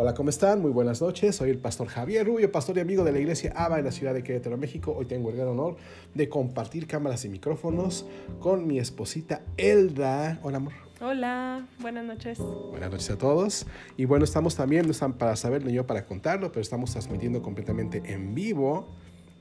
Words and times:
Hola, 0.00 0.14
¿cómo 0.14 0.30
están? 0.30 0.62
Muy 0.62 0.70
buenas 0.70 1.02
noches. 1.02 1.34
Soy 1.34 1.50
el 1.50 1.58
pastor 1.58 1.88
Javier 1.88 2.24
Rubio, 2.24 2.52
pastor 2.52 2.76
y 2.76 2.80
amigo 2.80 3.02
de 3.02 3.10
la 3.10 3.18
iglesia 3.18 3.52
ABA 3.56 3.80
en 3.80 3.84
la 3.84 3.90
ciudad 3.90 4.14
de 4.14 4.22
Querétaro, 4.22 4.56
México. 4.56 4.94
Hoy 4.96 5.06
tengo 5.06 5.28
el 5.30 5.34
gran 5.34 5.48
honor 5.48 5.76
de 6.14 6.28
compartir 6.28 6.86
cámaras 6.86 7.24
y 7.24 7.28
micrófonos 7.28 8.06
con 8.38 8.64
mi 8.68 8.78
esposita 8.78 9.42
Elda. 9.56 10.38
Hola, 10.44 10.58
amor. 10.58 10.72
Hola, 11.00 11.66
buenas 11.80 12.04
noches. 12.04 12.38
Buenas 12.38 12.92
noches 12.92 13.10
a 13.10 13.18
todos. 13.18 13.66
Y 13.96 14.04
bueno, 14.04 14.24
estamos 14.24 14.54
también, 14.54 14.84
no 14.84 14.92
están 14.92 15.14
para 15.14 15.34
saber 15.34 15.64
ni 15.64 15.72
yo 15.72 15.84
para 15.84 16.06
contarlo, 16.06 16.52
pero 16.52 16.60
estamos 16.60 16.92
transmitiendo 16.92 17.42
completamente 17.42 18.00
en 18.04 18.36
vivo 18.36 18.86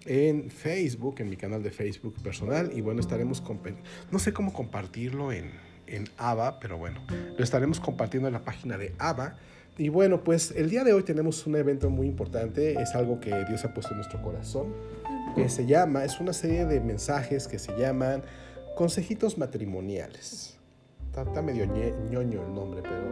en 0.08 0.49
Facebook, 0.49 1.17
en 1.20 1.30
mi 1.30 1.38
canal 1.38 1.62
de 1.62 1.70
Facebook 1.70 2.16
personal. 2.23 2.71
Y 2.73 2.81
bueno, 2.81 2.99
estaremos, 2.99 3.44
no 4.09 4.17
sé 4.17 4.34
cómo 4.34 4.52
compartirlo 4.53 5.31
en, 5.31 5.52
en 5.85 6.09
ABA, 6.17 6.59
pero 6.59 6.80
bueno, 6.80 6.99
lo 7.38 7.44
estaremos 7.44 7.80
compartiendo 7.80 8.27
en 8.27 8.34
la 8.34 8.44
página 8.44 8.80
de 8.80 8.95
ABA. 8.98 9.38
Y 9.77 9.90
bueno, 9.90 10.23
pues 10.23 10.52
el 10.55 10.70
día 10.70 10.84
de 10.84 10.94
hoy 10.94 11.04
tenemos 11.04 11.45
un 11.45 11.55
evento 11.55 11.90
muy 11.90 12.08
importante, 12.08 12.81
es 12.81 12.95
algo 12.95 13.20
que 13.20 13.30
Dios 13.45 13.63
ha 13.63 13.73
puesto 13.73 13.91
en 13.91 13.98
nuestro 13.98 14.22
corazón, 14.22 14.73
que 15.35 15.49
se 15.49 15.68
llama, 15.68 16.04
es 16.04 16.20
una 16.20 16.34
serie 16.34 16.66
de 16.66 16.80
mensajes 16.80 17.48
que 17.48 17.59
se 17.59 17.77
llaman 17.77 18.23
consejitos 18.76 19.38
matrimoniales. 19.38 20.58
Está, 21.09 21.41
medio 21.41 21.66
ñoño 21.66 22.44
el 22.45 22.54
nombre, 22.54 22.82
pero 22.84 23.12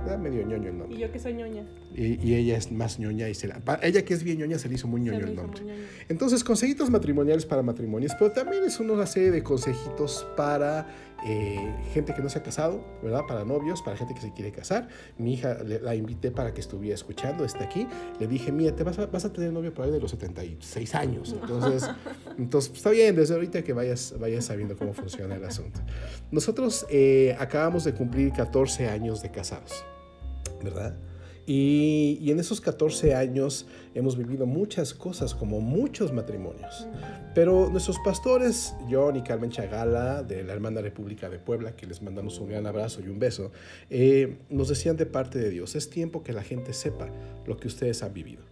está 0.00 0.16
medio 0.16 0.46
ñoño 0.46 0.68
el 0.68 0.78
nombre. 0.78 0.96
Y 0.96 1.00
yo 1.00 1.12
que 1.12 1.18
soy 1.18 1.34
ñoña. 1.34 1.66
Y, 1.94 2.34
ella 2.34 2.56
es 2.56 2.72
más 2.72 2.98
ñoña 2.98 3.28
y 3.28 3.34
se 3.34 3.48
la, 3.48 3.60
ella 3.82 4.02
que 4.02 4.14
es 4.14 4.22
bien 4.22 4.38
ñoña 4.38 4.58
se 4.58 4.68
le 4.68 4.76
hizo 4.76 4.88
muy 4.88 5.02
ñoño 5.02 5.26
el 5.26 5.34
nombre. 5.34 5.62
Entonces, 6.08 6.42
consejitos 6.42 6.88
matrimoniales 6.88 7.44
para 7.44 7.62
matrimonios, 7.62 8.12
pero 8.18 8.32
también 8.32 8.64
es 8.64 8.80
una 8.80 9.06
serie 9.06 9.30
de 9.30 9.42
consejitos 9.42 10.26
para 10.36 10.86
eh, 11.24 11.74
gente 11.92 12.12
que 12.14 12.22
no 12.22 12.28
se 12.28 12.38
ha 12.38 12.42
casado, 12.42 12.84
¿verdad? 13.02 13.22
Para 13.26 13.44
novios, 13.44 13.82
para 13.82 13.96
gente 13.96 14.14
que 14.14 14.20
se 14.20 14.32
quiere 14.32 14.52
casar. 14.52 14.88
Mi 15.16 15.34
hija 15.34 15.58
la 15.62 15.94
invité 15.94 16.30
para 16.30 16.52
que 16.52 16.60
estuviera 16.60 16.94
escuchando, 16.94 17.44
está 17.44 17.64
aquí. 17.64 17.86
Le 18.20 18.26
dije, 18.26 18.52
mira, 18.52 18.74
te 18.74 18.84
vas 18.84 18.98
a, 18.98 19.06
vas 19.06 19.24
a 19.24 19.32
tener 19.32 19.52
novio 19.52 19.72
por 19.72 19.86
ahí 19.86 19.90
de 19.90 20.00
los 20.00 20.10
76 20.10 20.94
años. 20.94 21.34
Entonces, 21.40 21.88
entonces 22.38 22.72
está 22.74 22.90
bien, 22.90 23.16
desde 23.16 23.34
ahorita 23.34 23.62
que 23.62 23.72
vayas, 23.72 24.14
vayas 24.18 24.44
sabiendo 24.44 24.76
cómo 24.76 24.92
funciona 24.92 25.36
el 25.36 25.44
asunto. 25.44 25.80
Nosotros 26.30 26.86
eh, 26.90 27.36
acabamos 27.38 27.84
de 27.84 27.94
cumplir 27.94 28.32
14 28.32 28.88
años 28.88 29.22
de 29.22 29.30
casados, 29.30 29.84
¿verdad? 30.62 30.96
Y, 31.46 32.30
en 32.30 32.40
esos 32.40 32.60
14 32.60 33.14
años 33.14 33.66
hemos 33.94 34.16
vivido 34.16 34.46
muchas 34.46 34.94
cosas, 34.94 35.34
como 35.34 35.60
muchos 35.60 36.12
matrimonios. 36.12 36.86
Pero 37.34 37.68
nuestros 37.70 37.98
pastores, 37.98 38.74
John 38.90 39.16
y 39.16 39.22
Carmen 39.22 39.50
Chagala, 39.50 40.22
de 40.22 40.42
la 40.42 40.54
Hermana 40.54 40.80
República 40.80 41.28
de 41.28 41.38
Puebla, 41.38 41.76
que 41.76 41.86
les 41.86 42.00
mandamos 42.00 42.38
un 42.38 42.48
gran 42.48 42.66
abrazo 42.66 43.02
y 43.02 43.08
un 43.08 43.18
beso, 43.18 43.52
eh, 43.90 44.38
nos 44.48 44.68
decían 44.68 44.96
de 44.96 45.06
parte 45.06 45.38
de 45.38 45.50
Dios, 45.50 45.74
es 45.74 45.90
tiempo 45.90 46.22
que 46.22 46.32
la 46.32 46.42
gente 46.42 46.72
sepa 46.72 47.10
lo 47.46 47.58
que 47.58 47.68
ustedes 47.68 48.02
han 48.02 48.14
vivido. 48.14 48.42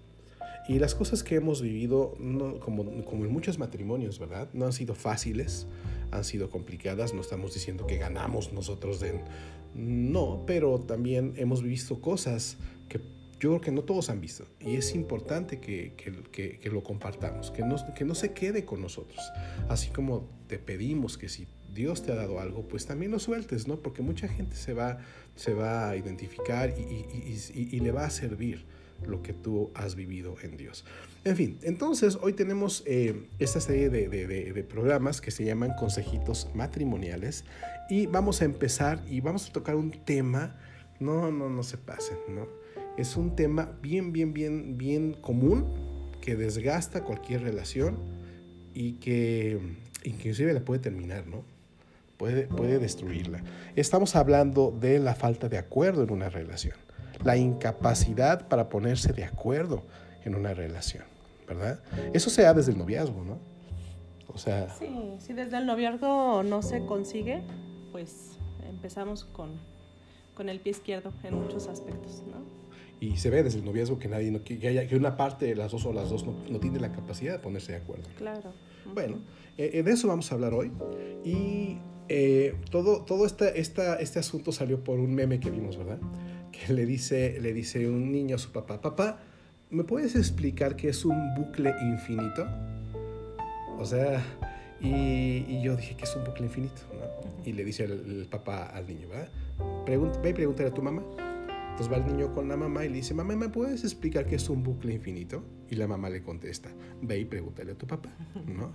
Y 0.68 0.78
las 0.78 0.94
cosas 0.94 1.24
que 1.24 1.34
hemos 1.34 1.60
vivido, 1.60 2.14
como, 2.60 3.04
como 3.04 3.24
en 3.24 3.32
muchos 3.32 3.58
matrimonios, 3.58 4.18
¿verdad? 4.20 4.48
No 4.52 4.66
han 4.66 4.72
sido 4.72 4.94
fáciles, 4.94 5.66
han 6.12 6.24
sido 6.24 6.50
complicadas, 6.50 7.14
no 7.14 7.20
estamos 7.20 7.54
diciendo 7.54 7.86
que 7.86 7.96
ganamos 7.96 8.52
nosotros. 8.52 9.00
No, 9.74 10.44
pero 10.46 10.78
también 10.78 11.32
hemos 11.36 11.62
visto 11.62 12.00
cosas 12.00 12.58
que 12.88 12.98
yo 13.40 13.50
creo 13.50 13.60
que 13.60 13.72
no 13.72 13.82
todos 13.82 14.08
han 14.08 14.20
visto 14.20 14.46
y 14.60 14.76
es 14.76 14.94
importante 14.94 15.58
que, 15.58 15.94
que, 15.96 16.58
que, 16.60 16.70
lo 16.70 16.84
compartamos, 16.84 17.50
que 17.50 17.62
no, 17.62 17.76
que 17.94 18.04
no 18.04 18.14
se 18.14 18.32
quede 18.32 18.64
con 18.64 18.80
nosotros. 18.80 19.20
Así 19.68 19.90
como 19.90 20.28
te 20.46 20.58
pedimos 20.58 21.18
que 21.18 21.28
si 21.28 21.48
Dios 21.74 22.02
te 22.02 22.12
ha 22.12 22.14
dado 22.14 22.38
algo, 22.38 22.68
pues 22.68 22.86
también 22.86 23.10
lo 23.10 23.18
sueltes, 23.18 23.66
¿no? 23.66 23.80
Porque 23.80 24.02
mucha 24.02 24.28
gente 24.28 24.54
se 24.54 24.74
va, 24.74 24.98
se 25.34 25.54
va 25.54 25.90
a 25.90 25.96
identificar 25.96 26.72
y, 26.78 26.82
y, 26.82 27.36
y, 27.52 27.76
y 27.76 27.80
le 27.80 27.90
va 27.90 28.04
a 28.04 28.10
servir 28.10 28.64
lo 29.06 29.22
que 29.22 29.32
tú 29.32 29.70
has 29.74 29.94
vivido 29.94 30.36
en 30.42 30.56
Dios. 30.56 30.84
En 31.24 31.36
fin, 31.36 31.58
entonces 31.62 32.18
hoy 32.20 32.32
tenemos 32.32 32.82
eh, 32.86 33.28
esta 33.38 33.60
serie 33.60 33.90
de, 33.90 34.08
de, 34.08 34.26
de, 34.52 34.64
programas 34.64 35.20
que 35.20 35.30
se 35.30 35.44
llaman 35.44 35.72
consejitos 35.78 36.48
matrimoniales 36.54 37.44
y 37.88 38.06
vamos 38.06 38.42
a 38.42 38.44
empezar 38.44 39.02
y 39.08 39.20
vamos 39.20 39.48
a 39.48 39.52
tocar 39.52 39.76
un 39.76 39.90
tema, 39.90 40.58
no, 40.98 41.30
no, 41.30 41.48
no 41.48 41.62
se 41.62 41.78
pasen, 41.78 42.18
¿no? 42.28 42.61
Es 42.96 43.16
un 43.16 43.34
tema 43.34 43.72
bien, 43.80 44.12
bien, 44.12 44.32
bien, 44.32 44.78
bien 44.78 45.14
común 45.14 45.66
que 46.20 46.36
desgasta 46.36 47.04
cualquier 47.04 47.42
relación 47.42 47.96
y 48.74 48.94
que 48.94 49.58
inclusive 50.04 50.52
la 50.52 50.60
puede 50.60 50.80
terminar, 50.80 51.26
¿no? 51.26 51.44
Puede, 52.16 52.46
puede 52.46 52.78
destruirla. 52.78 53.42
Estamos 53.74 54.14
hablando 54.14 54.70
de 54.70 54.98
la 55.00 55.14
falta 55.14 55.48
de 55.48 55.58
acuerdo 55.58 56.04
en 56.04 56.12
una 56.12 56.28
relación, 56.28 56.76
la 57.24 57.36
incapacidad 57.36 58.46
para 58.48 58.68
ponerse 58.68 59.12
de 59.12 59.24
acuerdo 59.24 59.82
en 60.24 60.36
una 60.36 60.54
relación, 60.54 61.04
¿verdad? 61.48 61.80
Eso 62.12 62.30
se 62.30 62.42
da 62.42 62.54
desde 62.54 62.72
el 62.72 62.78
noviazgo, 62.78 63.24
¿no? 63.24 63.38
O 64.28 64.38
sea... 64.38 64.68
Sí, 64.78 64.88
si 65.18 65.32
desde 65.32 65.58
el 65.58 65.66
noviazgo 65.66 66.42
no 66.44 66.62
se 66.62 66.84
consigue, 66.86 67.42
pues 67.90 68.38
empezamos 68.68 69.24
con, 69.24 69.58
con 70.34 70.48
el 70.48 70.60
pie 70.60 70.72
izquierdo 70.72 71.12
en 71.24 71.34
muchos 71.34 71.68
aspectos, 71.68 72.22
¿no? 72.30 72.62
y 73.02 73.16
se 73.16 73.30
ve 73.30 73.42
desde 73.42 73.58
el 73.58 73.64
noviazgo 73.64 73.98
que 73.98 74.06
nadie 74.06 74.30
no, 74.30 74.44
que, 74.44 74.54
haya, 74.68 74.86
que 74.86 74.94
una 74.94 75.16
parte 75.16 75.46
de 75.46 75.56
las 75.56 75.72
dos 75.72 75.84
o 75.86 75.92
las 75.92 76.08
dos 76.08 76.24
no, 76.24 76.36
no, 76.48 76.60
tiene 76.60 76.78
la 76.78 76.92
capacidad 76.92 77.32
de 77.32 77.40
ponerse 77.40 77.72
de 77.72 77.78
acuerdo. 77.78 78.08
Claro. 78.16 78.52
Bueno, 78.94 79.16
eh, 79.58 79.82
de 79.82 79.90
eso 79.90 80.06
vamos 80.06 80.30
a 80.30 80.36
hablar 80.36 80.54
hoy. 80.54 80.70
Y 81.24 81.78
eh, 82.08 82.54
todo, 82.70 83.02
todo 83.02 83.26
este, 83.26 83.60
esta, 83.60 83.96
este 83.96 84.20
asunto 84.20 84.52
salió 84.52 84.84
por 84.84 85.00
un 85.00 85.16
meme 85.16 85.40
que 85.40 85.50
vimos, 85.50 85.76
¿verdad? 85.76 85.98
Que 86.52 86.72
le 86.72 86.86
dice, 86.86 87.40
le 87.40 87.52
dice 87.52 87.88
un 87.88 88.12
niño 88.12 88.36
a 88.36 88.38
su 88.38 88.52
papá, 88.52 88.80
papá, 88.80 89.18
¿me 89.70 89.82
puedes 89.82 90.14
explicar 90.14 90.76
qué 90.76 90.90
es 90.90 91.04
un 91.04 91.34
bucle 91.34 91.74
infinito? 91.82 92.46
O 93.80 93.84
sea, 93.84 94.24
y, 94.80 95.44
y 95.48 95.60
yo 95.60 95.74
dije 95.74 95.96
que 95.96 96.04
es 96.04 96.14
un 96.14 96.22
bucle 96.22 96.46
infinito, 96.46 96.82
¿no? 96.92 97.32
Y 97.44 97.52
le 97.52 97.64
dice 97.64 97.82
el, 97.82 98.20
el 98.20 98.26
papá 98.26 98.66
al 98.66 98.86
niño, 98.86 99.08
¿verdad? 99.08 99.28
Pregunta, 99.84 100.20
ve 100.20 100.30
y 100.30 100.32
pregúntale 100.32 100.68
a 100.68 100.74
tu 100.74 100.82
mamá. 100.82 101.02
Entonces 101.72 101.90
va 101.90 101.96
el 101.96 102.06
niño 102.06 102.34
con 102.34 102.48
la 102.48 102.56
mamá 102.56 102.84
y 102.84 102.90
le 102.90 102.96
dice, 102.96 103.14
mamá, 103.14 103.34
¿me 103.34 103.48
puedes 103.48 103.82
explicar 103.82 104.26
qué 104.26 104.34
es 104.34 104.50
un 104.50 104.62
bucle 104.62 104.92
infinito? 104.92 105.42
Y 105.70 105.76
la 105.76 105.86
mamá 105.86 106.10
le 106.10 106.22
contesta, 106.22 106.68
ve 107.00 107.20
y 107.20 107.24
pregúntale 107.24 107.72
a 107.72 107.74
tu 107.74 107.86
papá, 107.86 108.10
¿no? 108.46 108.72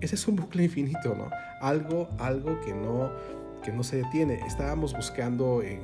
Ese 0.00 0.16
es 0.16 0.26
un 0.26 0.34
bucle 0.34 0.64
infinito, 0.64 1.14
¿no? 1.14 1.30
Algo, 1.60 2.08
algo 2.18 2.60
que 2.60 2.74
no, 2.74 3.12
que 3.62 3.70
no 3.70 3.84
se 3.84 3.98
detiene. 3.98 4.40
Estábamos 4.48 4.94
buscando 4.94 5.62
en, 5.62 5.80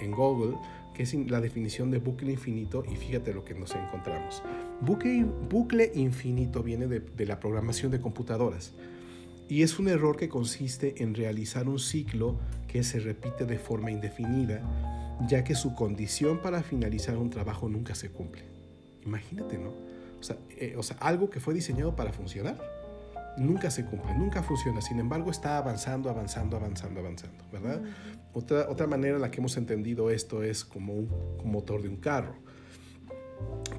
en, 0.00 0.10
Google 0.10 0.56
qué 0.92 1.04
es 1.04 1.14
la 1.14 1.40
definición 1.40 1.92
de 1.92 1.98
bucle 1.98 2.32
infinito 2.32 2.82
y 2.90 2.96
fíjate 2.96 3.32
lo 3.32 3.44
que 3.44 3.54
nos 3.54 3.76
encontramos. 3.76 4.42
Bucle, 4.80 5.24
bucle 5.48 5.92
infinito 5.94 6.64
viene 6.64 6.88
de, 6.88 6.98
de 6.98 7.26
la 7.26 7.38
programación 7.38 7.92
de 7.92 8.00
computadoras. 8.00 8.74
Y 9.48 9.62
es 9.62 9.78
un 9.78 9.88
error 9.88 10.16
que 10.16 10.28
consiste 10.28 11.02
en 11.02 11.14
realizar 11.14 11.68
un 11.68 11.78
ciclo 11.78 12.38
que 12.66 12.82
se 12.84 13.00
repite 13.00 13.46
de 13.46 13.58
forma 13.58 13.90
indefinida 13.90 14.62
ya 15.26 15.42
que 15.44 15.54
su 15.54 15.74
condición 15.74 16.38
para 16.38 16.62
finalizar 16.62 17.16
un 17.16 17.30
trabajo 17.30 17.68
nunca 17.68 17.94
se 17.94 18.10
cumple. 18.10 18.42
Imagínate, 19.04 19.58
¿no? 19.58 19.70
O 20.20 20.22
sea, 20.22 20.36
eh, 20.50 20.74
o 20.76 20.82
sea, 20.82 20.96
algo 21.00 21.30
que 21.30 21.40
fue 21.40 21.54
diseñado 21.54 21.96
para 21.96 22.12
funcionar 22.12 22.56
nunca 23.36 23.70
se 23.70 23.84
cumple, 23.84 24.14
nunca 24.14 24.42
funciona. 24.42 24.80
Sin 24.80 24.98
embargo, 24.98 25.30
está 25.30 25.58
avanzando, 25.58 26.10
avanzando, 26.10 26.56
avanzando, 26.56 27.00
avanzando, 27.00 27.44
¿verdad? 27.52 27.82
otra, 28.32 28.68
otra 28.68 28.86
manera 28.86 29.16
en 29.16 29.22
la 29.22 29.30
que 29.30 29.38
hemos 29.38 29.56
entendido 29.56 30.10
esto 30.10 30.42
es 30.42 30.64
como 30.64 30.94
un 30.94 31.08
motor 31.44 31.82
de 31.82 31.88
un 31.88 31.96
carro 31.96 32.34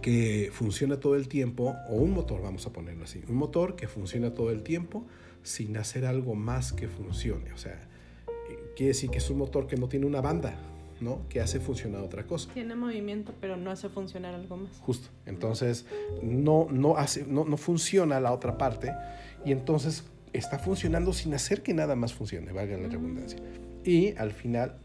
que 0.02 0.50
funciona 0.54 0.98
todo 0.98 1.16
el 1.16 1.28
tiempo, 1.28 1.76
o 1.90 1.96
un 1.96 2.12
motor, 2.12 2.42
vamos 2.42 2.66
a 2.66 2.72
ponerlo 2.72 3.04
así, 3.04 3.22
un 3.28 3.36
motor 3.36 3.76
que 3.76 3.88
funciona 3.88 4.34
todo 4.34 4.52
el 4.52 4.64
tiempo 4.64 5.06
sin 5.44 5.78
hacer 5.78 6.06
algo 6.06 6.36
más 6.36 6.74
que 6.74 6.88
funcione. 6.88 7.54
O 7.54 7.58
sea, 7.58 7.80
quiere 8.76 8.90
decir 8.90 9.10
que 9.10 9.18
es 9.18 9.30
un 9.30 9.38
motor 9.38 9.68
que 9.68 9.78
no 9.78 9.88
tiene 9.88 10.06
una 10.06 10.22
banda, 10.22 10.56
¿no? 11.02 11.28
Que 11.30 11.42
hace 11.42 11.60
funcionar 11.60 12.02
otra 12.02 12.26
cosa. 12.26 12.52
Tiene 12.54 12.76
movimiento, 12.76 13.34
pero 13.40 13.58
no 13.58 13.72
hace 13.72 13.90
funcionar 13.90 14.36
algo 14.36 14.58
más. 14.58 14.78
Justo. 14.80 15.10
Entonces, 15.26 15.86
no, 16.22 16.68
no, 16.70 16.98
hace, 16.98 17.26
no, 17.26 17.46
no 17.46 17.58
funciona 17.58 18.20
la 18.20 18.32
otra 18.32 18.58
parte 18.58 18.94
y 19.46 19.52
entonces 19.52 20.04
está 20.34 20.60
funcionando 20.60 21.14
sin 21.14 21.34
hacer 21.34 21.64
que 21.64 21.74
nada 21.74 21.96
más 21.96 22.14
funcione, 22.14 22.52
valga 22.52 22.78
la 22.78 22.88
redundancia. 22.88 23.40
Y 23.84 24.16
al 24.18 24.32
final 24.32 24.78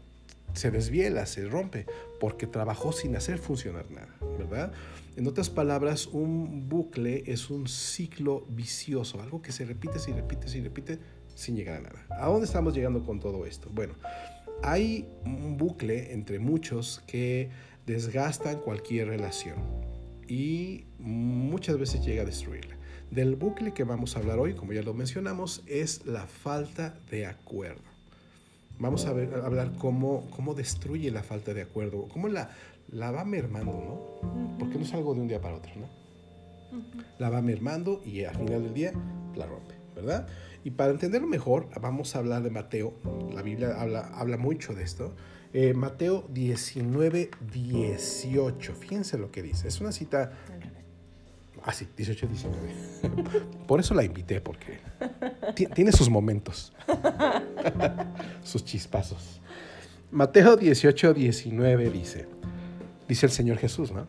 se 0.55 0.71
desviela, 0.71 1.25
se 1.25 1.45
rompe, 1.45 1.85
porque 2.19 2.47
trabajó 2.47 2.91
sin 2.91 3.15
hacer 3.15 3.37
funcionar 3.37 3.89
nada, 3.91 4.15
¿verdad? 4.37 4.71
En 5.15 5.27
otras 5.27 5.49
palabras, 5.49 6.07
un 6.07 6.67
bucle 6.67 7.23
es 7.27 7.49
un 7.49 7.67
ciclo 7.67 8.45
vicioso, 8.49 9.21
algo 9.21 9.41
que 9.41 9.51
se 9.51 9.65
repite, 9.65 9.99
se 9.99 10.13
repite, 10.13 10.47
se 10.47 10.61
repite, 10.61 10.99
sin 11.35 11.55
llegar 11.55 11.77
a 11.77 11.81
nada. 11.81 12.05
¿A 12.09 12.27
dónde 12.27 12.45
estamos 12.45 12.73
llegando 12.73 13.03
con 13.03 13.19
todo 13.19 13.45
esto? 13.45 13.69
Bueno, 13.71 13.93
hay 14.63 15.07
un 15.25 15.57
bucle 15.57 16.13
entre 16.13 16.39
muchos 16.39 17.03
que 17.07 17.49
desgastan 17.85 18.59
cualquier 18.59 19.07
relación 19.07 19.57
y 20.27 20.85
muchas 20.99 21.77
veces 21.77 22.03
llega 22.03 22.23
a 22.23 22.25
destruirla. 22.25 22.75
Del 23.11 23.35
bucle 23.35 23.73
que 23.73 23.83
vamos 23.83 24.15
a 24.15 24.19
hablar 24.19 24.39
hoy, 24.39 24.55
como 24.55 24.73
ya 24.73 24.81
lo 24.81 24.93
mencionamos, 24.93 25.63
es 25.67 26.05
la 26.05 26.25
falta 26.25 26.97
de 27.09 27.27
acuerdo. 27.27 27.94
Vamos 28.79 29.05
a, 29.05 29.13
ver, 29.13 29.33
hablar 29.43 29.71
cómo, 29.77 30.27
cómo 30.35 30.53
destruye 30.53 31.09
la 31.11 31.23
falta 31.23 31.53
de 31.53 31.61
acuerdo, 31.61 32.07
cómo 32.11 32.27
la, 32.27 32.49
la 32.89 33.11
va 33.11 33.23
mermando, 33.23 33.71
¿no? 33.71 34.57
Porque 34.59 34.77
no 34.77 34.83
es 34.83 34.93
algo 34.93 35.13
de 35.13 35.21
un 35.21 35.27
día 35.27 35.41
para 35.41 35.55
otro, 35.55 35.71
¿no? 35.75 35.87
La 37.19 37.29
va 37.29 37.41
mermando 37.41 38.01
y 38.05 38.23
al 38.23 38.35
final 38.35 38.63
del 38.63 38.73
día 38.73 38.91
la 39.35 39.45
rompe, 39.45 39.75
¿verdad? 39.95 40.27
Y 40.63 40.71
para 40.71 40.91
entenderlo 40.91 41.27
mejor, 41.27 41.69
vamos 41.79 42.15
a 42.15 42.19
hablar 42.19 42.43
de 42.43 42.49
Mateo. 42.49 42.93
La 43.33 43.41
Biblia 43.41 43.79
habla, 43.79 44.09
habla 44.15 44.37
mucho 44.37 44.73
de 44.73 44.83
esto. 44.83 45.13
Eh, 45.53 45.73
Mateo 45.73 46.25
19, 46.33 47.29
18. 47.53 48.73
Fíjense 48.73 49.17
lo 49.17 49.31
que 49.31 49.41
dice. 49.41 49.67
Es 49.67 49.79
una 49.79 49.91
cita... 49.91 50.33
Ah, 51.65 51.73
sí, 51.73 51.87
18, 51.97 52.27
19. 52.27 52.57
Por 53.67 53.79
eso 53.79 53.95
la 53.95 54.03
invité, 54.03 54.39
porque 54.39 54.79
tiene 55.73 55.91
sus 55.91 56.09
momentos, 56.09 56.71
sus 58.43 58.63
chispazos. 58.63 59.41
Mateo 60.11 60.55
18, 60.55 61.15
19 61.15 61.89
dice, 61.89 62.27
dice 63.07 63.25
el 63.25 63.31
Señor 63.31 63.57
Jesús, 63.57 63.91
¿no? 63.91 64.05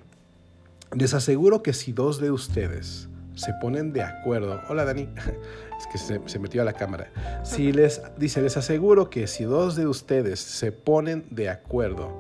Les 0.94 1.14
aseguro 1.14 1.62
que 1.62 1.72
si 1.72 1.92
dos 1.92 2.20
de 2.20 2.30
ustedes 2.30 3.08
se 3.34 3.52
ponen 3.54 3.94
de 3.94 4.02
acuerdo, 4.02 4.60
hola 4.68 4.84
Dani, 4.84 5.08
es 5.78 5.86
que 5.90 6.28
se, 6.28 6.38
metió 6.38 6.60
a 6.60 6.64
la 6.66 6.74
cámara, 6.74 7.10
si 7.42 7.72
les, 7.72 8.02
dice, 8.18 8.42
les 8.42 8.58
aseguro 8.58 9.08
que 9.08 9.26
si 9.26 9.44
dos 9.44 9.76
de 9.76 9.86
ustedes 9.86 10.40
se 10.40 10.72
ponen 10.72 11.26
de 11.30 11.48
acuerdo 11.48 12.12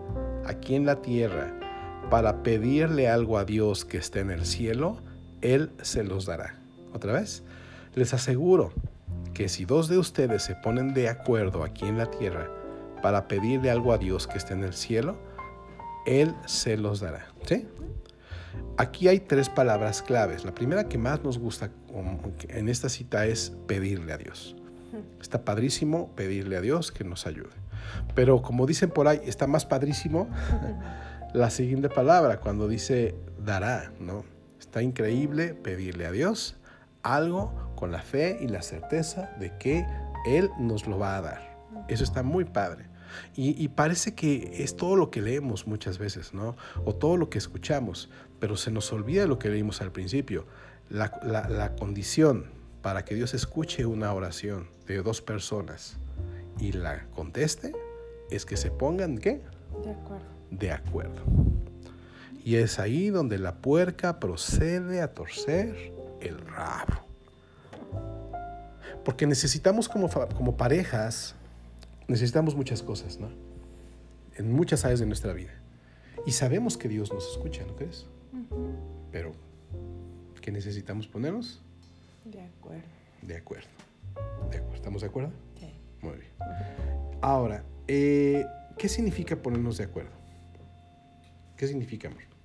aquí 0.46 0.74
en 0.74 0.86
la 0.86 1.02
tierra 1.02 1.52
para 2.10 2.42
pedirle 2.42 3.08
algo 3.08 3.36
a 3.36 3.44
Dios 3.44 3.84
que 3.84 3.98
esté 3.98 4.20
en 4.20 4.30
el 4.30 4.46
cielo, 4.46 5.02
Él 5.54 5.70
se 5.80 6.02
los 6.02 6.26
dará. 6.26 6.56
Otra 6.92 7.12
vez, 7.12 7.44
les 7.94 8.12
aseguro 8.12 8.72
que 9.32 9.48
si 9.48 9.64
dos 9.64 9.88
de 9.88 9.96
ustedes 9.96 10.42
se 10.42 10.56
ponen 10.56 10.92
de 10.92 11.08
acuerdo 11.08 11.62
aquí 11.62 11.84
en 11.84 11.98
la 11.98 12.10
tierra 12.10 12.50
para 13.00 13.28
pedirle 13.28 13.70
algo 13.70 13.92
a 13.92 13.98
Dios 13.98 14.26
que 14.26 14.38
esté 14.38 14.54
en 14.54 14.64
el 14.64 14.74
cielo, 14.74 15.16
Él 16.04 16.34
se 16.46 16.76
los 16.76 16.98
dará. 16.98 17.26
¿Sí? 17.46 17.68
Aquí 18.76 19.06
hay 19.06 19.20
tres 19.20 19.48
palabras 19.48 20.02
claves. 20.02 20.44
La 20.44 20.54
primera 20.54 20.88
que 20.88 20.98
más 20.98 21.22
nos 21.22 21.38
gusta 21.38 21.70
en 22.48 22.68
esta 22.68 22.88
cita 22.88 23.26
es 23.26 23.52
pedirle 23.68 24.12
a 24.12 24.18
Dios. 24.18 24.56
Está 25.20 25.44
padrísimo 25.44 26.10
pedirle 26.16 26.56
a 26.56 26.60
Dios 26.60 26.90
que 26.90 27.04
nos 27.04 27.26
ayude. 27.26 27.54
Pero 28.16 28.42
como 28.42 28.66
dicen 28.66 28.90
por 28.90 29.06
ahí, 29.06 29.20
está 29.24 29.46
más 29.46 29.64
padrísimo 29.64 30.28
la 31.34 31.50
siguiente 31.50 31.88
palabra 31.88 32.40
cuando 32.40 32.66
dice 32.66 33.14
dará, 33.38 33.92
¿no? 34.00 34.35
Está 34.76 34.82
increíble 34.82 35.54
pedirle 35.54 36.04
a 36.04 36.12
Dios 36.12 36.54
algo 37.02 37.72
con 37.76 37.92
la 37.92 38.02
fe 38.02 38.36
y 38.42 38.48
la 38.48 38.60
certeza 38.60 39.34
de 39.40 39.56
que 39.56 39.86
Él 40.26 40.50
nos 40.58 40.86
lo 40.86 40.98
va 40.98 41.16
a 41.16 41.22
dar. 41.22 41.56
Eso 41.88 42.04
está 42.04 42.22
muy 42.22 42.44
padre. 42.44 42.84
Y, 43.34 43.68
parece 43.68 44.14
que 44.14 44.62
es 44.62 44.76
todo 44.76 44.94
lo 44.96 45.10
que 45.10 45.22
leemos 45.22 45.66
muchas 45.66 45.96
veces, 45.96 46.34
¿no? 46.34 46.56
O 46.84 46.94
todo 46.94 47.16
lo 47.16 47.30
que 47.30 47.38
escuchamos, 47.38 48.10
pero 48.38 48.58
se 48.58 48.70
nos 48.70 48.92
olvida 48.92 49.26
lo 49.26 49.38
que 49.38 49.48
leímos 49.48 49.80
al 49.80 49.92
principio. 49.92 50.44
La, 50.90 51.72
condición 51.78 52.44
para 52.82 53.02
que 53.06 53.14
Dios 53.14 53.32
escuche 53.32 53.86
una 53.86 54.12
oración 54.12 54.68
de 54.86 54.98
dos 54.98 55.22
personas 55.22 55.96
y 56.60 56.72
la 56.72 57.06
conteste 57.14 57.72
es 58.30 58.44
que 58.44 58.58
se 58.58 58.70
pongan, 58.70 59.16
¿qué? 59.16 59.40
De 59.82 59.90
acuerdo. 59.90 60.26
De 60.50 60.70
acuerdo. 60.70 61.22
Y 62.46 62.58
es 62.58 62.78
ahí 62.78 63.10
donde 63.10 63.40
la 63.40 63.56
puerca 63.56 64.20
procede 64.20 65.00
a 65.00 65.12
torcer 65.14 65.92
el 66.20 66.38
rabo. 66.38 67.04
Porque 69.04 69.26
necesitamos 69.26 69.88
como, 69.88 70.08
como 70.08 70.56
parejas 70.56 71.34
necesitamos 72.06 72.54
muchas 72.54 72.84
cosas, 72.84 73.18
¿no? 73.18 73.30
En 74.36 74.52
muchas 74.52 74.84
áreas 74.84 75.00
de 75.00 75.06
nuestra 75.06 75.32
vida. 75.32 75.50
Y 76.24 76.30
sabemos 76.30 76.76
que 76.76 76.88
Dios 76.88 77.12
nos 77.12 77.28
escucha, 77.32 77.64
¿no 77.66 77.74
crees? 77.74 78.06
Pero, 79.10 79.32
¿qué 80.40 80.52
necesitamos 80.52 81.08
ponernos? 81.08 81.60
De 82.24 82.42
acuerdo. 82.42 82.86
De 83.22 83.36
acuerdo. 83.38 83.68
De 84.52 84.58
acuerdo. 84.58 84.76
¿Estamos 84.76 85.00
de 85.00 85.08
acuerdo? 85.08 85.32
Sí. 85.58 85.74
Muy 86.00 86.14
bien. 86.14 86.30
Ahora, 87.22 87.64
eh, 87.88 88.46
¿qué 88.78 88.88
significa 88.88 89.34
ponernos 89.34 89.78
de 89.78 89.84
acuerdo? 89.84 90.12
¿Qué 91.56 91.66
significa, 91.66 92.06
amor? 92.06 92.35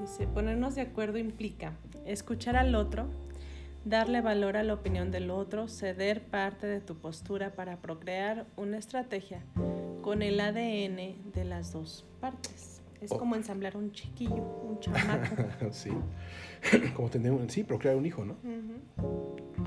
Dice, 0.00 0.26
ponernos 0.26 0.74
de 0.76 0.80
acuerdo 0.82 1.18
implica 1.18 1.74
escuchar 2.06 2.56
al 2.56 2.74
otro, 2.74 3.06
darle 3.84 4.22
valor 4.22 4.56
a 4.56 4.62
la 4.62 4.74
opinión 4.74 5.10
del 5.10 5.30
otro, 5.30 5.68
ceder 5.68 6.22
parte 6.22 6.66
de 6.66 6.80
tu 6.80 6.96
postura 6.96 7.52
para 7.52 7.76
procrear 7.76 8.46
una 8.56 8.78
estrategia 8.78 9.42
con 10.00 10.22
el 10.22 10.40
ADN 10.40 11.32
de 11.32 11.44
las 11.44 11.72
dos 11.72 12.06
partes. 12.20 12.80
Es 13.00 13.12
oh. 13.12 13.18
como 13.18 13.36
ensamblar 13.36 13.76
un 13.76 13.92
chiquillo, 13.92 14.42
un 14.42 14.80
chamaco. 14.80 15.36
sí, 15.72 15.90
como 16.94 17.10
tener 17.10 17.32
un, 17.32 17.50
sí, 17.50 17.64
procrear 17.64 17.96
un 17.96 18.06
hijo, 18.06 18.24
¿no? 18.24 18.36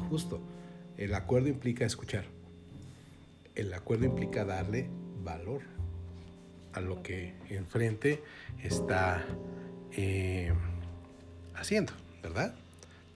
Justo. 0.09 0.41
El 0.97 1.15
acuerdo 1.15 1.47
implica 1.47 1.85
escuchar. 1.85 2.25
El 3.55 3.73
acuerdo 3.73 4.05
implica 4.05 4.45
darle 4.45 4.89
valor 5.23 5.61
a 6.73 6.81
lo 6.81 7.01
que 7.01 7.33
enfrente 7.49 8.21
está 8.63 9.23
eh, 9.95 10.51
haciendo, 11.55 11.93
¿verdad? 12.21 12.53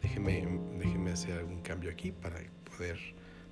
Déjeme, 0.01 0.47
déjeme 0.77 1.11
hacer 1.11 1.39
algún 1.39 1.61
cambio 1.61 1.91
aquí 1.91 2.11
para 2.11 2.39
poder 2.63 2.97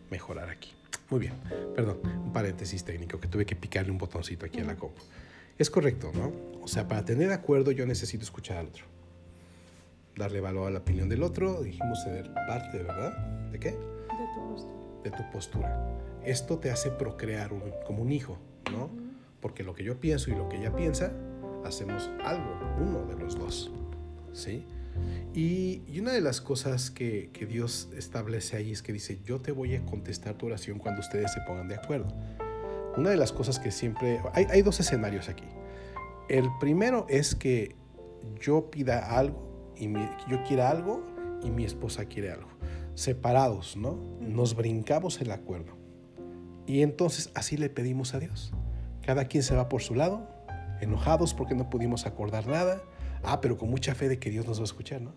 mejorar 0.10 0.50
aquí. 0.50 0.72
Muy 1.10 1.19
bien, 1.19 1.33
perdón, 1.75 2.00
un 2.04 2.33
paréntesis 2.33 2.83
técnico 2.83 3.19
que 3.19 3.27
tuve 3.27 3.45
que 3.45 3.56
picarle 3.56 3.92
un 3.92 3.98
botoncito 3.98 4.45
aquí 4.45 4.60
a 4.60 4.63
la 4.63 4.75
compu. 4.75 5.01
Es 5.57 5.69
correcto, 5.69 6.12
¿no? 6.13 6.31
O 6.62 6.68
sea, 6.68 6.88
para 6.88 7.06
tener 7.06 7.31
acuerdo 7.31 7.72
yo 7.72 7.86
necesito 7.86 8.24
escuchar 8.24 8.57
al 8.57 8.68
otro. 8.68 8.86
Darle 10.16 10.42
valor 10.42 10.68
a 10.68 10.71
la 10.71 10.80
opinión 10.80 11.10
del 11.10 11.24
otro, 11.24 11.62
dijimos 11.62 12.04
ceder 12.04 12.33
parte, 12.33 12.78
¿verdad? 12.78 13.18
¿De 13.51 13.60
qué? 13.60 13.71
De 13.71 14.28
tu 14.36 14.50
postura. 14.50 15.01
De 15.04 15.12
tu 15.12 15.31
postura. 15.31 16.00
Esto 16.25 16.57
te 16.57 16.71
hace 16.71 16.89
procrear 16.89 17.54
un, 17.54 17.62
como 17.86 18.01
un 18.01 18.12
hijo, 18.12 18.38
¿no? 18.71 18.89
Porque 19.42 19.63
lo 19.63 19.75
que 19.75 19.83
yo 19.83 20.00
pienso 20.00 20.31
y 20.31 20.36
lo 20.36 20.50
que 20.50 20.57
ella 20.57 20.75
piensa, 20.75 21.12
hacemos 21.65 22.09
algo, 22.23 22.59
uno 22.79 23.06
de 23.06 23.15
los 23.15 23.38
dos, 23.38 23.71
¿sí? 24.33 24.65
Y, 25.33 26.00
una 26.00 26.13
de 26.13 26.21
las 26.21 26.39
cosas 26.39 26.89
que, 26.91 27.29
Dios 27.50 27.89
establece 27.97 28.57
ahí 28.57 28.71
es 28.71 28.81
que 28.81 28.94
dice, 28.94 29.19
yo 29.25 29.41
te 29.41 29.51
voy 29.51 29.75
a 29.75 29.85
contestar 29.85 30.35
tu 30.35 30.45
oración 30.45 30.79
cuando 30.79 31.01
ustedes 31.01 31.33
se 31.33 31.41
pongan 31.41 31.67
de 31.67 31.75
acuerdo. 31.75 32.07
Una 32.95 33.09
de 33.09 33.17
las 33.17 33.33
cosas 33.33 33.59
que 33.59 33.71
siempre... 33.71 34.21
Hay, 34.33 34.61
dos 34.61 34.80
escenarios 34.80 35.28
aquí. 35.28 35.44
El 36.30 36.47
primero 36.59 37.06
es 37.09 37.35
que 37.35 37.75
yo 38.40 38.71
pida 38.71 39.18
algo 39.18 39.73
y 39.75 39.92
yo 40.30 40.42
quiera 40.47 40.69
algo 40.69 41.06
y 41.44 41.49
mi 41.49 41.66
esposa 41.66 42.06
quiere 42.06 42.31
algo. 42.31 42.49
Separados, 42.94 43.75
¿no? 43.75 43.99
Nos 44.21 44.56
brincamos 44.56 45.19
el 45.19 45.31
acuerdo. 45.31 45.75
Y 46.66 46.81
entonces 46.81 47.30
así 47.35 47.57
le 47.57 47.69
pedimos 47.69 48.13
a 48.13 48.19
Dios. 48.19 48.54
Cada 49.06 49.25
quien 49.25 49.44
se 49.44 49.56
va 49.56 49.68
por 49.68 49.81
su 49.81 49.95
lado, 49.95 50.30
enojados 50.81 51.33
porque 51.33 51.55
no 51.55 51.69
pudimos 51.69 52.05
acordar 52.05 52.47
nada 52.47 52.81
Ah, 53.25 53.41
pero 53.41 53.57
con 53.57 53.69
mucha 53.69 53.95
fe 53.95 54.07
de 54.07 54.19
que 54.19 54.29
Dios 54.29 54.45
nos 54.45 54.59
va 54.59 54.61
a 54.61 54.65
escuchar, 54.65 55.01
¿no? 55.01 55.11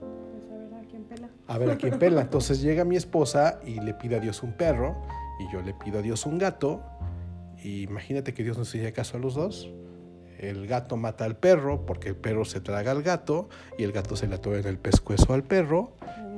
Pues 0.00 0.50
a 0.50 0.56
ver 0.56 0.74
a 0.74 0.88
quién 0.88 1.04
pela. 1.04 1.28
A 1.46 1.58
ver 1.58 1.70
a 1.70 1.76
quién 1.76 1.98
pela. 1.98 2.20
Entonces 2.22 2.60
llega 2.60 2.84
mi 2.84 2.96
esposa 2.96 3.60
y 3.64 3.80
le 3.80 3.94
pide 3.94 4.16
a 4.16 4.20
Dios 4.20 4.42
un 4.42 4.52
perro 4.52 4.96
y 5.38 5.52
yo 5.52 5.62
le 5.62 5.72
pido 5.72 6.00
a 6.00 6.02
Dios 6.02 6.26
un 6.26 6.38
gato. 6.38 6.82
Y 7.62 7.82
imagínate 7.82 8.34
que 8.34 8.42
Dios 8.42 8.58
nos 8.58 8.74
hiciera 8.74 8.92
caso 8.92 9.16
a 9.16 9.20
los 9.20 9.34
dos. 9.34 9.70
El 10.38 10.66
gato 10.66 10.96
mata 10.96 11.24
al 11.24 11.36
perro 11.36 11.86
porque 11.86 12.08
el 12.08 12.16
perro 12.16 12.44
se 12.44 12.60
traga 12.60 12.90
al 12.90 13.04
gato 13.04 13.48
y 13.78 13.84
el 13.84 13.92
gato 13.92 14.16
se 14.16 14.26
le 14.26 14.34
atora 14.34 14.58
en 14.58 14.66
el 14.66 14.78
pescuezo 14.78 15.32
al 15.32 15.44
perro. 15.44 15.92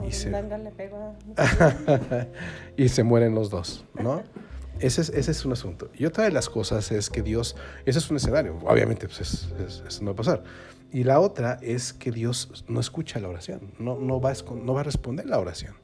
y 0.07 0.13
se... 0.13 0.31
y 2.77 2.89
se 2.91 3.03
mueren 3.03 3.35
los 3.35 3.49
dos, 3.49 3.87
¿no? 3.95 4.23
Ese 4.81 5.03
es, 5.03 5.09
ese 5.11 5.31
es 5.31 5.45
un 5.45 5.53
asunto. 5.53 5.91
Y 5.95 6.05
otra 6.05 6.25
de 6.25 6.31
las 6.31 6.49
cosas 6.49 6.91
es 6.91 7.11
que 7.11 7.23
Dios, 7.23 7.57
ese 7.87 7.99
es 7.99 8.11
un 8.11 8.17
escenario, 8.17 8.59
obviamente 8.65 9.07
pues 9.07 9.21
eso 9.21 10.01
no 10.01 10.07
va 10.07 10.13
a 10.13 10.17
pasar. 10.17 10.45
Y 10.93 11.05
la 11.05 11.19
otra 11.21 11.59
es 11.63 11.93
que 11.93 12.13
Dios 12.13 12.65
no 12.69 12.81
escucha 12.81 13.19
la 13.21 13.29
oración, 13.29 13.73
no, 13.79 13.99
no, 13.99 14.21
va, 14.21 14.31
a, 14.31 14.35
no 14.55 14.75
va 14.75 14.81
a 14.81 14.85
responder 14.85 15.27
la 15.27 15.39
oración. 15.39 15.75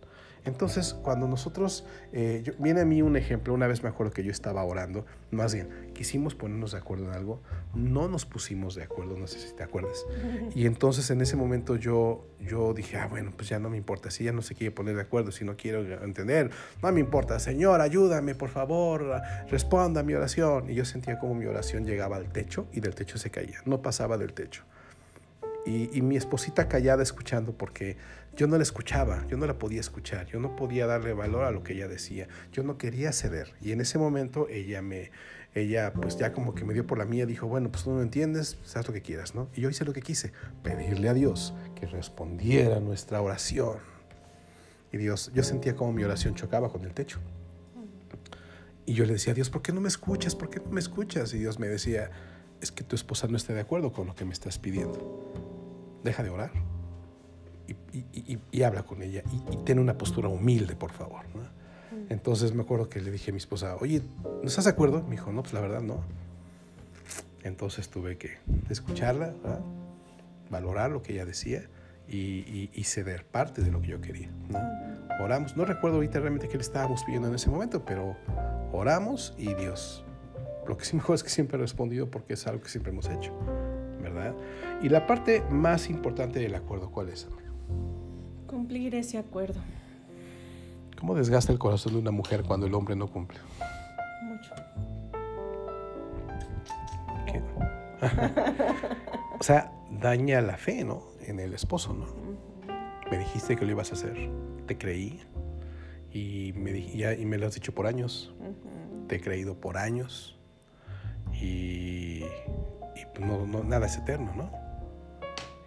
Entonces, 0.51 0.95
cuando 0.95 1.29
nosotros, 1.29 1.87
eh, 2.13 2.55
viene 2.59 2.81
a 2.81 2.85
mí 2.85 3.03
un 3.03 3.17
ejemplo, 3.17 3.55
una 3.55 3.67
vez 3.67 3.83
me 3.83 3.89
acuerdo 3.89 4.13
que 4.13 4.25
yo 4.25 4.31
estaba 4.31 4.65
orando, 4.65 5.07
más 5.31 5.55
bien, 5.55 5.69
quisimos 5.95 6.35
ponernos 6.35 6.73
de 6.73 6.79
acuerdo 6.79 7.05
en 7.05 7.13
algo, 7.13 7.41
no 7.75 8.09
nos 8.09 8.27
pusimos 8.27 8.75
de 8.75 8.83
acuerdo, 8.83 9.17
no 9.17 9.27
sé 9.27 9.39
si 9.39 9.55
te 9.55 9.63
acuerdas. 9.63 10.05
Y 10.55 10.67
entonces 10.67 11.09
en 11.11 11.21
ese 11.21 11.37
momento 11.37 11.77
yo, 11.77 12.27
yo 12.41 12.75
dije, 12.75 12.97
ah, 12.99 13.07
bueno, 13.07 13.31
pues 13.37 13.49
ya 13.49 13.59
no 13.59 13.71
me 13.71 13.77
importa, 13.77 14.11
si 14.11 14.25
ya 14.25 14.33
no 14.33 14.43
se 14.43 14.55
quiere 14.55 14.73
poner 14.73 14.97
de 14.97 15.03
acuerdo, 15.03 15.31
si 15.31 15.45
no 15.45 15.57
quiero 15.57 15.81
entender, 16.03 16.51
no 16.83 16.91
me 16.91 17.01
importa, 17.01 17.39
Señor, 17.39 17.81
ayúdame, 17.81 18.35
por 18.35 18.49
favor, 18.49 19.21
responda 19.49 20.01
a 20.01 20.03
mi 20.03 20.15
oración. 20.15 20.69
Y 20.69 20.75
yo 20.75 20.85
sentía 20.85 21.19
como 21.19 21.35
mi 21.35 21.47
oración 21.47 21.85
llegaba 21.85 22.17
al 22.17 22.33
techo 22.33 22.67
y 22.73 22.81
del 22.81 22.95
techo 22.95 23.19
se 23.19 23.31
caía, 23.31 23.59
no 23.65 23.83
pasaba 23.83 24.19
del 24.19 24.33
techo. 24.33 24.65
Y, 25.67 26.01
mi 26.03 26.17
esposita 26.17 26.69
callada 26.69 27.03
escuchando 27.03 27.53
porque 27.53 27.97
yo 28.35 28.47
no 28.47 28.57
la 28.57 28.63
escuchaba, 28.63 29.27
yo 29.29 29.37
no 29.37 29.47
la 29.47 29.59
podía 29.59 29.81
escuchar, 29.81 30.27
yo 30.27 30.41
no 30.41 30.57
podía 30.57 30.87
darle 30.87 31.13
valor 31.13 31.45
a 31.45 31.51
lo 31.51 31.63
que 31.63 31.75
ella 31.75 31.87
decía, 31.87 32.29
yo 32.53 32.63
no 32.63 32.79
quería 32.79 33.13
ceder. 33.13 33.53
Y 33.61 33.73
en 33.73 33.81
ese 33.81 33.99
momento 33.99 34.49
ella 34.49 34.81
me, 34.81 35.11
ella 35.55 35.93
pues 35.93 36.17
ya 36.17 36.33
como 36.33 36.55
que 36.55 36.65
me 36.65 36.73
dio 36.73 36.87
por 36.87 36.99
la 36.99 37.05
mía, 37.05 37.27
dijo, 37.27 37.47
bueno, 37.47 37.71
pues 37.71 37.85
tú 37.85 37.93
no 37.93 38.03
entiendes, 38.03 38.55
pues, 38.55 38.77
haz 38.77 38.87
lo 38.87 38.95
que 38.95 39.03
quieras, 39.03 39.35
¿no? 39.35 39.49
Y 39.55 39.61
yo 39.61 39.69
hice 39.69 39.85
lo 39.85 39.93
que 39.93 40.01
quise, 40.01 40.33
pedirle 40.63 41.09
a 41.09 41.15
Dios 41.15 41.55
que 41.79 41.87
respondiera 41.87 42.81
nuestra 42.81 43.21
oración. 43.21 43.79
Y 44.93 44.97
Dios, 44.97 45.31
yo 45.35 45.43
sentía 45.43 45.77
como 45.77 45.93
mi 45.93 46.05
oración 46.05 46.35
chocaba 46.35 46.71
con 46.71 46.85
el 46.85 46.95
techo. 46.95 47.21
Y 48.87 48.95
yo 48.95 49.05
le 49.05 49.13
decía, 49.13 49.35
Dios, 49.35 49.51
¿por 49.51 49.63
qué 49.63 49.73
no 49.73 49.81
me 49.81 49.89
escuchas? 49.89 50.35
¿Por 50.35 50.51
qué 50.51 50.59
no 50.59 50.71
me 50.71 50.81
escuchas? 50.81 51.33
Y 51.35 51.39
Dios 51.39 51.59
me 51.61 51.69
decía, 51.69 52.11
es 52.61 52.73
que 52.73 52.85
tu 52.85 52.95
esposa 52.95 53.27
no 53.29 53.37
está 53.37 53.53
de 53.53 53.61
acuerdo 53.61 53.93
con 53.93 54.07
lo 54.07 54.15
que 54.15 54.25
me 54.25 54.33
estás 54.33 54.59
pidiendo. 54.59 55.33
Deja 56.05 56.23
de 56.23 56.31
orar 56.31 56.53
y, 57.93 58.63
habla 58.63 58.83
con 58.83 59.03
ella 59.03 59.23
y, 59.33 59.57
tiene 59.65 59.81
una 59.81 59.97
postura 59.97 60.29
humilde, 60.29 60.77
por 60.77 60.93
favor. 60.93 61.25
Entonces 62.09 62.55
me 62.55 62.63
acuerdo 62.63 62.89
que 62.89 63.01
le 63.01 63.11
dije 63.11 63.31
a 63.31 63.35
mi 63.35 63.39
esposa, 63.39 63.77
oye, 63.81 64.03
¿no 64.25 64.49
estás 64.49 64.65
de 64.65 64.71
acuerdo? 64.71 65.03
Me 65.03 65.13
dijo, 65.13 65.33
no, 65.33 65.43
pues 65.43 65.55
la 65.55 65.61
verdad 65.61 65.81
no. 65.81 66.01
Entonces 67.43 67.89
tuve 67.89 68.19
que 68.19 68.39
escucharla, 68.69 69.35
valorar 70.51 70.91
lo 70.91 71.03
que 71.03 71.13
ella 71.13 71.25
decía 71.25 71.69
y, 72.09 72.83
ceder 72.85 73.25
parte 73.25 73.63
de 73.63 73.71
lo 73.71 73.81
que 73.81 73.89
yo 73.89 74.01
quería. 74.01 74.29
Oramos, 75.21 75.57
no 75.57 75.65
recuerdo 75.65 75.97
ahorita 75.97 76.19
realmente 76.19 76.49
qué 76.49 76.57
le 76.57 76.63
estábamos 76.63 77.05
pidiendo 77.05 77.29
en 77.29 77.35
ese 77.35 77.51
momento, 77.51 77.85
pero 77.85 78.17
oramos 78.73 79.35
y 79.39 79.55
Dios 79.55 80.05
lo 80.67 80.77
que 80.77 80.85
sí 80.85 80.97
mejor 80.97 81.15
es 81.15 81.23
que 81.23 81.31
siempre 81.31 81.57
he 81.59 81.61
respondido 81.61 82.11
porque 82.11 82.35
es 82.35 82.47
algo 82.47 82.63
que 82.63 82.69
siempre 82.69 82.93
hemos 82.93 83.09
hecho, 83.09 83.33
¿verdad? 84.01 84.35
Y 84.83 84.89
la 84.89 85.07
parte 85.07 85.43
más 85.51 85.91
importante 85.91 86.39
del 86.39 86.55
acuerdo, 86.55 86.91
¿cuál 86.91 87.09
es, 87.09 87.27
amigo? 87.27 87.55
Cumplir 88.47 88.95
ese 88.95 89.19
acuerdo. 89.19 89.61
¿Cómo 90.99 91.15
desgasta 91.15 91.53
el 91.53 91.59
corazón 91.59 91.95
de 91.95 91.99
una 91.99 92.11
mujer 92.11 92.45
cuando 92.45 92.67
el 92.67 92.75
hombre 92.75 92.95
no 92.95 93.09
cumple? 93.09 93.39
Mucho. 94.23 94.55
¿Qué? 97.27 97.43
o 99.39 99.43
sea, 99.43 99.73
daña 99.91 100.41
la 100.41 100.57
fe, 100.57 100.85
¿no? 100.85 101.05
En 101.27 101.41
el 101.41 101.55
esposo, 101.55 101.95
¿no? 101.95 102.07
Me 103.11 103.19
dijiste 103.19 103.57
que 103.57 103.65
lo 103.65 103.73
ibas 103.73 103.91
a 103.91 103.95
hacer, 103.95 104.31
te 104.67 104.77
creí 104.79 105.21
y 106.13 106.53
me, 106.55 106.79
y 106.79 107.25
me 107.25 107.39
lo 107.39 107.47
has 107.47 107.55
dicho 107.55 107.75
por 107.75 107.87
años, 107.87 108.35
te 109.09 109.17
he 109.17 109.21
creído 109.21 109.61
por 109.61 109.79
años 109.79 110.40
y, 111.41 112.25
pues 113.15 113.27
no, 113.27 113.65
nada 113.65 113.87
es 113.87 113.97
eterno, 113.97 114.33
¿no? 114.35 114.51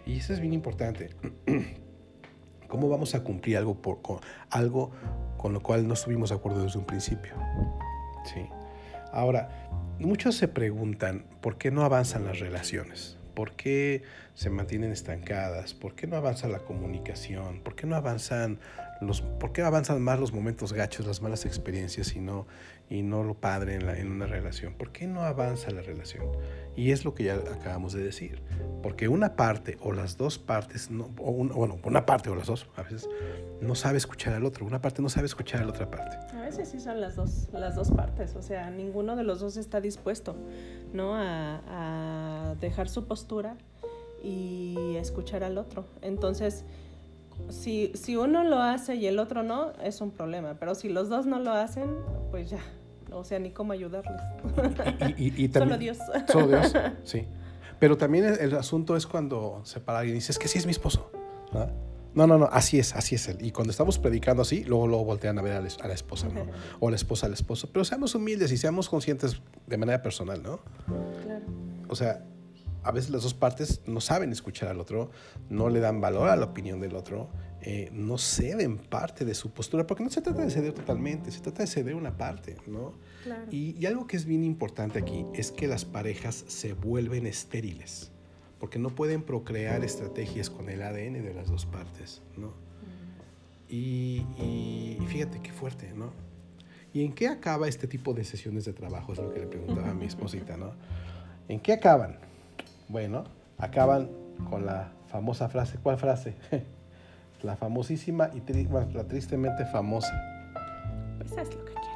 Y 0.06 0.18
eso 0.18 0.32
es 0.32 0.40
bien 0.40 0.52
importante. 0.52 1.10
¿Cómo 2.68 2.88
vamos 2.88 3.14
a 3.14 3.22
cumplir 3.22 3.56
algo, 3.56 3.80
por, 3.80 4.02
con, 4.02 4.18
algo 4.50 4.90
con 5.36 5.52
lo 5.52 5.62
cual 5.62 5.86
no 5.86 5.94
estuvimos 5.94 6.30
de 6.30 6.36
acuerdo 6.36 6.62
desde 6.62 6.78
un 6.78 6.86
principio? 6.86 7.34
Sí. 8.24 8.46
Ahora, 9.12 9.68
muchos 9.98 10.36
se 10.36 10.48
preguntan 10.48 11.26
por 11.40 11.56
qué 11.56 11.70
no 11.70 11.84
avanzan 11.84 12.24
las 12.24 12.40
relaciones, 12.40 13.16
por 13.34 13.52
qué 13.52 14.02
se 14.34 14.50
mantienen 14.50 14.90
estancadas, 14.90 15.74
por 15.74 15.94
qué 15.94 16.06
no 16.06 16.16
avanza 16.16 16.48
la 16.48 16.60
comunicación, 16.60 17.60
por 17.60 17.76
qué 17.76 17.86
no 17.86 17.94
avanzan 17.94 18.58
por 19.38 19.52
qué 19.52 19.62
avanzan 19.62 20.02
más 20.02 20.18
los 20.18 20.32
momentos 20.32 20.72
gachos, 20.72 21.06
las 21.06 21.22
malas 21.22 21.46
experiencias 21.46 22.14
y 22.16 22.20
no, 22.20 22.46
y 22.88 23.02
no 23.02 23.22
lo 23.22 23.34
padre 23.34 23.76
en, 23.76 24.10
una 24.10 24.26
relación? 24.26 24.74
¿Por 24.74 24.92
qué 24.92 25.06
no 25.06 25.22
avanza 25.22 25.70
la 25.70 25.82
relación? 25.82 26.26
Y 26.76 26.90
es 26.90 27.04
lo 27.04 27.14
que 27.14 27.24
ya 27.24 27.34
acabamos 27.34 27.92
de 27.92 28.02
decir. 28.02 28.42
Porque 28.82 29.08
una 29.08 29.36
parte 29.36 29.78
o 29.80 29.92
las 29.92 30.16
dos 30.16 30.38
partes, 30.38 30.90
no, 30.90 31.08
bueno, 31.08 31.78
una 31.84 32.06
parte 32.06 32.30
o 32.30 32.34
las 32.34 32.46
dos, 32.46 32.66
a 32.76 32.82
veces 32.82 33.08
no 33.60 33.74
sabe 33.74 33.98
escuchar 33.98 34.34
al 34.34 34.44
otro. 34.44 34.66
Una 34.66 34.80
parte 34.80 35.02
no 35.02 35.08
sabe 35.08 35.26
escuchar 35.26 35.62
a 35.62 35.64
la 35.64 35.70
otra 35.70 35.90
parte. 35.90 36.16
A 36.36 36.40
veces 36.42 36.68
sí 36.68 36.80
son 36.80 37.00
las 37.00 37.16
dos, 37.16 37.48
las 37.52 37.76
dos 37.76 37.90
partes. 37.90 38.34
O 38.36 38.42
sea, 38.42 38.70
ninguno 38.70 39.16
de 39.16 39.24
los 39.24 39.40
dos 39.40 39.56
está 39.56 39.80
dispuesto 39.80 40.36
¿no? 40.92 41.12
a 41.14 42.54
dejar 42.60 42.88
su 42.88 43.06
postura 43.06 43.56
y 44.24 44.96
escuchar 44.96 45.44
al 45.44 45.58
otro. 45.58 45.84
Entonces, 46.00 46.64
si, 47.48 47.92
si 47.94 48.16
uno 48.16 48.44
lo 48.44 48.60
hace 48.60 48.96
y 48.96 49.06
el 49.06 49.18
otro 49.18 49.42
no, 49.42 49.72
es 49.82 50.00
un 50.00 50.10
problema. 50.10 50.54
Pero 50.58 50.74
si 50.74 50.88
los 50.88 51.08
dos 51.08 51.26
no 51.26 51.38
lo 51.38 51.52
hacen, 51.52 51.90
pues 52.30 52.50
ya. 52.50 52.60
O 53.10 53.24
sea, 53.24 53.38
ni 53.38 53.50
cómo 53.50 53.72
ayudarles. 53.72 54.20
Y, 55.16 55.48
solo 55.52 55.78
Dios. 55.78 55.98
Solo 56.30 56.48
Dios, 56.48 56.72
sí. 57.04 57.26
Pero 57.78 57.96
también 57.96 58.24
el, 58.40 58.54
asunto 58.54 58.96
es 58.96 59.06
cuando 59.06 59.60
se 59.64 59.80
para 59.80 60.00
alguien 60.00 60.16
y 60.16 60.18
dice, 60.18 60.32
es 60.32 60.38
que 60.38 60.48
sí 60.48 60.58
es 60.58 60.66
mi 60.66 60.72
esposo. 60.72 61.10
¿no? 62.14 62.26
No, 62.26 62.38
no, 62.38 62.48
así 62.50 62.78
es, 62.78 62.94
así 62.94 63.16
es 63.16 63.28
él. 63.28 63.38
Y 63.40 63.50
cuando 63.50 63.72
estamos 63.72 63.98
predicando 63.98 64.42
así, 64.42 64.64
luego, 64.64 64.86
luego 64.86 65.04
voltean 65.04 65.38
a 65.38 65.42
ver 65.42 65.52
a 65.54 65.60
la, 65.60 65.94
esposa, 65.94 66.28
¿no? 66.28 66.46
O 66.78 66.88
la 66.88 66.96
esposa 66.96 67.26
al 67.26 67.32
esposo. 67.32 67.68
Pero 67.72 67.84
seamos 67.84 68.14
humildes 68.14 68.52
y 68.52 68.56
seamos 68.56 68.88
conscientes 68.88 69.40
de 69.66 69.76
manera 69.76 70.00
personal, 70.00 70.40
¿no? 70.42 70.60
Claro. 71.24 71.44
O 71.88 71.96
sea, 71.96 72.24
a 72.84 72.92
veces 72.92 73.10
las 73.10 73.22
dos 73.22 73.34
partes 73.34 73.80
no 73.86 74.00
saben 74.00 74.30
escuchar 74.30 74.68
al 74.68 74.78
otro, 74.78 75.10
no 75.48 75.70
le 75.70 75.80
dan 75.80 76.00
valor 76.00 76.28
a 76.28 76.36
la 76.36 76.44
opinión 76.44 76.80
del 76.80 76.94
otro, 76.94 77.30
eh, 77.62 77.88
no 77.92 78.18
ceden 78.18 78.76
parte 78.76 79.24
de 79.24 79.34
su 79.34 79.50
postura, 79.50 79.86
porque 79.86 80.04
no 80.04 80.10
se 80.10 80.20
trata 80.20 80.44
de 80.44 80.50
ceder 80.50 80.74
totalmente, 80.74 81.30
se 81.30 81.40
trata 81.40 81.62
de 81.62 81.66
ceder 81.66 81.94
una 81.94 82.16
parte, 82.18 82.56
¿no? 82.66 82.92
Y, 83.50 83.74
y, 83.78 83.86
algo 83.86 84.06
que 84.06 84.18
es 84.18 84.26
bien 84.26 84.44
importante 84.44 84.98
aquí 84.98 85.24
es 85.32 85.50
que 85.50 85.66
las 85.66 85.86
parejas 85.86 86.44
se 86.46 86.74
vuelven 86.74 87.26
estériles, 87.26 88.12
porque 88.60 88.78
no 88.78 88.90
pueden 88.90 89.22
procrear 89.22 89.82
estrategias 89.82 90.50
con 90.50 90.68
el 90.68 90.82
ADN 90.82 91.24
de 91.24 91.32
las 91.32 91.48
dos 91.48 91.64
partes, 91.64 92.20
¿no? 92.36 92.52
Y, 93.66 94.26
y, 94.36 94.98
fíjate 95.08 95.40
qué 95.40 95.50
fuerte, 95.50 95.90
¿no? 95.94 96.12
¿Y 96.92 97.02
en 97.02 97.14
qué 97.14 97.28
acaba 97.28 97.66
este 97.66 97.88
tipo 97.88 98.12
de 98.12 98.24
sesiones 98.24 98.66
de 98.66 98.74
trabajo? 98.74 99.14
Es 99.14 99.18
lo 99.18 99.32
que 99.32 99.40
le 99.40 99.46
preguntaba 99.46 99.90
a 99.90 99.94
mi 99.94 100.04
esposita, 100.04 100.58
¿no? 100.58 100.74
¿En 101.48 101.60
qué 101.60 101.72
acaban? 101.72 102.18
Bueno, 102.88 103.24
acaban 103.58 104.10
con 104.50 104.66
la 104.66 104.92
famosa 105.08 105.48
frase. 105.48 105.78
¿Cuál 105.82 105.98
frase? 105.98 106.34
la 107.42 107.56
famosísima 107.56 108.30
y 108.34 108.42
la 108.94 109.04
tristemente 109.04 109.64
famosa. 109.66 110.12
Pues 111.18 111.32
haz 111.38 111.54
lo 111.54 111.64
que 111.64 111.72
quieras. 111.72 111.90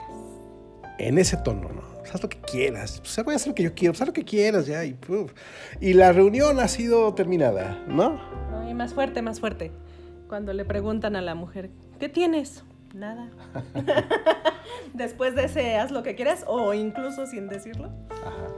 En 0.99 1.19
ese 1.19 1.37
tono, 1.39 1.69
¿no? 1.71 1.83
Pues 1.99 2.15
haz 2.15 2.23
lo 2.23 2.29
que 2.29 2.41
quieras. 2.41 3.01
Pues 3.01 3.25
voy 3.25 3.33
a 3.35 3.37
hacer 3.37 3.49
lo 3.49 3.55
que 3.55 3.63
yo 3.63 3.75
quiero. 3.75 3.93
Pues 3.93 4.03
haz 4.03 4.09
lo 4.09 4.13
que 4.13 4.25
quieras 4.25 4.67
ya. 4.67 4.85
Y, 4.85 4.97
y 5.81 5.95
la 5.95 6.13
reunión 6.13 6.61
ha 6.61 6.69
sido 6.69 7.13
terminada, 7.15 7.83
¿no? 7.89 8.21
Y 8.69 8.75
más 8.75 8.95
fuerte, 8.95 9.23
más 9.23 9.41
fuerte. 9.41 9.73
Cuando 10.29 10.53
le 10.53 10.65
preguntan 10.65 11.17
a 11.17 11.23
la 11.23 11.35
mujer, 11.35 11.71
¿qué 11.99 12.09
tienes? 12.09 12.65
Nada. 12.95 13.31
Después 14.95 15.35
de 15.35 15.45
ese 15.45 15.77
haz 15.77 15.91
lo 15.91 16.03
que 16.03 16.15
quieras 16.15 16.45
o 16.47 16.75
incluso 16.75 17.27
sin 17.27 17.49
decirlo. 17.49 17.91
Ajá 18.11 18.58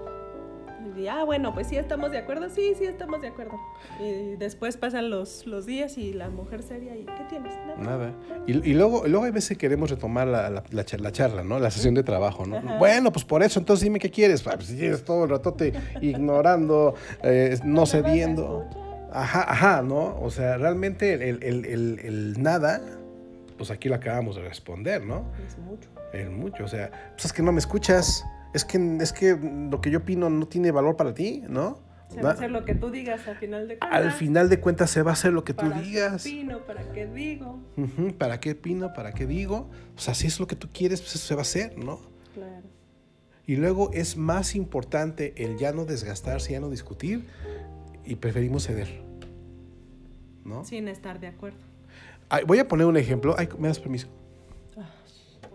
y 0.97 1.09
ah, 1.09 1.25
bueno, 1.25 1.55
pues 1.55 1.67
sí 1.67 1.77
estamos 1.77 2.11
de 2.11 2.19
acuerdo, 2.19 2.49
sí, 2.49 2.75
sí 2.77 2.85
estamos 2.85 3.21
de 3.21 3.29
acuerdo. 3.29 3.59
Y 4.01 4.37
después 4.37 4.77
pasan 4.77 5.11
los, 5.11 5.47
los 5.47 5.67
días 5.67 5.99
y 5.99 6.13
la 6.13 6.29
mujer 6.31 6.63
seria, 6.63 6.97
¿y 6.97 7.05
qué 7.05 7.25
tienes? 7.29 7.53
Nada. 7.79 8.13
Y, 8.47 8.71
y, 8.71 8.75
luego, 8.75 9.07
luego 9.07 9.25
hay 9.25 9.33
veces 9.33 9.51
que 9.51 9.57
queremos 9.57 9.91
retomar 9.91 10.27
la, 10.27 10.51
la, 10.51 10.63
la, 10.71 11.13
charla, 11.13 11.43
¿no? 11.43 11.59
La 11.59 11.71
sesión 11.71 11.95
de 11.95 12.03
trabajo, 12.03 12.47
¿no? 12.47 12.61
Bueno, 12.79 13.13
pues 13.13 13.25
por 13.25 13.43
eso, 13.43 13.59
entonces 13.59 13.85
dime 13.85 13.99
qué 13.99 14.11
quieres. 14.11 14.47
Ah, 14.47 14.53
pues 14.55 14.67
si 14.67 14.77
quieres 14.77 15.05
todo 15.05 15.25
el 15.25 15.31
ratote 15.31 15.73
ignorando, 16.01 16.95
eh, 17.23 17.59
no 17.65 17.87
cediendo. 17.87 18.67
Ajá, 19.13 19.45
ajá, 19.51 19.83
¿no? 19.83 20.21
O 20.21 20.31
sea, 20.31 20.57
realmente 20.57 21.15
el, 21.15 21.43
el, 21.43 21.65
el, 21.65 21.99
el, 21.99 22.43
nada, 22.43 22.81
pues 23.59 23.71
aquí 23.71 23.89
lo 23.89 23.97
acabamos 23.97 24.37
de 24.37 24.43
responder, 24.43 25.05
¿no? 25.05 25.25
Es 25.47 25.59
mucho. 25.59 25.89
Es 26.13 26.31
mucho, 26.31 26.65
o 26.65 26.69
sea, 26.69 26.91
pues 27.13 27.27
es 27.27 27.33
que 27.33 27.43
no 27.43 27.53
me 27.53 27.61
escuchas 27.61 28.25
es 28.53 28.65
que, 28.65 28.99
es 29.01 29.13
que 29.13 29.37
lo 29.71 29.81
que 29.81 29.91
yo 29.91 29.99
opino 29.99 30.29
no 30.31 30.47
tiene 30.47 30.71
valor 30.71 30.97
para 30.97 31.15
ti, 31.15 31.43
¿no? 31.49 31.79
Se 32.09 32.23
va 32.23 32.31
a 32.31 32.33
hacer 32.33 32.51
lo 32.51 32.65
que 32.65 32.75
tú 32.75 32.91
digas 32.91 33.27
al 33.29 33.37
final 33.37 33.69
de 33.69 33.79
cuentas. 33.79 34.05
Al 34.05 34.13
final 34.13 34.49
de 34.49 34.59
cuentas 34.59 34.91
se 34.91 35.03
va 35.03 35.11
a 35.11 35.15
hacer 35.15 35.33
lo 35.33 35.45
que 35.45 35.55
tú 35.55 35.71
digas. 35.71 36.25
¿Para 36.25 36.33
qué 36.33 36.41
opino? 36.41 36.67
¿Para 36.67 36.93
qué 36.93 37.07
digo? 37.07 37.61
¿Para 38.19 38.41
qué 38.41 38.51
opino? 38.51 38.93
¿Para 38.93 39.13
qué 39.13 39.27
digo? 39.27 39.71
O 39.97 40.01
sea, 40.01 40.15
si 40.15 40.27
es 40.27 40.41
lo 40.41 40.49
que 40.49 40.57
tú 40.57 40.69
quieres, 40.73 41.01
pues 41.01 41.15
eso 41.15 41.27
se 41.29 41.35
va 41.37 41.41
a 41.41 41.43
hacer, 41.43 41.79
¿no? 41.79 42.01
Claro. 42.35 42.67
Y 43.47 43.57
luego 43.57 43.91
es 43.93 44.17
más 44.17 44.57
importante 44.57 45.35
el 45.37 45.57
ya 45.57 45.73
no 45.73 45.85
desgastarse, 45.85 46.53
ya 46.53 46.61
no 46.61 46.69
discutir 46.69 47.27
y 48.05 48.17
preferimos 48.17 48.67
ceder. 48.67 49.03
¿No? 50.45 50.65
Sin 50.65 50.89
estar 50.89 51.21
de 51.21 51.29
acuerdo. 51.29 51.59
voy 52.45 52.59
a 52.59 52.67
poner 52.67 52.87
un 52.87 52.97
ejemplo. 52.97 53.37
¿Me 53.59 53.69
das 53.69 53.79
permiso? 53.79 54.09
Ah. 54.77 54.91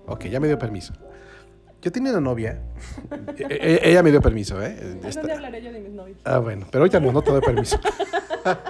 Ok, 0.08 0.28
ya 0.28 0.40
me 0.40 0.48
dio 0.48 0.58
permiso. 0.58 0.94
Yo 1.86 1.92
tenía 1.92 2.12
una 2.13 2.22
novia. 2.22 2.58
E, 3.38 3.46
e, 3.48 3.92
ella 3.92 4.01
me 4.01 4.10
dio 4.10 4.20
permiso, 4.20 4.60
¿eh? 4.60 4.98
¿Dónde 5.04 5.34
hablaré 5.34 5.62
yo 5.62 5.72
de 5.72 5.80
mis 5.82 5.92
novios? 5.92 6.18
Ah, 6.24 6.39
bueno, 6.39 6.65
pero 6.72 6.82
ahorita 6.82 7.00
no, 7.00 7.12
no 7.12 7.22
te 7.22 7.30
doy 7.30 7.42
permiso. 7.42 7.80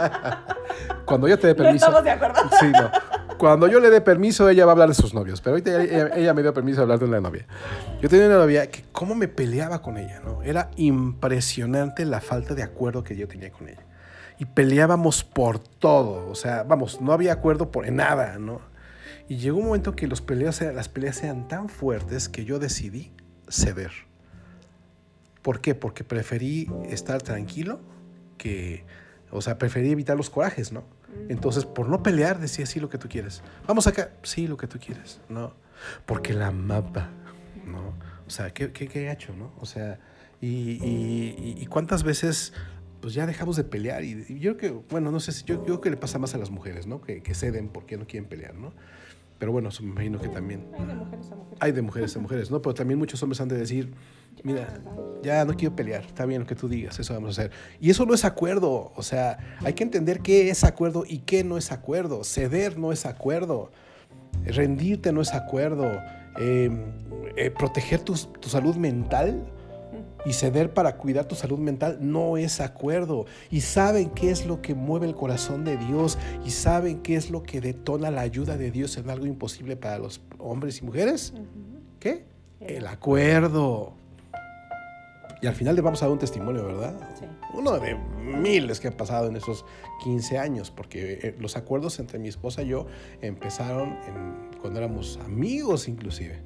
Cuando 1.06 1.26
yo 1.30 1.40
te 1.40 1.48
dé 1.48 1.56
permiso. 1.56 1.90
No 1.90 1.98
estamos 1.98 2.04
de 2.04 2.12
acuerdo. 2.12 2.42
Sí, 2.60 2.66
no. 2.74 2.92
Cuando 3.38 3.68
yo 3.68 3.80
le 3.80 3.90
dé 3.90 4.02
permiso, 4.02 4.50
ella 4.50 4.66
va 4.66 4.72
a 4.72 4.74
hablar 4.74 4.90
de 4.90 4.96
sus 4.96 5.14
novios. 5.14 5.40
Pero 5.40 5.52
ahorita 5.52 5.82
ella, 6.18 6.34
me 6.34 6.42
dio 6.42 6.54
permiso 6.54 6.80
de 6.80 6.84
hablar 6.84 7.00
de 7.00 7.06
una 7.06 7.22
novia. 7.22 7.48
Yo 8.02 8.10
tenía 8.10 8.26
una 8.26 8.38
novia 8.38 8.70
que, 8.70 8.84
cómo 8.92 9.16
me 9.16 9.30
peleaba 9.30 9.82
con 9.82 9.98
ella, 9.98 10.20
¿no? 10.20 10.44
Era 10.44 10.70
impresionante 10.76 12.04
la 12.04 12.20
falta 12.20 12.54
de 12.54 12.64
acuerdo 12.64 13.06
que 13.06 13.16
yo 13.16 13.30
tenía 13.30 13.50
con 13.50 13.70
ella. 13.70 13.86
y 14.40 14.44
peleábamos 14.44 15.24
por 15.24 15.60
todo, 15.60 16.30
o 16.30 16.36
sea, 16.36 16.64
vamos, 16.64 17.00
no 17.00 17.14
había 17.14 17.32
acuerdo 17.32 17.72
por 17.72 17.90
nada, 17.90 18.38
¿no? 18.40 18.60
Y 19.28 19.38
llegó 19.38 19.58
un 19.58 19.66
momento 19.66 19.96
que 19.96 20.08
los 20.08 20.22
peleas, 20.22 20.62
las 20.62 20.90
peleas 20.90 21.24
eran 21.24 21.48
tan 21.48 21.70
fuertes 21.70 22.30
que 22.30 22.46
yo 22.46 22.60
decidí 22.60 23.12
ceder. 23.50 23.92
¿Por 25.42 25.62
qué? 25.62 25.76
Porque 25.76 26.04
preferí 26.04 26.70
estar 26.90 27.22
tranquilo 27.22 27.80
que, 28.38 28.86
o 29.32 29.42
sea, 29.42 29.58
preferí 29.58 29.92
evitar 29.92 30.18
los 30.18 30.30
corajes, 30.30 30.72
¿no? 30.72 30.84
Entonces, 31.30 31.66
por 31.66 31.88
no 31.88 32.04
pelear, 32.04 32.40
decía, 32.40 32.66
sí, 32.66 32.80
lo 32.80 32.90
que 32.90 32.98
tú 32.98 33.08
quieres. 33.08 33.42
Vamos 33.68 33.88
acá, 33.88 34.12
sí, 34.24 34.48
lo 34.48 34.58
que 34.58 34.68
tú 34.68 34.80
quieres, 34.80 35.22
¿no? 35.30 35.54
Porque 36.06 36.34
la 36.34 36.52
mapa, 36.52 37.10
¿no? 37.66 37.94
O 38.28 38.30
sea, 38.30 38.54
qué, 38.54 38.72
qué, 38.72 38.88
qué 38.88 39.06
gacho, 39.06 39.34
¿no? 39.34 39.52
O 39.60 39.66
sea, 39.66 40.00
y, 40.42 40.80
y, 41.62 41.66
cuántas 41.68 42.04
veces 42.04 42.54
pues 43.02 43.14
ya 43.14 43.26
dejamos 43.26 43.56
de 43.56 43.64
pelear. 43.64 44.04
Y, 44.04 44.40
yo 44.40 44.58
creo 44.58 44.82
que, 44.82 44.86
bueno, 44.90 45.12
no 45.12 45.20
sé 45.20 45.32
si 45.32 45.44
yo, 45.46 45.56
yo, 45.56 45.64
creo 45.64 45.82
que 45.82 45.90
le 45.92 45.98
pasa 45.98 46.20
más 46.20 46.36
a 46.36 46.38
las 46.38 46.50
mujeres, 46.50 46.88
¿no? 46.88 47.02
Que, 47.02 47.22
que 47.22 47.34
ceden 47.34 47.70
porque 47.70 47.98
no 47.98 48.06
quieren 48.08 48.28
pelear, 48.28 48.56
¿no? 48.56 48.74
Pero 49.40 49.52
bueno, 49.52 49.70
me 49.82 49.88
imagino 49.88 50.20
que 50.20 50.30
también. 50.30 50.66
Hay 50.78 50.86
de 50.86 50.94
mujeres 50.96 51.32
a 51.32 51.36
mujeres. 51.36 51.58
Hay 51.60 51.72
de 51.72 51.82
mujeres 51.82 52.16
a 52.16 52.20
mujeres, 52.20 52.52
¿no? 52.52 52.62
Pero 52.62 52.74
también 52.74 53.00
muchos 53.00 53.22
hombres 53.22 53.42
han 53.42 53.50
de 53.50 53.58
decir, 53.58 53.94
mira, 54.44 54.80
ya 55.24 55.44
no 55.44 55.56
quiero 55.56 55.76
pelear, 55.76 56.06
está 56.06 56.26
bien 56.26 56.42
lo 56.42 56.48
que 56.48 56.56
tú 56.56 56.68
digas, 56.68 57.00
eso 57.00 57.14
vamos 57.14 57.38
a 57.38 57.42
hacer. 57.42 57.52
Y 57.80 57.90
eso 57.90 58.06
no 58.06 58.14
es 58.14 58.26
acuerdo, 58.26 58.94
o 58.96 59.04
sea, 59.04 59.38
hay 59.64 59.74
que 59.74 59.84
entender 59.84 60.22
qué 60.22 60.50
es 60.50 60.64
acuerdo 60.64 61.04
y 61.08 61.20
qué 61.20 61.44
no 61.44 61.58
es 61.58 61.72
acuerdo. 61.72 62.24
Ceder 62.24 62.78
no 62.78 62.92
es 62.92 63.06
acuerdo, 63.06 63.72
rendirte 64.46 65.12
no 65.12 65.22
es 65.22 65.34
acuerdo, 65.34 65.92
eh, 66.40 66.70
eh, 67.38 67.52
proteger 67.52 68.02
tu, 68.02 68.14
tu 68.16 68.50
salud 68.50 68.76
mental 68.76 69.52
y 70.26 70.34
ceder 70.34 70.74
para 70.74 70.98
cuidar 70.98 71.26
tu 71.26 71.36
salud 71.36 71.60
mental 71.60 72.00
no 72.02 72.38
es 72.38 72.60
acuerdo. 72.60 73.26
Y 73.52 73.62
saben 73.62 74.10
qué 74.10 74.32
es 74.32 74.46
lo 74.46 74.62
que 74.62 74.74
mueve 74.74 75.06
el 75.06 75.16
corazón 75.16 75.64
de 75.64 75.78
Dios 75.78 76.18
y 76.46 76.50
saben 76.50 77.02
qué 77.02 77.16
es 77.16 77.30
lo 77.30 77.44
que 77.44 77.62
detona 77.62 78.12
la 78.12 78.22
ayuda 78.22 78.58
de 78.58 78.72
Dios 78.72 78.98
en 78.98 79.10
algo 79.10 79.26
imposible 79.26 79.78
para 79.78 80.00
los 80.00 80.22
hombres 80.40 80.82
y 80.82 80.86
mujeres. 80.86 81.34
¿Qué? 82.00 82.26
El 82.60 82.88
acuerdo. 82.88 83.94
Y 85.42 85.48
al 85.48 85.54
final 85.54 85.76
le 85.76 85.82
vamos 85.82 86.02
a 86.02 86.06
dar 86.06 86.14
un 86.14 86.20
testimonio, 86.20 86.66
¿verdad? 86.66 86.96
Sí. 87.20 87.26
Uno 87.54 87.78
de 87.80 87.96
miles 87.96 88.80
que 88.80 88.88
han 88.88 88.96
pasado 88.96 89.28
en 89.28 89.36
esos 89.36 89.66
15 90.04 90.40
años, 90.40 90.72
porque 90.72 91.20
eh, 91.22 91.36
los 91.40 91.56
acuerdos 91.56 92.00
entre 92.00 92.20
mi 92.20 92.30
esposa 92.30 92.64
y 92.64 92.70
yo 92.70 92.88
empezaron 93.22 93.98
cuando 94.62 94.80
éramos 94.80 95.20
amigos 95.24 95.88
inclusive. 95.88 96.42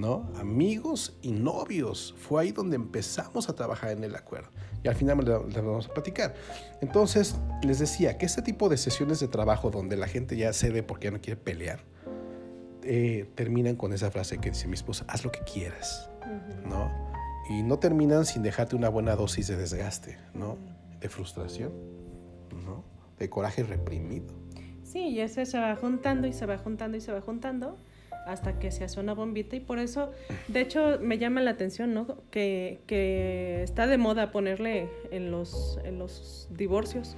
¿No? 0.00 0.32
Amigos 0.36 1.16
y 1.20 1.30
novios. 1.30 2.14
Fue 2.18 2.42
ahí 2.42 2.52
donde 2.52 2.76
empezamos 2.76 3.48
a 3.48 3.54
trabajar 3.54 3.90
en 3.90 4.02
el 4.02 4.16
acuerdo. 4.16 4.48
Y 4.82 4.88
al 4.88 4.94
final 4.94 5.18
les 5.18 5.56
vamos 5.56 5.88
a 5.88 5.92
platicar. 5.92 6.34
Entonces, 6.80 7.36
les 7.62 7.78
decía 7.78 8.16
que 8.16 8.24
este 8.24 8.40
tipo 8.40 8.70
de 8.70 8.78
sesiones 8.78 9.20
de 9.20 9.28
trabajo 9.28 9.70
donde 9.70 9.96
la 9.96 10.08
gente 10.08 10.36
ya 10.36 10.52
cede 10.54 10.82
porque 10.82 11.08
ya 11.08 11.10
no 11.10 11.20
quiere 11.20 11.38
pelear, 11.38 11.80
eh, 12.82 13.30
terminan 13.34 13.76
con 13.76 13.92
esa 13.92 14.10
frase 14.10 14.38
que 14.38 14.50
dice 14.50 14.66
mi 14.66 14.74
esposa, 14.74 15.04
haz 15.06 15.22
lo 15.22 15.30
que 15.30 15.40
quieras, 15.40 16.08
¿no? 16.66 16.90
Y 17.50 17.62
no 17.62 17.78
terminan 17.78 18.24
sin 18.24 18.42
dejarte 18.42 18.76
una 18.76 18.88
buena 18.88 19.16
dosis 19.16 19.48
de 19.48 19.56
desgaste, 19.56 20.16
¿no? 20.32 20.56
De 20.98 21.10
frustración, 21.10 21.72
¿no? 22.64 22.84
De 23.18 23.28
coraje 23.28 23.64
reprimido. 23.64 24.34
Sí, 24.82 25.08
y 25.08 25.20
ese 25.20 25.44
se 25.44 25.58
va 25.58 25.76
juntando 25.76 26.26
y 26.26 26.32
se 26.32 26.46
va 26.46 26.56
juntando 26.56 26.96
y 26.96 27.02
se 27.02 27.12
va 27.12 27.20
juntando 27.20 27.76
hasta 28.26 28.58
que 28.58 28.70
se 28.70 28.84
hace 28.84 29.00
una 29.00 29.14
bombita 29.14 29.56
y 29.56 29.60
por 29.60 29.78
eso, 29.78 30.10
de 30.48 30.60
hecho, 30.60 30.98
me 31.00 31.18
llama 31.18 31.40
la 31.40 31.52
atención, 31.52 31.94
¿no? 31.94 32.18
Que, 32.30 32.80
que 32.86 33.62
está 33.62 33.86
de 33.86 33.98
moda 33.98 34.30
ponerle 34.30 34.88
en 35.10 35.30
los, 35.30 35.78
en 35.84 35.98
los 35.98 36.48
divorcios 36.50 37.16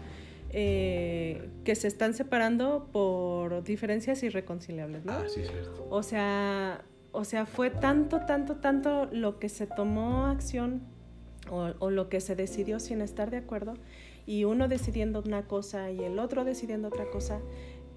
eh, 0.55 1.49
que 1.65 1.75
se 1.75 1.89
están 1.89 2.13
separando 2.13 2.89
por 2.93 3.65
diferencias 3.65 4.23
irreconciliables, 4.23 5.05
¿no? 5.05 5.13
Ah, 5.13 5.25
sí, 5.27 5.43
cierto. 5.45 5.87
O 5.89 6.03
sea, 6.03 6.85
o 7.13 7.25
sea, 7.25 7.47
fue 7.47 7.71
tanto, 7.71 8.21
tanto, 8.27 8.57
tanto 8.57 9.07
lo 9.07 9.39
que 9.39 9.49
se 9.49 9.67
tomó 9.67 10.27
acción 10.27 10.83
o, 11.51 11.73
o 11.79 11.91
lo 11.91 12.11
que 12.11 12.21
se 12.21 12.37
decidió 12.37 12.81
sin 12.81 13.01
estar 13.01 13.31
de 13.31 13.39
acuerdo 13.39 13.75
y 14.27 14.45
uno 14.45 14.69
decidiendo 14.69 15.23
una 15.25 15.47
cosa 15.47 15.91
y 15.91 16.05
el 16.05 16.19
otro 16.19 16.45
decidiendo 16.45 16.89
otra 16.89 17.11
cosa 17.11 17.41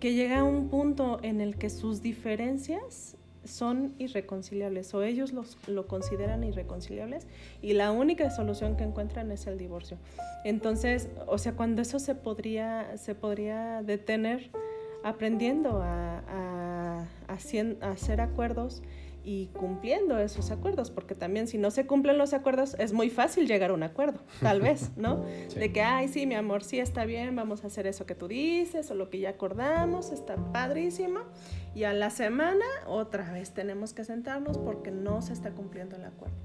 que 0.05 0.13
llega 0.13 0.41
a 0.41 0.43
un 0.43 0.69
punto 0.69 1.17
en 1.23 1.41
el 1.41 1.57
que 1.57 1.71
sus 1.71 2.03
diferencias 2.03 3.17
son 3.43 3.95
irreconciliables 3.97 4.93
o 4.93 5.01
ellos 5.01 5.33
los, 5.33 5.57
lo 5.67 5.87
consideran 5.87 6.43
irreconciliables 6.43 7.25
y 7.63 7.73
la 7.73 7.91
única 7.91 8.29
solución 8.29 8.77
que 8.77 8.83
encuentran 8.83 9.31
es 9.31 9.47
el 9.47 9.57
divorcio. 9.57 9.97
Entonces, 10.43 11.09
o 11.25 11.39
sea, 11.39 11.53
cuando 11.53 11.81
eso 11.81 11.97
se 11.97 12.13
podría, 12.13 12.95
se 12.97 13.15
podría 13.15 13.81
detener 13.81 14.51
aprendiendo 15.03 15.81
a, 15.81 16.19
a, 16.27 17.07
a 17.27 17.89
hacer 17.89 18.21
acuerdos 18.21 18.83
y 19.25 19.47
cumpliendo 19.47 20.19
esos 20.19 20.51
acuerdos, 20.51 20.91
porque 20.91 21.15
también 21.15 21.47
si 21.47 21.57
no 21.57 21.71
se 21.71 21.87
cumplen 21.87 22.19
los 22.19 22.33
acuerdos 22.33 22.75
es 22.77 22.93
muy 22.93 23.09
fácil 23.09 23.47
llegar 23.47 23.71
a 23.71 23.73
un 23.73 23.81
acuerdo, 23.81 24.19
tal 24.39 24.61
vez, 24.61 24.91
¿no? 24.95 25.25
De 25.55 25.73
que, 25.73 25.81
ay, 25.81 26.07
sí, 26.07 26.27
mi 26.27 26.35
amor, 26.35 26.63
sí 26.63 26.79
está 26.79 27.05
bien, 27.05 27.35
vamos 27.35 27.63
a 27.63 27.67
hacer 27.67 27.87
eso 27.87 28.05
que 28.05 28.13
tú 28.13 28.27
dices 28.27 28.91
o 28.91 28.95
lo 28.95 29.09
que 29.09 29.19
ya 29.19 29.31
acordamos, 29.31 30.11
está 30.11 30.35
padrísimo. 30.35 31.21
Y 31.73 31.83
a 31.83 31.93
la 31.93 32.09
semana 32.09 32.63
otra 32.87 33.33
vez 33.33 33.51
tenemos 33.51 33.93
que 33.93 34.05
sentarnos 34.05 34.57
porque 34.57 34.91
no 34.91 35.21
se 35.21 35.33
está 35.33 35.51
cumpliendo 35.51 35.97
el 35.97 36.05
acuerdo. 36.05 36.35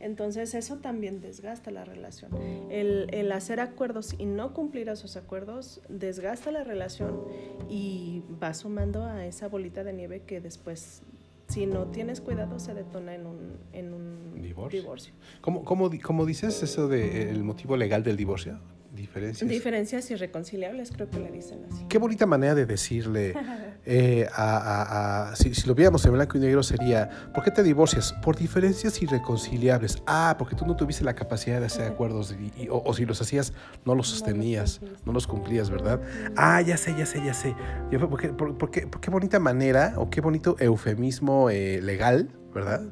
Entonces 0.00 0.54
eso 0.54 0.78
también 0.78 1.20
desgasta 1.20 1.70
la 1.70 1.84
relación. 1.84 2.30
El, 2.70 3.08
el 3.12 3.30
hacer 3.32 3.60
acuerdos 3.60 4.14
y 4.16 4.24
no 4.24 4.54
cumplir 4.54 4.88
esos 4.88 5.16
acuerdos 5.16 5.82
desgasta 5.90 6.50
la 6.52 6.64
relación 6.64 7.22
y 7.68 8.22
va 8.42 8.54
sumando 8.54 9.04
a 9.04 9.26
esa 9.26 9.48
bolita 9.48 9.84
de 9.84 9.92
nieve 9.92 10.22
que 10.22 10.40
después 10.40 11.02
si 11.48 11.66
no 11.66 11.86
tienes 11.86 12.20
cuidado 12.20 12.58
se 12.58 12.74
detona 12.74 13.14
en 13.14 13.26
un, 13.26 13.56
en 13.72 13.92
un 13.94 14.40
divorcio. 14.40 15.12
¿Cómo, 15.40 15.64
cómo, 15.64 15.90
cómo, 16.02 16.26
dices 16.26 16.62
eso 16.62 16.88
del 16.88 17.42
motivo 17.42 17.76
legal 17.76 18.02
del 18.02 18.16
divorcio? 18.16 18.60
Diferencias. 18.94 19.48
Diferencias 19.48 20.10
irreconciliables, 20.10 20.90
creo 20.90 21.08
que 21.08 21.20
le 21.20 21.30
dicen 21.30 21.64
así. 21.70 21.84
Qué 21.88 21.98
bonita 21.98 22.26
manera 22.26 22.54
de 22.54 22.66
decirle 22.66 23.34
eh, 23.90 24.28
a, 24.34 25.30
a, 25.30 25.36
si, 25.36 25.54
si, 25.54 25.66
lo 25.66 25.74
viéramos 25.74 26.04
en 26.04 26.12
blanco 26.12 26.36
y 26.36 26.40
negro 26.42 26.62
sería, 26.62 27.08
¿por 27.32 27.42
qué 27.42 27.50
te 27.50 27.62
divorcias? 27.62 28.12
Por 28.12 28.36
diferencias 28.36 29.00
irreconciliables. 29.00 30.02
Ah, 30.06 30.36
porque 30.38 30.54
tú 30.54 30.66
no 30.66 30.76
tuviste 30.76 31.04
la 31.04 31.14
capacidad 31.14 31.58
de 31.58 31.66
hacer 31.66 31.90
acuerdos 31.90 32.36
o, 32.70 32.92
si 32.92 33.06
los 33.06 33.22
hacías 33.22 33.54
no 33.86 33.94
los 33.94 34.08
sostenías, 34.08 34.82
no 35.06 35.12
los 35.14 35.26
cumplías, 35.26 35.70
¿verdad? 35.70 36.02
Ah, 36.36 36.60
ya 36.60 36.76
sé, 36.76 36.94
ya 36.98 37.06
sé, 37.06 37.24
ya 37.24 37.32
sé. 37.32 37.56
¿Por 37.98 38.20
qué, 38.20 38.28
por, 38.28 38.70
qué, 38.70 38.86
qué 39.00 39.10
bonita 39.10 39.38
manera 39.38 39.94
o 39.96 40.10
qué 40.10 40.20
bonito 40.20 40.56
eufemismo 40.58 41.48
eh, 41.48 41.80
legal, 41.80 42.28
¿verdad? 42.52 42.82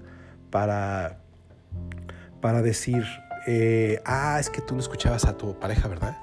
Para, 0.51 1.21
para 2.41 2.63
decir 2.63 3.05
eh, 3.47 4.01
ah, 4.07 4.39
es 4.41 4.49
que 4.49 4.63
tú 4.63 4.75
no 4.75 4.81
escuchabas 4.81 5.27
a 5.27 5.37
tu 5.37 5.59
pareja, 5.59 5.89
¿verdad? 5.89 6.17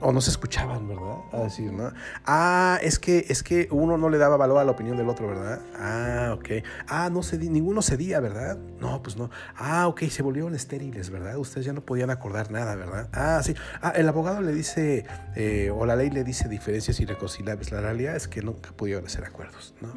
O 0.00 0.12
no 0.12 0.20
se 0.20 0.30
escuchaban, 0.30 0.88
¿verdad? 0.88 1.18
A 1.32 1.40
decir, 1.44 1.72
¿no? 1.72 1.92
Ah, 2.24 2.78
es 2.82 2.98
que, 2.98 3.26
es 3.28 3.42
que 3.42 3.68
uno 3.70 3.96
no 3.96 4.08
le 4.08 4.18
daba 4.18 4.36
valor 4.36 4.58
a 4.58 4.64
la 4.64 4.72
opinión 4.72 4.96
del 4.96 5.08
otro, 5.08 5.28
¿verdad? 5.28 5.60
Ah, 5.78 6.34
ok. 6.34 6.64
Ah, 6.88 7.10
no 7.10 7.22
cedí, 7.22 7.48
ninguno 7.48 7.82
cedía, 7.82 8.20
¿verdad? 8.20 8.58
No, 8.80 9.02
pues 9.02 9.16
no. 9.16 9.30
Ah, 9.56 9.88
ok, 9.88 10.02
se 10.04 10.22
volvieron 10.22 10.54
estériles, 10.54 11.10
¿verdad? 11.10 11.36
Ustedes 11.38 11.66
ya 11.66 11.72
no 11.72 11.80
podían 11.80 12.10
acordar 12.10 12.50
nada, 12.50 12.74
¿verdad? 12.74 13.08
Ah, 13.12 13.40
sí. 13.42 13.54
Ah, 13.82 13.92
el 13.96 14.08
abogado 14.08 14.40
le 14.40 14.52
dice, 14.52 15.04
eh, 15.36 15.70
o 15.74 15.86
la 15.86 15.96
ley 15.96 16.10
le 16.10 16.24
dice 16.24 16.48
diferencias 16.48 17.00
irreconciliables. 17.00 17.72
La 17.72 17.80
realidad 17.80 18.16
es 18.16 18.28
que 18.28 18.42
nunca 18.42 18.72
pudieron 18.72 19.06
hacer 19.06 19.24
acuerdos, 19.24 19.74
¿no? 19.80 19.88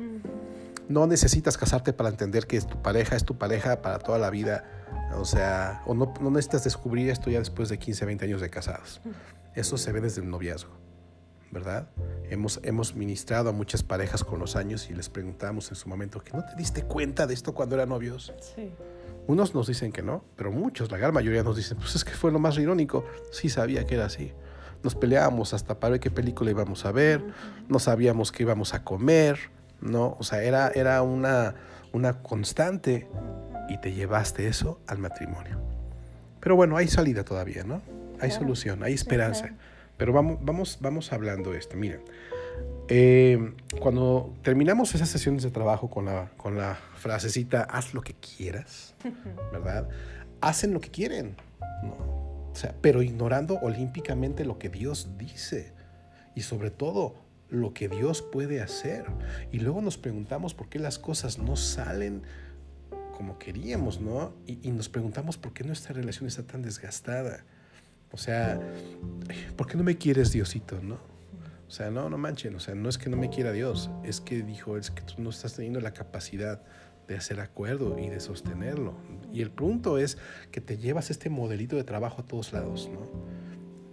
No 0.89 1.07
necesitas 1.07 1.57
casarte 1.57 1.93
para 1.93 2.09
entender 2.09 2.45
que 2.45 2.57
es 2.57 2.67
tu 2.67 2.81
pareja, 2.81 3.15
es 3.15 3.23
tu 3.23 3.37
pareja 3.37 3.81
para 3.81 3.99
toda 3.99 4.17
la 4.17 4.29
vida 4.29 4.65
o 5.17 5.25
sea, 5.25 5.81
o 5.85 5.93
no, 5.93 6.13
no, 6.19 6.29
necesitas 6.29 6.63
descubrir 6.63 7.09
esto 7.09 7.29
ya 7.29 7.39
después 7.39 7.69
de 7.69 7.77
15, 7.77 8.05
20 8.05 8.25
años 8.25 8.41
de 8.41 8.49
casados. 8.49 9.01
Eso 9.55 9.77
se 9.77 9.91
ve 9.91 10.01
desde 10.01 10.21
el 10.21 10.29
noviazgo, 10.29 10.71
¿verdad? 11.51 11.89
Hemos, 12.29 12.59
hemos 12.63 12.95
ministrado 12.95 13.49
a 13.49 13.51
muchas 13.51 13.83
parejas 13.83 14.23
con 14.23 14.39
los 14.39 14.55
años 14.55 14.89
y 14.89 14.93
les 14.93 15.09
preguntamos 15.09 15.69
en 15.69 15.75
su 15.75 15.87
momento, 15.87 16.23
¿que 16.23 16.31
no 16.33 16.43
te 16.43 16.55
diste 16.55 16.83
cuenta 16.83 17.27
de 17.27 17.33
esto 17.33 17.53
cuando 17.53 17.75
eran 17.75 17.89
novios? 17.89 18.33
Sí. 18.55 18.71
Unos 19.27 19.55
nos 19.55 19.67
dicen 19.67 19.91
que 19.91 20.01
no, 20.01 20.23
pero 20.35 20.51
muchos, 20.51 20.91
la 20.91 20.97
gran 20.97 21.13
mayoría 21.13 21.43
nos 21.43 21.55
dicen, 21.55 21.77
pues 21.77 21.95
es 21.95 22.03
que 22.03 22.11
fue 22.11 22.31
lo 22.31 22.39
más 22.39 22.57
irónico. 22.57 23.05
Sí 23.31 23.49
sabía 23.49 23.85
que 23.85 23.95
era 23.95 24.05
así. 24.05 24.33
Nos 24.83 24.95
peleábamos 24.95 25.53
hasta 25.53 25.79
para 25.79 25.91
ver 25.91 25.99
qué 26.01 26.11
película 26.11 26.51
íbamos 26.51 26.85
a 26.85 26.91
ver, 26.91 27.23
no 27.69 27.79
sabíamos 27.79 28.33
qué 28.33 28.43
íbamos 28.43 28.73
a 28.73 28.83
comer, 28.83 29.39
¿no? 29.79 30.17
O 30.19 30.23
sea, 30.23 30.43
era, 30.43 30.69
era 30.69 31.01
una, 31.03 31.55
una 31.93 32.21
constante 32.21 33.07
y 33.69 33.77
te 33.77 33.93
llevaste 33.93 34.47
eso 34.47 34.81
al 34.87 34.97
matrimonio. 34.97 35.57
Pero 36.41 36.57
bueno, 36.57 36.75
hay 36.75 36.89
salida 36.89 37.23
todavía, 37.23 37.63
¿no? 37.63 37.81
Hay 38.23 38.31
solución, 38.31 38.83
hay 38.83 38.93
esperanza. 38.93 39.51
Pero 39.97 40.13
vamos, 40.13 40.39
vamos, 40.41 40.77
vamos 40.81 41.11
hablando 41.13 41.51
de 41.51 41.59
esto. 41.59 41.75
Miren, 41.75 42.01
eh, 42.87 43.53
cuando 43.79 44.33
terminamos 44.41 44.95
esas 44.95 45.09
sesiones 45.09 45.43
de 45.43 45.51
trabajo 45.51 45.89
con 45.89 46.05
la, 46.05 46.31
con 46.37 46.57
la 46.57 46.79
frasecita, 46.95 47.63
haz 47.63 47.93
lo 47.93 48.01
que 48.01 48.13
quieras, 48.13 48.95
¿verdad? 49.51 49.89
Hacen 50.41 50.73
lo 50.73 50.81
que 50.81 50.89
quieren, 50.89 51.35
¿no? 51.83 52.13
O 52.51 52.55
sea, 52.55 52.75
pero 52.81 53.01
ignorando 53.01 53.59
olímpicamente 53.61 54.45
lo 54.45 54.59
que 54.59 54.69
Dios 54.69 55.17
dice. 55.17 55.73
Y 56.35 56.41
sobre 56.41 56.69
todo, 56.71 57.15
lo 57.49 57.73
que 57.73 57.87
Dios 57.87 58.21
puede 58.21 58.61
hacer. 58.61 59.05
Y 59.51 59.59
luego 59.59 59.81
nos 59.81 59.97
preguntamos 59.97 60.53
por 60.53 60.69
qué 60.69 60.79
las 60.79 60.97
cosas 60.97 61.37
no 61.37 61.55
salen 61.55 62.23
como 63.13 63.37
queríamos, 63.37 64.01
¿no? 64.01 64.33
Y, 64.45 64.71
nos 64.71 64.89
preguntamos 64.89 65.37
por 65.37 65.53
qué 65.53 65.63
nuestra 65.63 65.93
relación 65.93 66.27
está 66.27 66.43
tan 66.43 66.61
desgastada. 66.61 67.45
O 68.13 68.17
sea, 68.17 68.61
¿por 69.57 69.67
qué 69.67 69.75
no 69.75 69.83
me 69.83 69.97
quieres, 69.97 70.31
Diosito, 70.31 70.79
no? 70.81 70.99
O 71.67 71.71
sea, 71.71 71.89
no, 71.89 72.07
no 72.07 72.19
manchen, 72.19 72.55
o 72.55 72.59
sea, 72.59 72.75
no 72.75 72.87
es 72.87 72.99
que 72.99 73.09
no 73.09 73.17
me 73.17 73.31
quiera 73.31 73.51
Dios, 73.51 73.89
es 74.03 74.21
que 74.21 74.43
dijo, 74.43 74.77
es 74.77 74.91
que 74.91 75.01
tú 75.01 75.15
no 75.17 75.31
estás 75.31 75.55
teniendo 75.55 75.81
la 75.81 75.91
capacidad 75.91 76.61
de 77.07 77.17
hacer 77.17 77.39
acuerdo 77.39 77.97
y 77.97 78.09
de 78.09 78.19
sostenerlo. 78.19 78.93
Y 79.33 79.41
el 79.41 79.49
punto 79.49 79.97
es 79.97 80.19
que 80.51 80.61
te 80.61 80.77
llevas 80.77 81.09
este 81.09 81.31
modelito 81.31 81.75
de 81.75 81.83
trabajo 81.83 82.21
a 82.21 82.25
todos 82.25 82.53
lados, 82.53 82.89
¿no? 82.93 83.09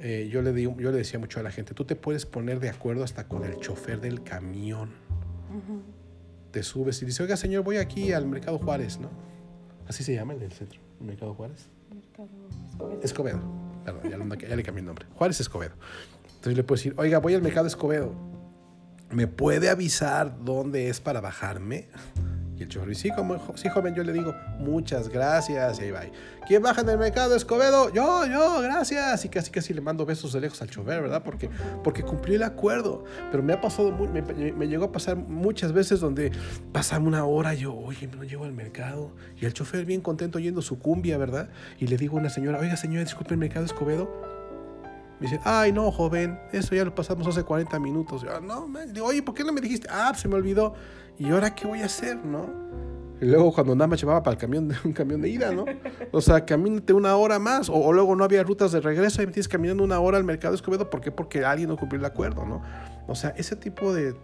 Eh, 0.01 0.29
yo, 0.31 0.43
le 0.43 0.53
digo, 0.53 0.77
yo 0.79 0.91
le 0.91 0.99
decía 0.99 1.19
mucho 1.19 1.41
a 1.41 1.43
la 1.43 1.51
gente, 1.51 1.73
tú 1.73 1.87
te 1.87 1.97
puedes 1.97 2.27
poner 2.27 2.61
de 2.61 2.69
acuerdo 2.69 3.03
hasta 3.03 3.27
con 3.27 3.45
el 3.45 3.57
chofer 3.57 4.01
del 4.01 4.23
camión. 4.23 4.91
Te 6.51 6.63
subes 6.63 7.01
y 7.01 7.07
dices, 7.07 7.21
oiga 7.21 7.37
señor, 7.39 7.65
voy 7.65 7.79
aquí 7.79 8.13
al 8.13 8.27
Mercado 8.27 8.59
Juárez, 8.59 8.99
¿no? 8.99 9.11
Así 9.89 10.05
se 10.05 10.15
llama 10.15 10.35
el 10.35 10.41
del 10.41 10.53
centro, 10.53 10.81
Mercado 11.01 11.35
Juárez. 11.35 11.69
Mercado 11.95 12.29
Escobedo. 12.71 13.01
Escobedo. 13.03 13.60
Perdón, 13.85 14.03
ya, 14.11 14.49
ya 14.49 14.57
le 14.57 14.62
cambié 14.62 14.81
el 14.81 14.87
nombre. 14.87 15.07
Juárez 15.14 15.40
Escobedo. 15.40 15.75
Entonces 16.27 16.57
le 16.57 16.64
puedo 16.64 16.79
decir, 16.79 16.95
oiga, 16.97 17.19
voy 17.19 17.35
al 17.35 17.43
Mercado 17.43 17.66
Escobedo. 17.66 18.14
¿Me 19.11 19.27
puede 19.27 19.69
avisar 19.69 20.45
dónde 20.45 20.88
es 20.88 21.01
para 21.01 21.21
bajarme? 21.21 21.88
Y 22.61 22.64
el 22.64 22.68
chofer 22.68 22.94
sí, 22.94 23.11
como, 23.11 23.38
sí, 23.57 23.70
joven, 23.70 23.94
yo 23.94 24.05
le 24.05 24.12
digo, 24.12 24.35
muchas 24.59 25.09
gracias, 25.09 25.81
y 25.81 25.85
ahí 25.85 25.90
va. 25.92 26.03
¿Quién 26.46 26.62
baja 26.62 26.83
en 26.83 26.90
el 26.90 26.99
mercado 26.99 27.35
Escobedo? 27.35 27.90
Yo, 27.90 28.27
yo, 28.27 28.61
gracias. 28.61 29.25
Y 29.25 29.31
casi, 29.31 29.51
casi 29.51 29.73
le 29.73 29.81
mando 29.81 30.05
besos 30.05 30.35
de 30.35 30.42
lejos 30.42 30.61
al 30.61 30.68
chofer, 30.68 31.01
¿verdad? 31.01 31.23
Porque, 31.23 31.49
porque 31.83 32.03
cumplí 32.03 32.35
el 32.35 32.42
acuerdo. 32.42 33.05
Pero 33.31 33.42
me 33.42 33.55
ha 33.55 33.62
pasado, 33.62 33.92
muy, 33.92 34.09
me, 34.09 34.68
llegó 34.68 34.85
a 34.85 34.92
pasar 34.92 35.16
muchas 35.16 35.73
veces 35.73 36.01
donde 36.01 36.33
pasa 36.70 36.99
una 36.99 37.25
hora, 37.25 37.55
yo, 37.55 37.75
oye, 37.75 38.07
no 38.09 38.25
llego 38.25 38.44
al 38.44 38.53
mercado. 38.53 39.11
Y 39.40 39.46
el 39.46 39.55
chofer 39.55 39.87
bien 39.87 40.03
contento 40.03 40.38
yendo 40.38 40.61
su 40.61 40.79
cumbia, 40.79 41.16
¿verdad? 41.16 41.49
Y 41.79 41.87
le 41.87 41.96
digo 41.96 42.18
a 42.18 42.20
una 42.20 42.29
señora, 42.29 42.59
oiga, 42.59 42.77
señora, 42.77 43.05
disculpe 43.05 43.33
el 43.33 43.40
mercado 43.40 43.64
Escobedo. 43.64 44.30
Me 45.21 45.27
dice, 45.27 45.41
ay, 45.45 45.73
no, 45.73 45.93
joven, 45.93 46.41
eso 46.51 46.75
ya 46.75 46.85
lo 46.85 46.95
pasamos 46.95 47.27
hace 47.27 47.45
40 47.45 47.79
minutos. 47.79 48.23
Yo, 48.23 48.41
no, 48.41 48.67
digo, 48.89 49.07
oye, 49.07 49.23
¿por 49.23 49.35
qué 49.35 49.45
no 49.45 49.53
me 49.53 49.61
dijiste? 49.61 49.87
Ah, 49.91 50.13
se 50.15 50.27
me 50.27 50.35
olvidó. 50.35 50.75
¿y 51.21 51.31
ahora 51.31 51.55
qué 51.55 51.67
voy 51.67 51.83
a 51.83 51.85
hacer, 51.85 52.17
no? 52.17 52.49
Y 53.21 53.27
luego 53.27 53.53
cuando 53.53 53.75
nada 53.75 53.87
más 53.87 54.01
llevaba 54.01 54.23
para 54.23 54.33
el 54.33 54.41
camión 54.41 54.69
de, 54.69 54.77
un 54.85 54.93
camión 54.93 55.21
de 55.21 55.29
ida, 55.29 55.53
¿no? 55.53 55.67
O 56.11 56.23
sea, 56.23 56.47
camínate 56.47 56.95
una 56.95 57.15
hora 57.17 57.39
más. 57.39 57.69
O, 57.69 57.93
luego 57.93 58.17
no 58.17 58.25
había 58.25 58.43
rutas 58.43 58.73
de 58.73 58.81
regreso 58.81 59.23
y 59.23 59.27
me 59.27 59.33
tienes 59.33 59.47
caminando 59.47 59.85
una 59.85 60.01
hora 60.01 60.17
al 60.17 60.25
mercado 60.25 60.55
Escobedo. 60.55 60.89
¿Por 60.89 61.03
qué? 61.03 61.13
Porque 61.13 61.45
alguien 61.45 61.69
no 61.69 61.77
cumplió 61.77 62.01
el 62.01 62.07
acuerdo, 62.07 62.47
¿no? 62.47 62.63
O 63.07 63.15
sea, 63.15 63.31
ese 63.37 63.55
tipo 63.55 63.93
de 63.93 64.17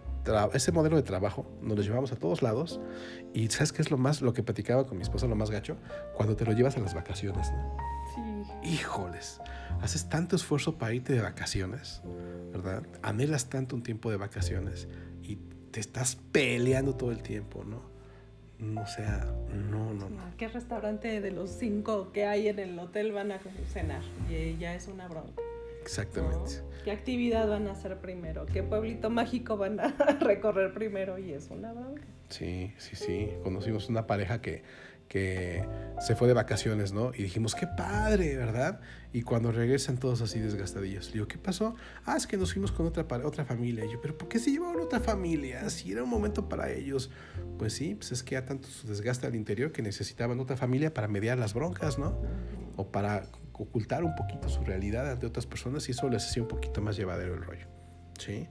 ese 0.53 0.73
modelo 0.73 0.97
de 0.97 1.03
trabajo 1.03 1.45
nos 1.61 1.77
lo 1.77 1.83
llevamos 1.83 2.11
a 2.11 2.15
todos 2.15 2.41
lados. 2.41 2.81
Y 3.33 3.47
¿sabes 3.49 3.71
qué 3.71 3.83
es 3.83 3.91
lo 3.91 3.97
más, 3.97 4.21
lo 4.21 4.33
que 4.33 4.41
platicaba 4.41 4.85
con 4.87 4.97
mi 4.97 5.03
esposa, 5.03 5.27
lo 5.27 5.35
más 5.35 5.51
gacho? 5.51 5.77
Cuando 6.15 6.35
te 6.35 6.45
lo 6.45 6.53
llevas 6.53 6.75
a 6.77 6.79
las 6.79 6.95
vacaciones, 6.95 7.51
¿no? 7.51 7.77
Sí. 8.15 8.71
Híjoles, 8.73 9.39
haces 9.81 10.09
tanto 10.09 10.35
esfuerzo 10.35 10.77
para 10.77 10.93
irte 10.93 11.13
de 11.13 11.21
vacaciones, 11.21 12.01
¿verdad? 12.51 12.83
Anhelas 13.01 13.49
tanto 13.49 13.75
un 13.75 13.83
tiempo 13.83 14.11
de 14.11 14.17
vacaciones 14.17 14.87
y 15.23 15.37
te 15.71 15.79
estás 15.79 16.17
peleando 16.31 16.95
todo 16.95 17.11
el 17.11 17.21
tiempo, 17.21 17.63
¿no? 17.63 17.97
O 18.81 18.87
sea, 18.87 19.23
no, 19.53 19.93
no, 19.93 20.09
no. 20.09 20.17
¿Qué 20.37 20.47
restaurante 20.47 21.21
de 21.21 21.31
los 21.31 21.51
cinco 21.51 22.11
que 22.11 22.25
hay 22.25 22.47
en 22.47 22.57
el 22.57 22.79
hotel 22.79 23.11
van 23.11 23.31
a 23.31 23.39
cenar? 23.71 24.01
Y 24.29 24.57
ya 24.57 24.73
es 24.73 24.87
una 24.87 25.07
bronca. 25.07 25.41
Exactamente. 25.83 26.63
¿Qué 26.83 26.91
actividad 26.91 27.47
van 27.47 27.67
a 27.67 27.71
hacer 27.71 27.99
primero? 27.99 28.45
¿Qué 28.47 28.63
pueblito 28.63 29.09
mágico 29.09 29.57
van 29.57 29.79
a 29.79 29.89
recorrer 30.19 30.73
primero? 30.73 31.19
Y 31.19 31.33
es 31.33 31.49
una 31.51 31.71
bronca. 31.71 32.01
Sí, 32.29 32.73
sí, 32.77 32.95
sí. 32.95 33.29
Conocimos 33.43 33.89
una 33.89 34.07
pareja 34.07 34.41
que 34.41 34.63
que 35.07 35.65
se 35.99 36.15
fue 36.15 36.27
de 36.27 36.33
vacaciones, 36.33 36.93
¿no? 36.93 37.11
Y 37.13 37.23
dijimos, 37.23 37.55
qué 37.55 37.65
padre, 37.65 38.35
¿verdad? 38.35 38.81
Y 39.13 39.21
cuando 39.21 39.51
regresan 39.51 39.97
todos 39.97 40.21
así 40.21 40.39
desgastadillos, 40.39 41.11
digo, 41.13 41.27
¿qué 41.27 41.37
pasó? 41.37 41.75
Ah, 42.05 42.17
es 42.17 42.27
que 42.27 42.37
nos 42.37 42.53
fuimos 42.53 42.71
con 42.71 42.85
otra, 42.85 43.05
otra 43.25 43.45
familia. 43.45 43.85
Y 43.85 43.91
yo, 43.91 44.01
¿pero 44.01 44.17
por 44.17 44.27
qué 44.27 44.39
se 44.39 44.51
llevaron 44.51 44.81
otra 44.81 44.99
familia? 44.99 45.69
Si 45.69 45.91
era 45.91 46.03
un 46.03 46.09
momento 46.09 46.49
para 46.49 46.71
ellos. 46.71 47.09
Pues 47.57 47.73
sí, 47.73 47.95
pues 47.95 48.11
es 48.11 48.21
que 48.23 48.33
ya 48.33 48.45
tanto 48.45 48.67
su 48.67 48.87
desgaste 48.87 49.25
al 49.27 49.35
interior 49.35 49.71
que 49.71 49.81
necesitaban 49.81 50.39
otra 50.39 50.57
familia 50.57 50.93
para 50.93 51.07
mediar 51.07 51.37
las 51.37 51.53
broncas, 51.53 51.97
¿no? 51.97 52.19
O 52.75 52.91
para 52.91 53.25
ocultar 53.53 54.03
un 54.03 54.15
poquito 54.15 54.49
su 54.49 54.63
realidad 54.63 55.09
ante 55.09 55.25
otras 55.25 55.47
personas 55.47 55.87
y 55.87 55.91
eso 55.91 56.09
les 56.09 56.25
hacía 56.25 56.43
un 56.43 56.47
poquito 56.47 56.81
más 56.81 56.95
llevadero 56.95 57.33
el 57.33 57.41
rollo, 57.41 57.67
¿sí? 58.19 58.47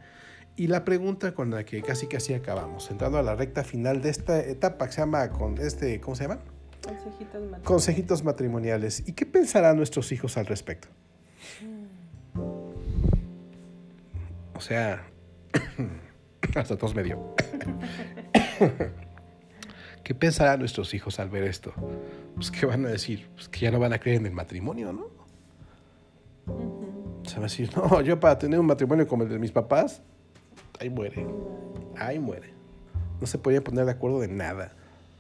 Y 0.57 0.69
la 0.69 0.85
pregunta 0.85 1.35
con 1.35 1.51
la 1.51 1.65
que 1.65 1.83
casi 1.83 2.07
casi 2.07 2.33
acabamos, 2.33 2.91
entrando 2.91 3.19
a 3.19 3.23
la 3.23 3.35
recta 3.35 3.63
final 3.63 4.01
de 4.01 4.09
esta 4.09 4.41
etapa 4.41 4.87
que 4.87 4.93
se 4.93 5.01
llama 5.03 5.29
con 5.29 5.59
este, 5.59 6.01
¿cómo 6.01 6.17
se 6.17 6.25
llaman? 6.25 6.41
Consejitos 6.83 7.35
matrimoniales. 7.35 7.67
Consejitos 7.67 8.25
matrimoniales. 8.25 9.03
¿Y 9.07 9.13
qué 9.13 9.27
pensarán 9.27 9.77
nuestros 9.77 10.13
hijos 10.13 10.39
al 10.39 10.47
respecto? 10.47 10.89
O 14.55 14.61
sea, 14.61 15.05
hasta 16.55 16.77
todos 16.79 16.95
me 16.95 17.03
dio. 17.03 17.35
¿Qué 20.03 20.15
pensarán 20.15 20.61
nuestros 20.61 20.95
hijos 20.95 21.21
al 21.21 21.29
ver 21.29 21.43
esto? 21.43 21.75
Pues, 22.35 22.51
¿qué 22.51 22.65
van 22.65 22.87
a 22.87 22.89
decir? 22.89 23.29
Pues 23.35 23.51
que 23.51 23.61
ya 23.61 23.71
no 23.71 23.79
van 23.79 23.93
a 23.93 23.99
creer 23.99 24.19
en 24.19 24.27
el 24.27 24.33
matrimonio, 24.33 24.93
¿no? 24.93 25.11
Se 27.25 27.35
van 27.35 27.41
a 27.41 27.49
decir, 27.49 27.71
no, 27.77 28.01
yo 28.01 28.19
para 28.19 28.39
tener 28.39 28.59
un 28.59 28.67
matrimonio 28.67 29.07
como 29.07 29.25
el 29.25 29.29
de 29.29 29.39
mis 29.39 29.51
papás, 29.51 30.01
ahí 30.81 30.91
muere. 30.91 31.27
Ahí 31.97 32.19
muere. 32.19 32.51
No 33.21 33.27
se 33.27 33.39
podían 33.39 33.63
poner 33.63 33.85
de 33.85 33.93
acuerdo 33.93 34.21
de 34.21 34.29
nada. 34.29 34.73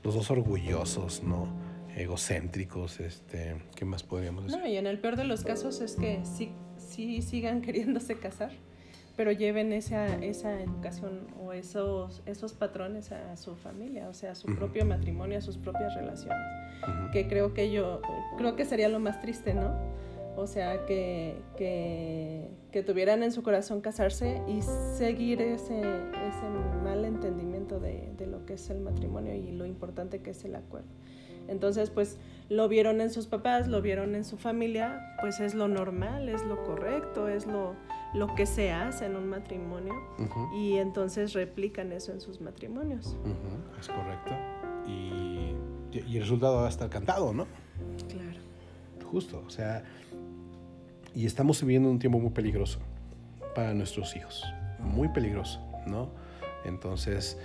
Los 0.02 0.14
dos 0.14 0.30
orgullosos, 0.30 1.22
¿no? 1.22 1.48
Egocéntricos, 1.96 3.00
este, 3.00 3.56
¿qué 3.74 3.84
más 3.84 4.02
podríamos 4.02 4.44
decir? 4.44 4.60
No, 4.60 4.66
y 4.66 4.76
en 4.76 4.86
el 4.86 4.98
peor 4.98 5.16
de 5.16 5.24
los 5.24 5.44
casos 5.44 5.80
es 5.80 5.96
que 5.96 6.20
sí, 6.24 6.52
sí 6.76 7.22
sigan 7.22 7.62
queriéndose 7.62 8.16
casar, 8.16 8.52
pero 9.16 9.32
lleven 9.32 9.72
esa, 9.72 10.14
esa 10.16 10.60
educación 10.60 11.26
o 11.42 11.54
esos, 11.54 12.22
esos 12.26 12.52
patrones 12.52 13.12
a 13.12 13.34
su 13.36 13.56
familia, 13.56 14.10
o 14.10 14.14
sea, 14.14 14.32
a 14.32 14.34
su 14.34 14.54
propio 14.54 14.84
matrimonio, 14.84 15.38
a 15.38 15.40
sus 15.40 15.56
propias 15.56 15.94
relaciones. 15.94 16.36
Que 17.12 17.26
creo 17.26 17.54
que 17.54 17.72
yo, 17.72 18.02
creo 18.36 18.56
que 18.56 18.66
sería 18.66 18.90
lo 18.90 19.00
más 19.00 19.22
triste, 19.22 19.54
¿no? 19.54 19.74
O 20.36 20.46
sea, 20.46 20.84
que, 20.84 21.40
que, 21.56 22.82
tuvieran 22.82 23.22
en 23.22 23.32
su 23.32 23.42
corazón 23.42 23.80
casarse 23.80 24.42
y 24.46 24.60
seguir 24.60 25.40
ese, 25.40 25.80
ese 25.80 26.48
mal 26.84 27.06
entendimiento 27.06 27.80
de, 27.80 28.12
de, 28.18 28.26
lo 28.26 28.44
que 28.44 28.52
es 28.54 28.68
el 28.68 28.80
matrimonio 28.80 29.34
y 29.34 29.50
lo 29.52 29.64
importante 29.64 30.20
que 30.20 30.30
es 30.30 30.44
el 30.44 30.54
acuerdo. 30.54 30.88
Entonces, 31.48 31.90
pues 31.90 32.18
lo 32.48 32.68
vieron 32.68 33.00
en 33.00 33.10
sus 33.10 33.26
papás, 33.26 33.68
lo 33.68 33.80
vieron 33.82 34.14
en 34.14 34.24
su 34.24 34.36
familia, 34.36 35.16
pues 35.20 35.40
es 35.40 35.54
lo 35.54 35.68
normal, 35.68 36.28
es 36.28 36.44
lo 36.44 36.62
correcto, 36.64 37.28
es 37.28 37.46
lo, 37.46 37.74
lo 38.14 38.34
que 38.34 38.46
se 38.46 38.72
hace 38.72 39.06
en 39.06 39.16
un 39.16 39.28
matrimonio 39.28 39.94
y 40.54 40.74
entonces 40.76 41.32
replican 41.32 41.92
eso 41.92 42.12
en 42.12 42.20
sus 42.20 42.40
matrimonios. 42.40 43.16
Es 43.78 43.88
correcto. 43.88 44.32
Y, 44.86 45.54
y 45.92 46.16
el 46.16 46.20
resultado 46.20 46.56
va 46.56 46.66
a 46.66 46.70
estar 46.70 46.88
cantado, 46.90 47.32
¿no? 47.32 47.46
Claro. 48.08 48.38
Justo, 49.10 49.42
o 49.46 49.50
sea, 49.50 49.84
y 51.16 51.24
estamos 51.24 51.62
viviendo 51.62 51.90
un 51.90 51.98
tiempo 51.98 52.20
muy 52.20 52.30
peligroso 52.30 52.78
para 53.54 53.72
nuestros 53.72 54.14
hijos, 54.14 54.44
muy 54.78 55.08
peligroso, 55.08 55.58
¿no? 55.86 56.10
Entonces, 56.66 57.38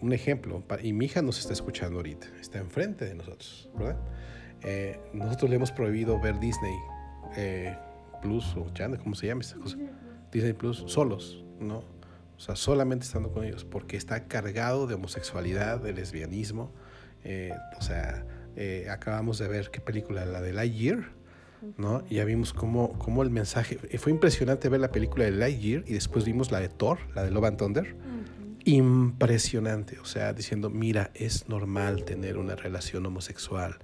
un 0.00 0.12
ejemplo, 0.12 0.62
y 0.80 0.92
mi 0.92 1.06
hija 1.06 1.20
nos 1.20 1.40
está 1.40 1.52
escuchando 1.52 1.96
ahorita, 1.96 2.28
está 2.40 2.60
enfrente 2.60 3.04
de 3.04 3.16
nosotros, 3.16 3.68
¿verdad? 3.76 3.98
Eh, 4.62 5.00
nosotros 5.12 5.50
le 5.50 5.56
hemos 5.56 5.72
prohibido 5.72 6.20
ver 6.20 6.38
Disney 6.38 6.76
eh, 7.36 7.76
Plus 8.22 8.54
o 8.56 8.70
Channel, 8.72 9.00
¿cómo 9.00 9.16
se 9.16 9.26
llama 9.26 9.40
esta 9.40 9.56
cosa? 9.56 9.78
Disney 10.30 10.52
Plus, 10.52 10.84
solos, 10.86 11.44
¿no? 11.58 11.78
O 12.36 12.40
sea, 12.40 12.54
solamente 12.54 13.04
estando 13.04 13.32
con 13.32 13.44
ellos, 13.44 13.64
porque 13.64 13.96
está 13.96 14.28
cargado 14.28 14.86
de 14.86 14.94
homosexualidad, 14.94 15.80
de 15.80 15.92
lesbianismo. 15.92 16.70
Eh, 17.24 17.52
o 17.76 17.82
sea, 17.82 18.24
acabamos 18.90 19.38
de 19.38 19.48
ver 19.48 19.70
qué 19.70 19.80
película, 19.80 20.24
la 20.24 20.40
de 20.40 20.52
Lightyear, 20.52 21.21
¿no? 21.76 22.02
Y 22.08 22.16
ya 22.16 22.24
vimos 22.24 22.52
cómo, 22.52 22.98
cómo, 22.98 23.22
el 23.22 23.30
mensaje, 23.30 23.78
fue 23.98 24.12
impresionante 24.12 24.68
ver 24.68 24.80
la 24.80 24.90
película 24.90 25.24
de 25.24 25.32
Lightyear 25.32 25.84
y 25.86 25.94
después 25.94 26.24
vimos 26.24 26.50
la 26.50 26.60
de 26.60 26.68
Thor, 26.68 26.98
la 27.14 27.24
de 27.24 27.30
Love 27.30 27.44
and 27.44 27.58
Thunder. 27.58 27.96
Impresionante, 28.64 29.98
o 29.98 30.04
sea, 30.04 30.32
diciendo, 30.32 30.70
mira, 30.70 31.10
es 31.14 31.48
normal 31.48 32.04
tener 32.04 32.38
una 32.38 32.54
relación 32.54 33.04
homosexual. 33.06 33.78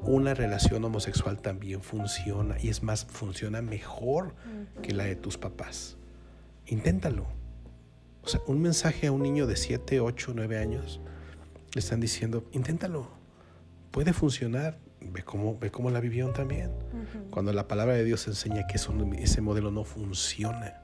Una 0.00 0.34
relación 0.34 0.84
homosexual 0.84 1.40
también 1.40 1.82
funciona 1.82 2.56
y 2.60 2.68
es 2.68 2.82
más, 2.82 3.04
funciona 3.04 3.62
mejor 3.62 4.34
que 4.82 4.92
la 4.92 5.04
de 5.04 5.14
tus 5.14 5.38
papás. 5.38 5.96
Inténtalo. 6.66 7.26
O 8.22 8.28
sea, 8.28 8.40
un 8.46 8.60
mensaje 8.60 9.06
a 9.06 9.12
un 9.12 9.22
niño 9.22 9.46
de 9.46 9.56
7, 9.56 10.00
8, 10.00 10.32
9 10.34 10.58
años, 10.58 11.00
le 11.74 11.78
están 11.78 12.00
diciendo, 12.00 12.48
inténtalo. 12.52 13.10
Puede 13.90 14.12
funcionar 14.12 14.78
ve 15.10 15.22
cómo, 15.22 15.58
ve 15.58 15.70
cómo 15.70 15.90
la 15.90 16.00
vivieron 16.00 16.32
también. 16.32 16.70
Cuando 17.30 17.52
la 17.52 17.68
palabra 17.68 17.94
de 17.94 18.04
Dios 18.04 18.26
enseña 18.26 18.66
que 18.66 18.76
ese 18.76 19.40
modelo 19.40 19.70
no 19.70 19.84
funciona. 19.84 20.82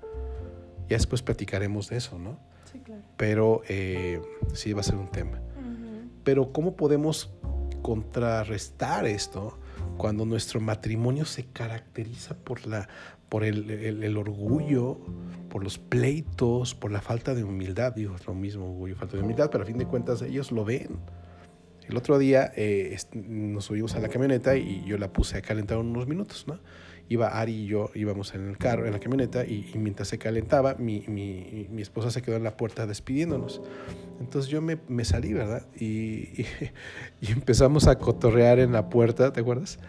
Ya 0.88 0.96
después 0.96 1.22
platicaremos 1.22 1.88
de 1.88 1.96
eso, 1.98 2.18
¿no? 2.18 2.38
Sí, 2.70 2.80
claro. 2.80 3.02
Pero 3.16 3.62
eh, 3.68 4.20
sí 4.54 4.72
va 4.72 4.80
a 4.80 4.85
ser 4.85 4.96
un 4.96 5.11
tema. 5.11 5.40
Pero 6.24 6.52
¿cómo 6.52 6.76
podemos 6.76 7.30
contrarrestar 7.83 9.06
esto 9.06 9.59
cuando 9.96 10.26
nuestro 10.26 10.61
matrimonio 10.61 11.24
se 11.24 11.44
caracteriza 11.44 12.37
por, 12.37 12.66
la, 12.66 12.88
por 13.28 13.44
el, 13.44 14.16
orgullo, 14.16 14.98
por 15.48 15.64
los 15.64 15.78
pleitos, 15.78 16.74
por 16.74 16.90
la 16.90 17.00
falta 17.00 17.35
de 17.35 17.44
humildad? 17.44 17.94
Digo, 17.94 18.14
es 18.16 18.26
lo 18.26 18.35
mismo, 18.35 18.66
orgullo, 18.66 18.96
falta 18.96 19.16
de 19.16 19.22
humildad, 19.22 19.50
pero 19.50 19.64
a 19.64 19.66
fin 19.66 19.78
de 19.78 19.87
cuentas 19.87 20.22
ellos 20.22 20.52
lo 20.52 20.64
ven. 20.64 20.98
El 21.88 21.97
otro 21.97 22.19
día 22.19 22.53
eh, 22.57 22.97
nos 23.14 23.64
subimos 23.64 23.95
a 23.95 24.01
la 24.01 24.09
camioneta 24.09 24.57
y 24.57 24.85
yo 24.85 24.99
la 24.99 25.12
puse 25.12 25.38
a 25.38 25.43
calentar 25.43 25.79
unos 25.79 26.07
minutos, 26.07 26.47
¿no? 26.47 26.59
Iba 27.09 27.40
Ari 27.40 27.64
y 27.64 27.66
yo, 27.66 27.90
íbamos 27.97 28.37
en 28.37 28.49
el 28.49 28.57
carro, 28.57 28.87
en 28.87 28.93
la 28.93 29.01
camioneta, 29.01 29.45
y, 29.45 29.73
mientras 29.75 30.07
se 30.07 30.19
calentaba, 30.19 30.77
mi, 30.77 31.03
mi, 31.09 31.66
mi, 31.69 31.83
esposa 31.83 32.12
se 32.12 32.23
quedó 32.23 32.37
en 32.37 32.45
la 32.45 32.57
puerta 32.57 32.87
despidiéndonos. 32.87 33.61
Entonces 34.21 34.49
yo 34.49 34.62
me, 34.62 34.79
me 34.87 35.05
salí, 35.05 35.33
¿verdad? 35.33 35.66
Y, 35.77 36.43
y, 36.43 36.47
empezamos 37.23 37.88
a 37.88 37.99
cotorrear 37.99 38.61
en 38.61 38.71
la 38.71 38.88
puerta, 38.88 39.33
¿te 39.33 39.40
acuerdas? 39.40 39.81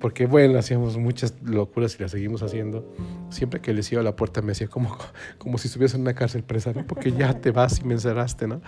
Porque, 0.00 0.26
bueno, 0.26 0.56
hacíamos 0.56 0.96
muchas 0.98 1.34
locuras 1.42 1.96
y 1.98 2.02
las 2.02 2.12
seguimos 2.12 2.44
haciendo. 2.44 2.94
Siempre 3.30 3.60
que 3.60 3.74
les 3.74 3.90
iba 3.90 4.00
a 4.00 4.04
la 4.04 4.14
puerta 4.14 4.40
me 4.42 4.48
decía 4.48 4.68
como, 4.68 4.96
como 5.38 5.58
si 5.58 5.66
estuviese 5.66 5.96
en 5.96 6.02
una 6.02 6.14
cárcel 6.14 6.44
presa, 6.44 6.72
¿no? 6.72 6.86
Porque 6.86 7.10
ya 7.10 7.40
te 7.40 7.50
vas 7.50 7.80
y 7.80 7.84
me 7.84 7.94
encerraste, 7.94 8.46
¿no? 8.46 8.62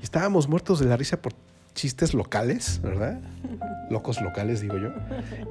Y 0.00 0.04
estábamos 0.04 0.48
muertos 0.50 0.80
de 0.80 0.86
la 0.86 0.98
risa 0.98 1.22
por 1.22 1.32
chistes 1.74 2.14
locales, 2.14 2.80
¿verdad? 2.82 3.20
Locos 3.90 4.20
locales, 4.22 4.60
digo 4.60 4.78
yo. 4.78 4.90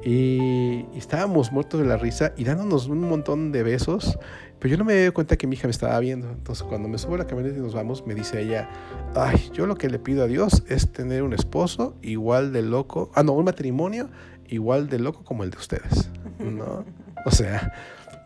Y, 0.03 0.86
estábamos 0.95 1.51
muertos 1.51 1.81
de 1.81 1.86
la 1.86 1.97
risa 1.97 2.33
y 2.38 2.45
dándonos 2.45 2.88
un 2.88 3.01
montón 3.01 3.51
de 3.51 3.63
besos, 3.63 4.17
pero 4.59 4.71
yo 4.71 4.77
no 4.77 4.86
me 4.86 4.95
di 4.95 5.12
cuenta 5.12 5.38
que 5.38 5.45
mi 5.45 5.55
hija 5.55 5.67
me 5.67 5.71
estaba 5.71 5.99
viendo. 5.99 6.29
Entonces, 6.29 6.63
cuando 6.63 6.88
me 6.88 6.97
subo 6.97 7.15
a 7.15 7.19
la 7.19 7.27
camioneta 7.27 7.57
y 7.57 7.62
nos 7.62 7.73
vamos, 7.73 8.07
me 8.07 8.15
dice 8.15 8.41
ella, 8.41 8.69
ay, 9.15 9.49
yo 9.53 9.67
lo 9.67 9.75
que 9.75 9.89
le 9.89 9.99
pido 9.99 10.23
a 10.23 10.27
Dios 10.27 10.63
es 10.67 10.91
tener 10.91 11.23
un 11.23 11.33
esposo 11.33 11.95
igual 12.01 12.53
de 12.53 12.62
loco, 12.62 13.12
ah, 13.13 13.23
no, 13.23 13.33
un 13.33 13.45
matrimonio 13.45 14.09
igual 14.47 14.89
de 14.89 14.99
loco 14.99 15.23
como 15.23 15.43
el 15.43 15.51
de 15.51 15.57
ustedes, 15.57 16.09
¿no? 16.39 16.86
O 17.25 17.31
sea, 17.31 17.73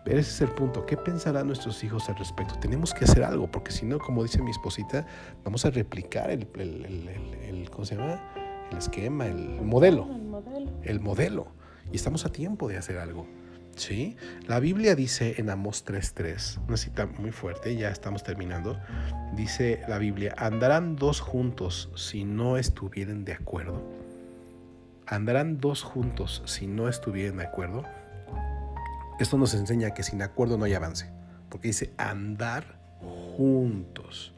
ese 0.07 0.19
es 0.19 0.41
el 0.41 0.49
punto. 0.49 0.85
¿Qué 0.85 0.95
pensarán 0.97 1.47
nuestros 1.47 1.83
hijos 1.83 2.07
al 2.09 2.15
respecto? 2.15 2.55
Tenemos 2.59 2.93
que 2.93 3.05
hacer 3.05 3.23
algo, 3.23 3.49
porque 3.51 3.71
si 3.71 3.85
no, 3.85 3.99
como 3.99 4.23
dice 4.23 4.41
mi 4.41 4.51
esposita, 4.51 5.05
vamos 5.43 5.65
a 5.65 5.69
replicar 5.69 6.31
el, 6.31 6.47
el, 6.55 7.69
¿cómo 7.69 7.85
se 7.85 7.95
llama? 7.95 8.21
El 8.71 8.77
esquema, 8.77 9.27
el 9.27 9.61
modelo. 9.61 10.07
El 10.09 10.23
modelo. 10.23 10.71
El 10.83 10.99
modelo. 10.99 11.47
Y 11.91 11.95
estamos 11.95 12.25
a 12.25 12.29
tiempo 12.29 12.67
de 12.67 12.77
hacer 12.77 12.97
algo. 12.97 13.27
¿Sí? 13.75 14.17
La 14.47 14.59
Biblia 14.59 14.95
dice 14.95 15.35
en 15.37 15.51
Amos 15.51 15.85
3.3, 15.85 16.65
una 16.67 16.77
cita 16.77 17.05
muy 17.05 17.31
fuerte, 17.31 17.75
ya 17.75 17.89
estamos 17.89 18.23
terminando, 18.23 18.79
dice 19.35 19.83
la 19.87 19.99
Biblia, 19.99 20.33
andarán 20.35 20.95
dos 20.95 21.21
juntos 21.21 21.91
si 21.95 22.23
no 22.23 22.57
estuvieran 22.57 23.23
de 23.23 23.33
acuerdo. 23.33 23.83
Andarán 25.05 25.59
dos 25.59 25.83
juntos 25.83 26.41
si 26.45 26.65
no 26.65 26.89
estuvieran 26.89 27.37
de 27.37 27.43
acuerdo. 27.43 27.83
Esto 29.19 29.37
nos 29.37 29.53
enseña 29.53 29.93
que 29.93 30.03
sin 30.03 30.21
acuerdo 30.21 30.57
no 30.57 30.65
hay 30.65 30.73
avance, 30.73 31.09
porque 31.49 31.69
dice 31.69 31.91
andar 31.97 32.77
juntos. 33.01 34.33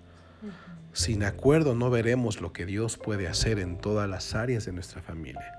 Sin 0.94 1.24
acuerdo 1.24 1.76
no 1.76 1.90
veremos 1.90 2.42
lo 2.42 2.52
que 2.52 2.66
Dios 2.66 2.98
puede 2.98 3.28
hacer 3.28 3.60
en 3.60 3.78
todas 3.78 4.10
las 4.10 4.36
áreas 4.36 4.66
de 4.66 4.72
nuestra 4.72 5.02
familia. 5.02 5.54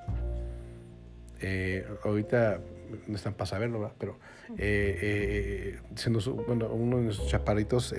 Eh, 1.40 1.86
ahorita 2.04 2.60
no 3.06 3.16
están 3.16 3.34
para 3.34 3.46
saberlo, 3.46 3.80
¿verdad? 3.80 3.94
pero 3.98 4.18
eh, 4.58 5.78
eh, 5.86 6.32
bueno, 6.46 6.68
uno 6.72 6.98
de 6.98 7.04
nuestros 7.04 7.28
chaparritos 7.28 7.94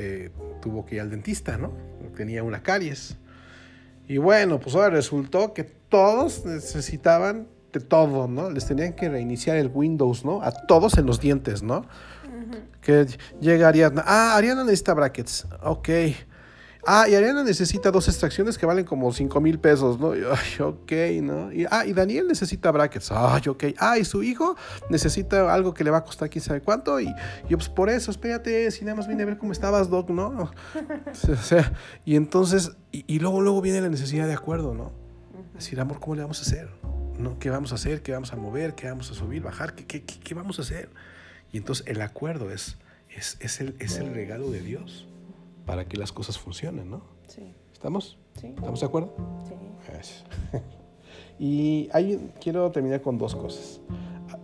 tuvo 0.61 0.85
que 0.85 0.95
ir 0.95 1.01
al 1.01 1.09
dentista, 1.09 1.57
¿no? 1.57 1.73
Tenía 2.15 2.43
una 2.43 2.61
caries. 2.61 3.17
Y 4.07 4.17
bueno, 4.17 4.59
pues 4.59 4.75
ahora 4.75 4.89
resultó 4.89 5.53
que 5.53 5.63
todos 5.63 6.45
necesitaban 6.45 7.47
de 7.71 7.79
todo, 7.79 8.27
¿no? 8.27 8.49
Les 8.49 8.65
tenían 8.65 8.93
que 8.93 9.09
reiniciar 9.09 9.57
el 9.57 9.69
Windows, 9.73 10.25
¿no? 10.25 10.41
A 10.41 10.51
todos 10.51 10.97
en 10.97 11.05
los 11.05 11.19
dientes, 11.19 11.63
¿no? 11.63 11.85
Que 12.81 13.05
llega 13.39 13.67
Ariana. 13.67 14.03
Ah, 14.05 14.35
Ariana 14.35 14.63
necesita 14.63 14.93
brackets. 14.93 15.47
Ok. 15.63 15.89
Ah, 16.85 17.07
y 17.07 17.13
Ariana 17.13 17.43
necesita 17.43 17.91
dos 17.91 18.07
extracciones 18.07 18.57
que 18.57 18.65
valen 18.65 18.85
como 18.85 19.11
5 19.13 19.39
mil 19.39 19.59
pesos, 19.59 19.99
¿no? 19.99 20.13
Ay, 20.13 20.61
ok, 20.61 20.91
¿no? 21.21 21.53
Y, 21.53 21.65
ah, 21.69 21.85
y 21.85 21.93
Daniel 21.93 22.27
necesita 22.27 22.71
brackets. 22.71 23.11
Ay, 23.11 23.43
ok. 23.47 23.65
Ah, 23.77 23.99
y 23.99 24.05
su 24.05 24.23
hijo 24.23 24.55
necesita 24.89 25.53
algo 25.53 25.73
que 25.75 25.83
le 25.83 25.91
va 25.91 25.97
a 25.97 26.03
costar 26.03 26.29
quién 26.29 26.43
sabe 26.43 26.61
cuánto. 26.61 26.99
Y 26.99 27.13
yo, 27.47 27.57
pues 27.57 27.69
por 27.69 27.89
eso, 27.89 28.09
espérate, 28.09 28.71
si 28.71 28.83
nada 28.83 28.95
más 28.95 29.07
vine 29.07 29.21
a 29.21 29.25
ver 29.27 29.37
cómo 29.37 29.51
estabas, 29.51 29.89
Doc, 29.89 30.09
¿no? 30.09 30.51
O 31.31 31.35
sea, 31.35 31.73
y 32.03 32.15
entonces, 32.15 32.71
y, 32.91 33.19
luego, 33.19 33.41
luego 33.41 33.61
viene 33.61 33.81
la 33.81 33.89
necesidad 33.89 34.27
de 34.27 34.33
acuerdo, 34.33 34.73
¿no? 34.73 34.91
Decir, 35.53 35.79
amor, 35.79 35.99
¿cómo 35.99 36.15
le 36.15 36.21
vamos 36.23 36.39
a 36.39 36.41
hacer? 36.41 36.69
¿No? 37.21 37.39
¿Qué 37.39 37.49
vamos 37.49 37.71
a 37.71 37.75
hacer? 37.75 38.01
¿Qué 38.01 38.11
vamos 38.11 38.33
a 38.33 38.35
mover? 38.35 38.75
¿Qué 38.75 38.87
vamos 38.87 39.11
a 39.11 39.13
subir, 39.13 39.41
bajar? 39.41 39.75
¿Qué, 39.75 39.85
qué, 39.85 40.03
qué 40.03 40.33
vamos 40.33 40.59
a 40.59 40.63
hacer? 40.63 40.89
Y 41.51 41.57
entonces 41.57 41.85
el 41.87 42.01
acuerdo 42.01 42.51
es, 42.51 42.77
es, 43.09 43.37
es, 43.39 43.61
el, 43.61 43.75
es 43.79 43.97
el 43.97 44.13
regalo 44.13 44.49
de 44.51 44.61
Dios 44.61 45.07
para 45.65 45.85
que 45.85 45.97
las 45.97 46.11
cosas 46.11 46.37
funcionen, 46.37 46.89
¿no? 46.89 47.03
Sí. 47.27 47.53
¿Estamos? 47.73 48.17
Sí. 48.39 48.47
¿Estamos 48.47 48.79
de 48.79 48.85
acuerdo? 48.85 49.15
Sí. 49.47 49.55
y 51.39 51.89
hay, 51.93 52.31
quiero 52.41 52.71
terminar 52.71 53.01
con 53.01 53.17
dos 53.17 53.35
cosas. 53.35 53.81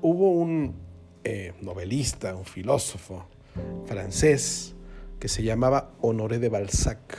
Hubo 0.02 0.32
un 0.32 0.76
eh, 1.24 1.54
novelista, 1.62 2.36
un 2.36 2.46
filósofo 2.46 3.26
francés 3.86 4.76
que 5.20 5.28
se 5.28 5.44
llamaba 5.44 5.92
Honoré 6.02 6.40
de 6.40 6.50
Balzac 6.50 7.18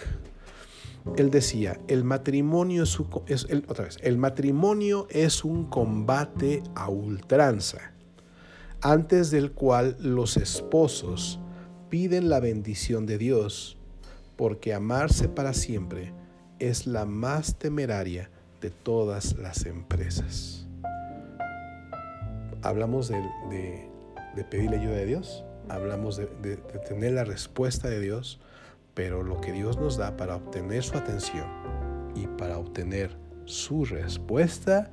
él 1.16 1.31
decía, 1.31 1.81
el 1.88 2.05
matrimonio 2.05 2.85
es, 2.85 2.99
otra 2.99 3.85
vez, 3.85 3.99
el 4.03 4.18
matrimonio 4.18 5.07
es 5.11 5.44
un 5.44 5.66
combate 5.66 6.62
a 6.75 6.88
ultranza, 6.88 7.92
antes 8.81 9.31
del 9.31 9.53
cual 9.53 9.97
los 10.01 10.37
esposos 10.37 11.40
piden 11.88 12.29
la 12.29 12.40
bendición 12.40 13.07
de 13.07 13.18
Dios, 13.18 13.77
porque 14.37 14.75
amarse 14.75 15.29
para 15.29 15.53
siempre 15.53 16.12
es 16.59 16.87
la 16.87 17.05
más 17.05 17.57
temeraria 17.57 18.31
de 18.61 18.71
todas 18.71 19.37
las 19.38 19.66
empresas. 19.66 20.66
Hablamos 22.62 23.09
de, 23.09 23.88
pedirle 24.51 24.79
ayuda 24.79 24.97
de 24.97 25.07
Dios, 25.07 25.44
hablamos 25.68 26.16
de 26.16 26.57
tener 26.88 27.12
la 27.12 27.25
respuesta 27.25 27.88
de 27.88 28.01
Dios, 28.01 28.40
pero 28.99 29.23
lo 29.23 29.41
que 29.41 29.53
Dios 29.53 29.79
nos 29.79 29.97
da 29.97 30.17
para 30.17 30.35
obtener 30.35 30.83
su 30.83 30.99
atención 30.99 31.47
y 32.17 32.27
para 32.27 32.59
obtener 32.59 33.17
su 33.45 33.85
respuesta 33.85 34.91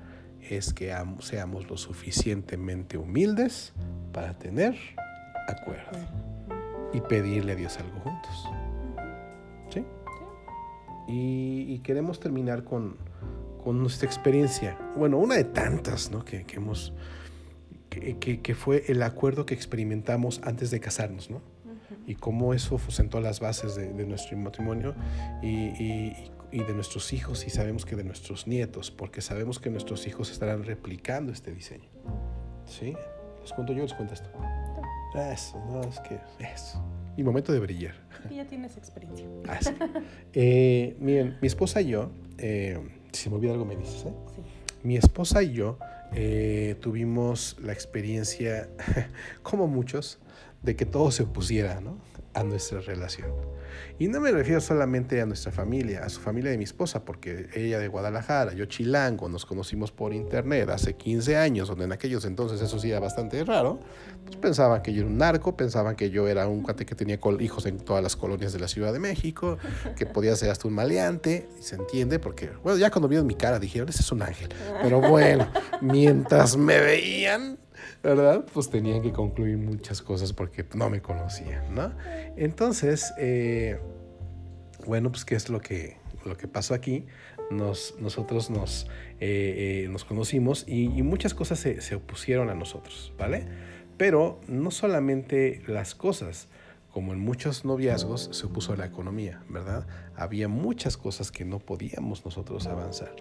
es 0.47 0.75
que 0.75 0.95
seamos 1.21 1.67
lo 1.67 1.75
suficientemente 1.75 2.99
humildes 2.99 3.73
para 4.13 4.37
tener 4.37 4.75
acuerdo 5.47 5.97
y 6.93 7.01
pedirle 7.01 7.53
a 7.53 7.55
Dios 7.55 7.79
algo 7.79 7.99
juntos. 8.01 8.49
¿Sí? 9.69 9.83
Y, 11.07 11.79
queremos 11.79 12.19
terminar 12.19 12.63
con, 12.63 12.97
nuestra 13.65 14.05
experiencia, 14.05 14.77
bueno, 14.95 15.17
una 15.17 15.33
de 15.33 15.45
tantas 15.45 16.11
¿no? 16.11 16.23
que, 16.23 16.45
hemos, 16.53 16.93
que, 17.89 18.53
fue 18.53 18.83
el 18.87 19.01
acuerdo 19.01 19.47
que 19.47 19.55
experimentamos 19.55 20.41
antes 20.43 20.69
de 20.69 20.79
casarnos, 20.79 21.31
¿no? 21.31 21.54
Y 22.07 22.15
cómo 22.15 22.53
eso 22.53 22.79
sentó 22.89 23.19
las 23.21 23.39
bases 23.39 23.75
de, 23.75 24.05
nuestro 24.05 24.37
matrimonio 24.37 24.95
y, 25.41 26.13
de 26.51 26.73
nuestros 26.73 27.11
hijos 27.11 27.45
y 27.45 27.49
sabemos 27.49 27.85
que 27.85 27.95
de 27.95 28.03
nuestros 28.03 28.47
nietos, 28.47 28.89
porque 28.89 29.21
sabemos 29.21 29.59
que 29.59 29.69
nuestros 29.69 30.07
hijos 30.07 30.31
estarán 30.31 30.63
replicando 30.63 31.31
este 31.31 31.53
diseño. 31.53 31.89
¿Sí? 32.65 32.95
¿Les 33.41 33.53
cuento 33.53 33.73
yo 33.73 33.83
les 33.83 33.93
cuento 33.93 34.13
esto? 34.13 34.29
Eso, 35.15 35.63
no, 35.69 35.81
es 35.81 35.99
que 35.99 36.19
eso. 36.39 36.83
Y 37.17 37.23
momento 37.23 37.53
de 37.53 37.59
brillar. 37.59 37.95
Y 38.29 38.35
ya 38.35 38.45
tienes 38.45 38.77
experiencia. 38.77 39.27
Ah, 39.47 39.59
eh, 40.33 40.95
miren, 40.99 41.37
mi 41.41 41.47
esposa 41.47 41.81
y 41.81 41.87
yo, 41.87 42.11
eh, 42.37 42.79
si 43.11 43.29
me 43.29 43.35
olvida 43.35 43.51
algo 43.51 43.65
me 43.65 43.75
dices, 43.75 44.05
¿eh? 44.05 44.13
Sí. 44.35 44.41
Mi 44.83 44.97
esposa 44.97 45.41
y 45.43 45.53
yo 45.53 45.77
eh, 46.13 46.75
tuvimos 46.81 47.57
la 47.61 47.73
experiencia, 47.73 48.69
como 49.43 49.67
muchos, 49.67 50.19
de 50.65 50.75
que 50.75 50.85
todo 50.85 51.11
se 51.11 51.23
opusiera 51.23 51.79
a 52.33 52.43
nuestra 52.43 52.81
relación. 52.81 53.31
Y 53.97 54.09
no 54.09 54.19
me 54.19 54.31
refiero 54.31 54.59
solamente 54.59 55.21
a 55.21 55.25
nuestra 55.25 55.51
familia, 55.51 56.03
a 56.03 56.09
su 56.09 56.19
familia 56.19 56.51
de 56.51 56.57
mi 56.57 56.65
esposa, 56.65 57.05
porque 57.05 57.47
ella 57.53 57.79
de 57.79 57.87
Guadalajara, 57.87 58.53
yo 58.53 58.65
chilango, 58.65 59.29
nos 59.29 59.45
conocimos 59.45 59.91
por 59.91 60.13
internet 60.13 60.69
hace 60.69 60.95
15 60.95 61.37
años, 61.37 61.69
donde 61.69 61.85
en 61.85 61.93
aquellos 61.93 62.25
entonces 62.25 62.61
eso 62.61 62.77
sí 62.77 62.89
era 62.89 62.99
bastante 62.99 63.41
raro, 63.45 63.79
pues 64.25 64.35
pensaban 64.35 64.81
que 64.81 64.93
yo 64.93 65.01
era 65.01 65.09
un 65.09 65.17
narco, 65.17 65.55
pensaban 65.55 65.95
que 65.95 66.09
yo 66.09 66.27
era 66.27 66.47
un 66.47 66.61
cuate 66.61 66.85
que 66.85 66.95
tenía 66.95 67.19
hijos 67.39 67.65
en 67.65 67.77
todas 67.77 68.03
las 68.03 68.17
colonias 68.17 68.51
de 68.51 68.59
la 68.59 68.67
Ciudad 68.67 68.91
de 68.91 68.99
México, 68.99 69.57
que 69.95 70.05
podía 70.05 70.35
ser 70.35 70.49
hasta 70.49 70.67
un 70.67 70.73
maleante, 70.73 71.47
y 71.57 71.63
se 71.63 71.75
entiende, 71.75 72.19
porque, 72.19 72.49
bueno, 72.63 72.77
ya 72.77 72.91
cuando 72.91 73.07
vieron 73.07 73.25
mi 73.27 73.35
cara 73.35 73.59
dijeron, 73.59 73.87
ese 73.87 74.01
es 74.01 74.11
un 74.11 74.21
ángel, 74.21 74.49
pero 74.81 74.99
bueno, 74.99 75.49
mientras 75.81 76.57
me 76.57 76.79
veían, 76.79 77.57
¿verdad? 78.03 78.45
Pues 78.53 78.69
tenían 78.69 79.01
que 79.01 79.11
concluir 79.11 79.57
muchas 79.57 80.01
cosas 80.01 80.33
porque 80.33 80.65
no 80.73 80.89
me 80.89 81.01
conocían, 81.01 81.73
¿no? 81.73 81.93
Entonces, 82.35 83.13
eh, 83.17 83.79
bueno, 84.85 85.11
pues 85.11 85.25
qué 85.25 85.35
es 85.35 85.49
lo 85.49 85.61
que, 85.61 85.97
lo 86.25 86.37
que 86.37 86.47
pasó 86.47 86.73
aquí. 86.73 87.05
Nos, 87.51 87.95
nosotros 87.99 88.49
nos, 88.49 88.87
eh, 89.19 89.83
eh, 89.85 89.87
nos 89.89 90.03
conocimos 90.03 90.65
y, 90.67 90.87
muchas 91.03 91.35
cosas 91.35 91.59
se, 91.59 91.79
se, 91.79 91.93
opusieron 91.93 92.49
a 92.49 92.55
nosotros, 92.55 93.13
¿vale? 93.19 93.45
Pero 93.97 94.41
no 94.47 94.71
solamente 94.71 95.61
las 95.67 95.93
cosas, 95.93 96.47
como 96.89 97.13
en 97.13 97.19
muchos 97.19 97.63
noviazgos, 97.63 98.29
se 98.31 98.47
opuso 98.47 98.73
a 98.73 98.77
la 98.77 98.85
economía, 98.85 99.43
¿verdad? 99.47 99.85
Había 100.15 100.47
muchas 100.47 100.97
cosas 100.97 101.31
que 101.31 101.45
no 101.45 101.59
podíamos 101.59 102.25
nosotros 102.25 102.65
avanzar. 102.65 103.15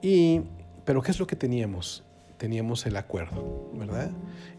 Y, 0.00 0.42
pero 0.86 1.02
¿qué 1.02 1.10
es 1.10 1.20
lo 1.20 1.26
que 1.26 1.36
teníamos? 1.36 2.04
Teníamos 2.44 2.84
el 2.84 2.98
acuerdo, 2.98 3.70
¿verdad? 3.72 4.10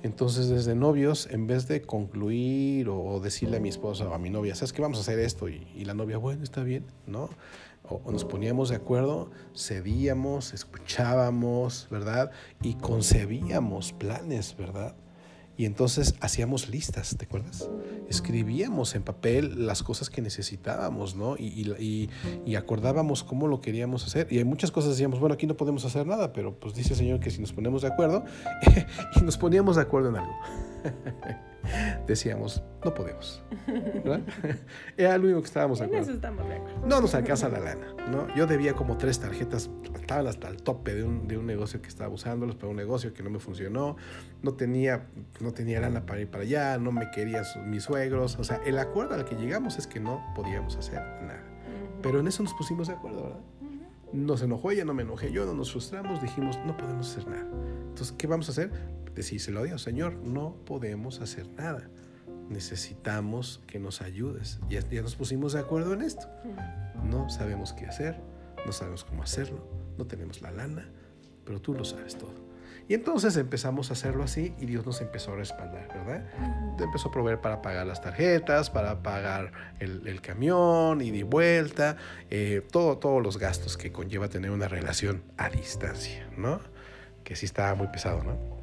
Entonces, 0.02 0.50
desde 0.50 0.74
novios, 0.74 1.28
en 1.30 1.46
vez 1.46 1.68
de 1.68 1.84
concluir 1.84 2.90
o, 2.90 3.20
decirle 3.20 3.58
a 3.58 3.60
mi 3.60 3.70
esposa 3.70 4.10
o 4.10 4.14
a 4.16 4.18
mi 4.18 4.32
novia, 4.32 4.56
¿sabes 4.56 4.74
qué? 4.74 4.82
Vamos 4.82 4.98
a 4.98 5.02
hacer 5.02 5.20
esto. 5.20 5.50
Y, 5.50 5.86
la 5.86 5.94
novia, 5.94 6.18
bueno, 6.18 6.44
está 6.44 6.64
bien, 6.64 6.84
¿no? 7.06 7.30
O, 7.88 8.02
o, 8.04 8.12
nos 8.12 8.26
poníamos 8.26 8.70
de 8.70 8.78
acuerdo, 8.78 9.30
cedíamos, 9.56 10.56
escuchábamos, 10.56 11.88
¿verdad? 11.92 12.32
Y 12.64 12.74
concebíamos 12.74 13.94
planes, 13.94 14.58
¿verdad? 14.58 14.96
Y 15.58 15.66
entonces 15.66 16.16
hacíamos 16.20 16.70
listas, 16.70 17.16
¿te 17.18 17.26
acuerdas? 17.26 17.70
Escribíamos 18.10 18.96
en 18.96 19.04
papel 19.04 19.66
las 19.66 19.84
cosas 19.84 20.10
que 20.10 20.22
necesitábamos, 20.22 21.16
¿no? 21.16 21.36
Y, 21.38 22.10
acordábamos 22.58 23.24
cómo 23.24 23.48
lo 23.48 23.62
queríamos 23.62 24.06
hacer. 24.06 24.28
Y 24.32 24.38
hay 24.38 24.44
muchas 24.44 24.72
cosas 24.72 24.92
decíamos, 24.92 25.20
bueno, 25.20 25.36
aquí 25.36 25.48
no 25.48 25.56
podemos 25.56 25.86
hacer 25.86 26.06
nada, 26.06 26.34
pero 26.34 26.60
pues 26.60 26.74
dice 26.74 26.94
el 26.94 27.00
Señor 27.00 27.20
que 27.20 27.32
si 27.32 27.40
nos 27.42 27.54
ponemos 27.54 27.82
de 27.82 27.90
acuerdo, 27.90 28.24
y 29.16 29.22
nos 29.22 29.38
poníamos 29.38 29.76
de 29.76 29.82
acuerdo 29.82 30.10
en 30.10 30.16
algo. 30.18 30.34
decíamos, 32.08 32.64
no 32.84 32.94
podemos. 32.94 33.44
Era 34.98 35.18
lo 35.18 35.26
único 35.26 35.42
que 35.42 35.48
estábamos 35.48 35.80
de 35.80 35.86
acuerdo. 35.86 36.06
No 36.86 37.02
nos 37.02 37.16
alcanza 37.16 37.50
la 37.50 37.60
lana. 37.60 37.94
¿no? 38.12 38.34
Yo 38.36 38.48
debía 38.48 38.74
como 38.74 38.98
tres 38.98 39.20
tarjetas, 39.20 39.70
estaban 39.96 40.28
hasta 40.28 40.48
el 40.50 40.58
tope 40.58 40.94
de 40.94 41.04
un, 41.04 41.28
de 41.28 41.38
un 41.38 41.46
negocio 41.46 41.82
que 41.82 41.88
estaba 41.88 42.14
usándolos, 42.14 42.56
para 42.56 42.70
un 42.70 42.76
negocio 42.76 43.14
que 43.14 43.24
no 43.24 43.30
me 43.30 43.40
funcionó. 43.40 43.98
No 44.42 44.54
tenía, 44.54 45.08
no 45.40 45.52
tenía 45.54 45.80
lana 45.80 46.06
para 46.06 46.22
ir 46.22 46.30
para 46.30 46.44
allá, 46.44 46.78
no 46.78 46.92
me 46.92 47.10
querían 47.12 47.44
mis 47.66 47.84
suegros. 47.84 48.38
O 48.38 48.44
sea, 48.44 48.62
el 48.66 48.78
acuerdo 48.78 49.16
al 49.16 49.26
que 49.26 49.36
llegamos 49.36 49.78
es 49.78 49.88
que 49.88 50.00
no 50.00 50.24
podíamos 50.36 50.76
hacer 50.78 51.02
nada. 51.24 51.44
Pero 52.02 52.20
en 52.20 52.28
eso 52.28 52.44
nos 52.44 52.54
pusimos 52.54 52.88
de 52.88 52.94
acuerdo, 52.94 53.24
¿verdad? 53.24 53.40
Nos 54.14 54.42
enojó 54.42 54.72
ella, 54.72 54.86
no 54.86 54.94
me 54.94 55.02
enojé 55.02 55.32
yo, 55.32 55.46
no 55.46 55.54
nos 55.54 55.72
frustramos, 55.72 56.22
dijimos, 56.22 56.60
no 56.66 56.78
podemos 56.78 57.10
hacer 57.10 57.28
nada. 57.28 57.48
Entonces, 57.90 58.14
¿qué 58.18 58.28
vamos 58.28 58.48
a 58.48 58.52
hacer? 58.52 58.72
Decírselo 59.16 59.62
a 59.62 59.64
Dios, 59.64 59.82
Señor, 59.82 60.16
no 60.16 60.56
podemos 60.66 61.22
hacer 61.22 61.48
nada. 61.58 61.90
Necesitamos 62.50 63.62
que 63.66 63.80
nos 63.80 64.02
ayudes. 64.02 64.60
Ya, 64.70 64.82
ya 64.90 65.02
nos 65.02 65.16
pusimos 65.16 65.54
de 65.54 65.60
acuerdo 65.60 65.94
en 65.94 66.02
esto. 66.02 66.28
No 67.04 67.30
sabemos 67.30 67.74
qué 67.74 67.86
hacer, 67.86 68.22
no 68.66 68.72
sabemos 68.72 69.04
cómo 69.04 69.24
hacerlo, 69.24 69.68
no 69.98 70.06
tenemos 70.06 70.42
la 70.42 70.52
lana, 70.52 70.90
pero 71.44 71.60
tú 71.62 71.74
lo 71.74 71.86
sabes 71.86 72.18
todo. 72.18 72.46
Y 72.88 72.94
entonces 72.94 73.36
empezamos 73.38 73.90
a 73.90 73.94
hacerlo 73.94 74.24
así 74.24 74.54
y 74.60 74.68
Dios 74.68 74.86
nos 74.86 75.02
empezó 75.02 75.34
a 75.34 75.38
respaldar, 75.38 75.88
¿verdad? 75.88 76.24
Empezó 76.80 77.10
a 77.10 77.12
proveer 77.12 77.42
para 77.42 77.62
pagar 77.64 77.88
las 77.88 78.00
tarjetas, 78.00 78.70
para 78.70 79.02
pagar 79.02 79.52
el, 79.80 80.22
camión 80.22 81.02
y 81.02 81.10
de 81.10 81.24
vuelta, 81.24 81.98
eh, 82.30 82.62
todo, 82.72 83.00
todos 83.00 83.24
los 83.24 83.40
gastos 83.40 83.76
que 83.76 83.92
conlleva 83.92 84.28
tener 84.28 84.52
una 84.52 84.68
relación 84.68 85.24
a 85.38 85.50
distancia, 85.50 86.30
¿no? 86.38 86.60
Que 87.24 87.36
sí 87.36 87.48
estaba 87.48 87.74
muy 87.74 87.88
pesado, 87.88 88.24
¿no? 88.24 88.55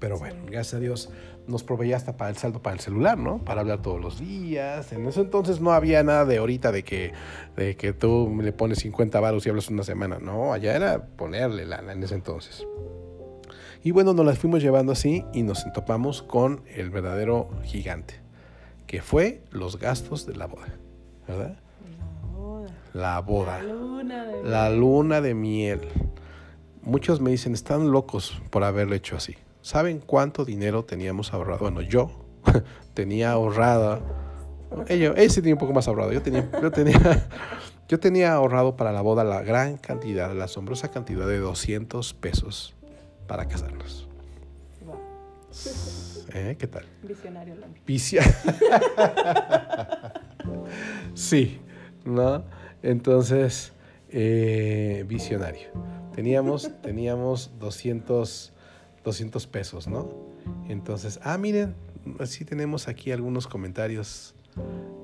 Pero 0.00 0.18
bueno, 0.18 0.42
gracias 0.46 0.74
a 0.74 0.78
Dios 0.80 1.10
nos 1.46 1.62
proveía 1.62 1.96
hasta 1.96 2.16
para 2.16 2.30
el 2.30 2.36
saldo 2.36 2.62
para 2.62 2.74
el 2.74 2.80
celular, 2.80 3.18
¿no? 3.18 3.44
Para 3.44 3.60
hablar 3.60 3.82
todos 3.82 4.00
los 4.00 4.18
días. 4.18 4.92
En 4.92 5.06
ese 5.06 5.20
entonces 5.20 5.60
no 5.60 5.72
había 5.72 6.02
nada 6.02 6.24
de 6.24 6.38
ahorita 6.38 6.72
de 6.72 6.82
que, 6.82 7.12
de 7.56 7.76
que 7.76 7.92
tú 7.92 8.34
le 8.40 8.52
pones 8.52 8.78
50 8.78 9.20
baros 9.20 9.46
y 9.46 9.50
hablas 9.50 9.68
una 9.68 9.82
semana. 9.82 10.18
No, 10.18 10.52
allá 10.52 10.74
era 10.74 11.04
ponerle 11.04 11.66
lana 11.66 11.92
en 11.92 12.02
ese 12.02 12.14
entonces. 12.14 12.66
Y 13.82 13.90
bueno, 13.92 14.12
nos 14.12 14.26
las 14.26 14.38
fuimos 14.38 14.62
llevando 14.62 14.92
así 14.92 15.24
y 15.32 15.42
nos 15.42 15.64
entopamos 15.64 16.22
con 16.22 16.62
el 16.74 16.90
verdadero 16.90 17.50
gigante, 17.64 18.14
que 18.86 19.02
fue 19.02 19.42
los 19.50 19.78
gastos 19.78 20.26
de 20.26 20.36
la 20.36 20.46
boda, 20.46 20.74
¿verdad? 21.26 21.58
La 22.92 23.20
boda. 23.20 23.62
La 23.62 23.72
luna 23.72 24.24
de, 24.24 24.42
la 24.44 24.70
luna 24.70 25.20
de 25.20 25.34
miel. 25.34 25.80
Muchos 26.82 27.20
me 27.20 27.30
dicen, 27.30 27.54
están 27.54 27.90
locos 27.90 28.40
por 28.50 28.64
haberlo 28.64 28.94
hecho 28.94 29.16
así. 29.16 29.36
¿Saben 29.62 30.00
cuánto 30.00 30.44
dinero 30.44 30.84
teníamos 30.84 31.32
ahorrado? 31.32 31.60
Bueno, 31.60 31.82
yo 31.82 32.10
tenía 32.94 33.32
ahorrada. 33.32 34.00
Ella, 34.88 35.12
él 35.16 35.30
sí 35.30 35.40
tenía 35.40 35.54
un 35.54 35.60
poco 35.60 35.72
más 35.72 35.88
ahorrado. 35.88 36.12
Yo 36.12 36.22
tenía, 36.22 36.48
yo 36.62 36.70
tenía, 36.70 36.98
yo 37.88 38.00
tenía 38.00 38.32
ahorrado 38.32 38.76
para 38.76 38.92
la 38.92 39.02
boda 39.02 39.24
la 39.24 39.42
gran 39.42 39.76
cantidad, 39.76 40.34
la 40.34 40.44
asombrosa 40.44 40.90
cantidad 40.90 41.26
de 41.26 41.38
200 41.38 42.14
pesos 42.14 42.74
para 43.26 43.46
casarnos. 43.46 44.08
¿Eh? 46.32 46.56
¿Qué 46.58 46.66
tal? 46.66 46.84
Visionario, 47.02 47.56
Visionario. 47.84 48.34
sí, 51.14 51.60
¿no? 52.04 52.44
Entonces, 52.82 53.72
eh, 54.10 55.04
visionario. 55.08 55.70
Teníamos, 56.14 56.70
teníamos 56.82 57.50
200 57.58 58.52
200 59.04 59.46
pesos, 59.46 59.88
¿no? 59.88 60.08
Entonces, 60.68 61.20
ah, 61.22 61.38
miren, 61.38 61.74
sí 62.24 62.44
tenemos 62.44 62.88
aquí 62.88 63.12
algunos 63.12 63.46
comentarios. 63.46 64.34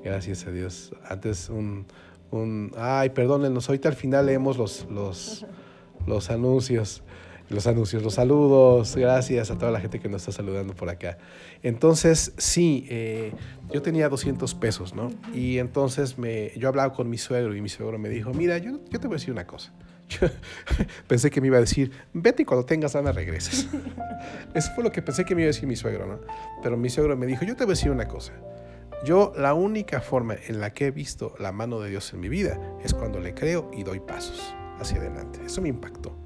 Gracias 0.04 0.46
a 0.46 0.50
Dios. 0.50 0.92
Antes 1.08 1.48
un, 1.48 1.86
un 2.30 2.72
ay, 2.76 3.10
perdónenos, 3.10 3.68
ahorita 3.68 3.88
al 3.88 3.94
final 3.94 4.26
leemos 4.26 4.58
los, 4.58 4.86
los, 4.90 5.46
los 6.06 6.30
anuncios. 6.30 7.02
Los 7.48 7.68
anuncios, 7.68 8.02
los 8.02 8.14
saludos, 8.14 8.96
gracias 8.96 9.52
a 9.52 9.56
toda 9.56 9.70
la 9.70 9.78
gente 9.78 10.00
que 10.00 10.08
nos 10.08 10.22
está 10.22 10.32
saludando 10.32 10.74
por 10.74 10.88
acá. 10.88 11.16
Entonces, 11.62 12.32
sí, 12.38 12.88
eh, 12.90 13.32
yo 13.72 13.82
tenía 13.82 14.08
200 14.08 14.52
pesos, 14.56 14.96
¿no? 14.96 15.10
Y 15.32 15.58
entonces 15.58 16.18
me, 16.18 16.50
yo 16.56 16.66
hablaba 16.66 16.92
con 16.92 17.08
mi 17.08 17.18
suegro 17.18 17.54
y 17.54 17.60
mi 17.60 17.68
suegro 17.68 18.00
me 18.00 18.08
dijo, 18.08 18.34
mira, 18.34 18.58
yo, 18.58 18.80
yo 18.90 18.98
te 18.98 19.06
voy 19.06 19.14
a 19.14 19.18
decir 19.18 19.30
una 19.30 19.46
cosa. 19.46 19.72
pensé 21.08 21.30
que 21.30 21.40
me 21.40 21.48
iba 21.48 21.56
a 21.56 21.60
decir, 21.60 21.90
vete 22.12 22.42
y 22.42 22.44
cuando 22.44 22.64
tengas 22.64 22.94
lana 22.94 23.12
regresas. 23.12 23.68
Eso 24.54 24.70
fue 24.74 24.84
lo 24.84 24.92
que 24.92 25.02
pensé 25.02 25.24
que 25.24 25.34
me 25.34 25.42
iba 25.42 25.46
a 25.46 25.52
decir 25.52 25.66
mi 25.66 25.76
suegro, 25.76 26.06
¿no? 26.06 26.20
Pero 26.62 26.76
mi 26.76 26.88
suegro 26.88 27.16
me 27.16 27.26
dijo, 27.26 27.44
yo 27.44 27.56
te 27.56 27.64
voy 27.64 27.72
a 27.72 27.76
decir 27.76 27.90
una 27.90 28.08
cosa. 28.08 28.32
Yo 29.04 29.32
la 29.36 29.54
única 29.54 30.00
forma 30.00 30.36
en 30.46 30.60
la 30.60 30.72
que 30.72 30.86
he 30.86 30.90
visto 30.90 31.34
la 31.38 31.52
mano 31.52 31.80
de 31.80 31.90
Dios 31.90 32.12
en 32.12 32.20
mi 32.20 32.28
vida 32.28 32.58
es 32.82 32.94
cuando 32.94 33.20
le 33.20 33.34
creo 33.34 33.70
y 33.72 33.82
doy 33.82 34.00
pasos 34.00 34.54
hacia 34.80 34.98
adelante. 34.98 35.40
Eso 35.44 35.60
me 35.60 35.68
impactó. 35.68 36.16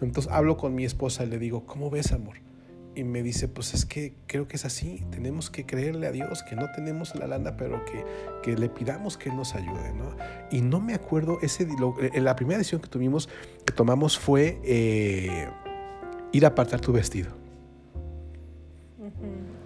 Entonces 0.00 0.30
hablo 0.32 0.56
con 0.56 0.74
mi 0.74 0.84
esposa 0.84 1.24
y 1.24 1.28
le 1.28 1.38
digo, 1.38 1.66
¿cómo 1.66 1.90
ves, 1.90 2.12
amor? 2.12 2.36
Y 2.94 3.04
me 3.04 3.22
dice, 3.22 3.48
pues 3.48 3.72
es 3.74 3.86
que 3.86 4.14
creo 4.26 4.48
que 4.48 4.56
es 4.56 4.64
así, 4.64 5.04
tenemos 5.10 5.50
que 5.50 5.64
creerle 5.64 6.06
a 6.06 6.12
Dios, 6.12 6.42
que 6.42 6.56
no 6.56 6.70
tenemos 6.72 7.14
la 7.14 7.26
lana, 7.26 7.56
pero 7.56 7.84
que, 7.84 8.04
que 8.42 8.56
le 8.56 8.68
pidamos 8.68 9.16
que 9.16 9.28
Él 9.28 9.36
nos 9.36 9.54
ayude, 9.54 9.92
¿no? 9.94 10.16
Y 10.50 10.60
no 10.60 10.80
me 10.80 10.94
acuerdo, 10.94 11.38
ese, 11.40 11.68
eh, 12.12 12.20
la 12.20 12.34
primera 12.36 12.58
decisión 12.58 12.80
que 12.80 12.88
tuvimos, 12.88 13.28
que 13.64 13.72
tomamos 13.72 14.18
fue 14.18 14.60
eh, 14.64 15.48
ir 16.32 16.44
a 16.44 16.48
apartar 16.48 16.80
tu 16.80 16.92
vestido. 16.92 17.38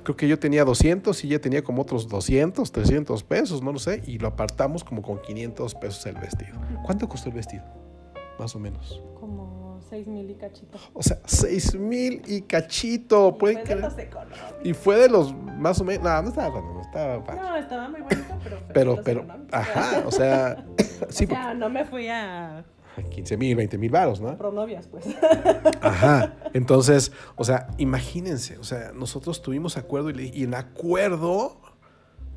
Creo 0.03 0.17
que 0.17 0.29
yo 0.29 0.39
tenía 0.39 0.67
200 0.67 1.25
y 1.25 1.29
ella 1.29 1.41
tenía 1.41 1.65
como 1.65 1.81
otros 1.81 2.09
200, 2.09 2.71
300 2.71 3.23
pesos, 3.23 3.63
no 3.63 3.73
lo 3.73 3.79
sé, 3.79 4.03
y 4.07 4.19
lo 4.19 4.29
apartamos 4.29 4.85
como 4.85 5.01
con 5.01 5.21
500 5.23 5.75
pesos 5.77 6.05
el 6.05 6.17
vestido. 6.17 6.61
¿Cuánto 6.85 7.09
costó 7.09 7.31
el 7.31 7.37
vestido? 7.37 7.65
Más 8.39 8.55
o 8.55 8.59
menos. 8.59 9.03
Como 9.19 9.64
6 9.91 10.07
mil 10.07 10.31
y 10.31 10.35
cachito. 10.35 10.79
O 10.93 11.03
sea, 11.03 11.19
6 11.25 11.77
mil 11.77 12.23
y 12.27 12.43
cachito. 12.43 13.37
Y 13.37 13.39
fue 13.39 13.55
de 13.65 13.77
los 13.77 13.95
Y 14.65 14.73
fue 14.73 14.97
de 14.97 15.09
los 15.09 15.35
más 15.35 15.81
o 15.81 15.85
menos. 15.85 16.05
No, 16.05 16.23
no 16.23 16.29
estaba 16.29 16.61
no 16.61 16.81
estaba 16.81 17.35
No, 17.35 17.57
estaba 17.57 17.89
muy 17.89 18.01
bonito, 18.01 18.39
pero. 18.43 18.59
Pero, 18.73 19.01
pero, 19.05 19.27
ajá, 19.53 20.03
o 20.07 20.11
sea. 20.11 20.65
sí, 21.09 21.25
o 21.25 21.29
sea, 21.29 21.55
no 21.55 21.69
me 21.69 21.85
fui 21.85 22.09
a. 22.09 22.65
15 23.11 23.37
mil, 23.37 23.57
20 23.57 23.77
mil 23.77 23.91
varos, 23.91 24.21
¿no? 24.21 24.37
Pro 24.39 24.53
novias, 24.53 24.87
pues. 24.87 25.05
Ajá. 25.81 26.35
Entonces, 26.53 27.11
o 27.35 27.43
sea, 27.43 27.67
imagínense, 27.77 28.57
o 28.59 28.63
sea, 28.63 28.93
nosotros 28.93 29.43
tuvimos 29.43 29.77
acuerdo 29.77 30.11
y, 30.11 30.31
y 30.33 30.45
en 30.45 30.55
acuerdo 30.55 31.61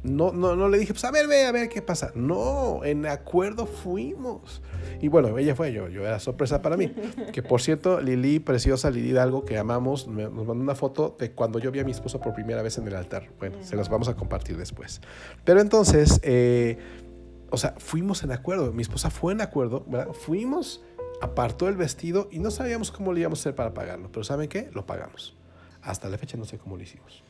no, 0.08 0.32
no, 0.32 0.56
no 0.56 0.70
le 0.70 0.78
dije, 0.78 0.94
pues 0.94 1.04
a 1.04 1.12
ver, 1.12 1.28
ve, 1.28 1.46
a 1.46 1.52
ver 1.52 1.70
qué 1.70 1.82
pasa. 1.82 2.12
No, 2.16 2.84
en 2.84 3.06
acuerdo 3.06 3.66
fuimos. 3.66 4.62
Y 5.02 5.10
bueno, 5.10 5.38
ella 5.38 5.56
fue 5.56 5.74
yo, 5.74 5.88
yo 5.90 6.06
era 6.06 6.20
sorpresa 6.20 6.62
para 6.62 6.78
mí. 6.78 6.92
Que 7.34 7.44
por 7.44 7.62
cierto, 7.62 8.02
Lili, 8.02 8.40
preciosa 8.40 8.90
Lili 8.90 9.16
algo 9.18 9.46
que 9.46 9.58
amamos, 9.58 10.08
nos 10.08 10.34
mandó 10.34 10.54
una 10.54 10.76
foto 10.76 11.16
de 11.20 11.32
cuando 11.32 11.60
yo 11.60 11.72
vi 11.72 11.80
a 11.80 11.84
mi 11.84 11.92
esposo 11.92 12.20
por 12.20 12.34
primera 12.34 12.62
vez 12.62 12.78
en 12.78 12.88
el 12.88 12.96
altar. 12.96 13.30
Bueno, 13.40 13.58
se 13.62 13.76
las 13.76 13.90
vamos 13.90 14.08
a 14.08 14.16
compartir 14.16 14.58
después. 14.58 15.02
Pero 15.44 15.62
entonces, 15.62 16.20
eh, 16.24 16.78
o 17.50 17.58
sea, 17.58 17.76
fuimos 17.78 18.24
en 18.24 18.32
acuerdo. 18.32 18.72
Mi 18.74 18.82
esposa 18.82 19.10
fue 19.10 19.34
en 19.34 19.42
acuerdo, 19.42 19.86
¿verdad? 19.88 20.14
Fuimos 20.14 20.82
apartó 21.22 21.68
el 21.68 21.76
vestido 21.76 22.28
y 22.32 22.40
no 22.40 22.52
sabíamos 22.52 22.92
cómo 22.92 23.12
lo 23.12 23.20
íbamos 23.20 23.40
a 23.40 23.42
hacer 23.42 23.56
para 23.56 23.74
pagarlo, 23.74 24.10
pero 24.12 24.24
¿saben 24.24 24.50
qué? 24.50 24.70
Lo 24.74 24.86
pagamos. 24.86 25.36
Hasta 25.82 26.10
la 26.10 26.18
fecha 26.18 26.38
no 26.38 26.46
sé 26.46 26.58
cómo 26.58 26.78
lo 26.78 26.84
hicimos. 26.84 27.24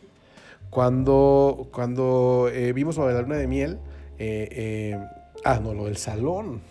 Cuando, 0.70 1.70
cuando 1.72 2.49
eh, 2.51 2.74
vimos 2.74 2.97
de 2.97 3.13
la 3.13 3.22
luna 3.22 3.38
de 3.38 3.47
miel, 3.47 3.80
eh, 4.20 4.47
eh, 4.51 4.99
ah, 5.43 5.59
no, 5.61 5.74
lo 5.74 5.86
del 5.86 5.97
salón. 5.97 6.61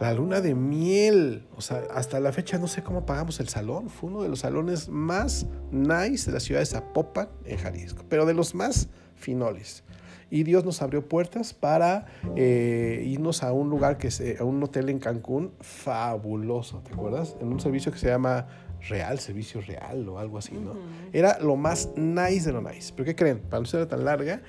La 0.00 0.14
luna 0.14 0.40
de 0.40 0.54
miel, 0.54 1.46
o 1.56 1.60
sea, 1.60 1.82
hasta 1.92 2.20
la 2.20 2.32
fecha 2.32 2.56
no 2.56 2.68
sé 2.68 2.82
cómo 2.82 3.04
pagamos 3.04 3.38
el 3.40 3.48
salón. 3.48 3.90
Fue 3.90 4.08
uno 4.08 4.22
de 4.22 4.30
los 4.30 4.40
salones 4.40 4.88
más 4.88 5.46
nice 5.70 6.30
de 6.30 6.32
la 6.32 6.40
ciudad 6.40 6.60
de 6.60 6.66
Zapopan, 6.66 7.28
en 7.44 7.58
Jalisco, 7.58 8.04
pero 8.08 8.24
de 8.24 8.32
los 8.32 8.54
más 8.54 8.88
finoles 9.14 9.84
y 10.30 10.44
Dios 10.44 10.64
nos 10.64 10.80
abrió 10.80 11.06
puertas 11.06 11.52
para 11.52 12.06
eh, 12.36 13.02
irnos 13.04 13.42
a 13.42 13.52
un 13.52 13.68
lugar, 13.68 13.98
que 13.98 14.08
es, 14.08 14.22
a 14.40 14.44
un 14.44 14.62
hotel 14.62 14.88
en 14.88 15.00
Cancún 15.00 15.52
fabuloso, 15.60 16.78
¿te 16.78 16.94
acuerdas? 16.94 17.36
En 17.40 17.48
un 17.48 17.58
servicio 17.58 17.90
que 17.90 17.98
se 17.98 18.06
llama 18.06 18.46
Real, 18.88 19.18
Servicio 19.18 19.60
Real 19.60 20.08
o 20.08 20.18
algo 20.18 20.38
así, 20.38 20.54
¿no? 20.54 20.74
Era 21.12 21.38
lo 21.40 21.56
más 21.56 21.90
nice 21.96 22.46
de 22.46 22.52
lo 22.52 22.62
nice. 22.62 22.92
¿Pero 22.94 23.04
qué 23.04 23.16
creen? 23.16 23.40
Para 23.40 23.60
no 23.60 23.66
ser 23.66 23.86
tan 23.86 24.04
larga, 24.04 24.40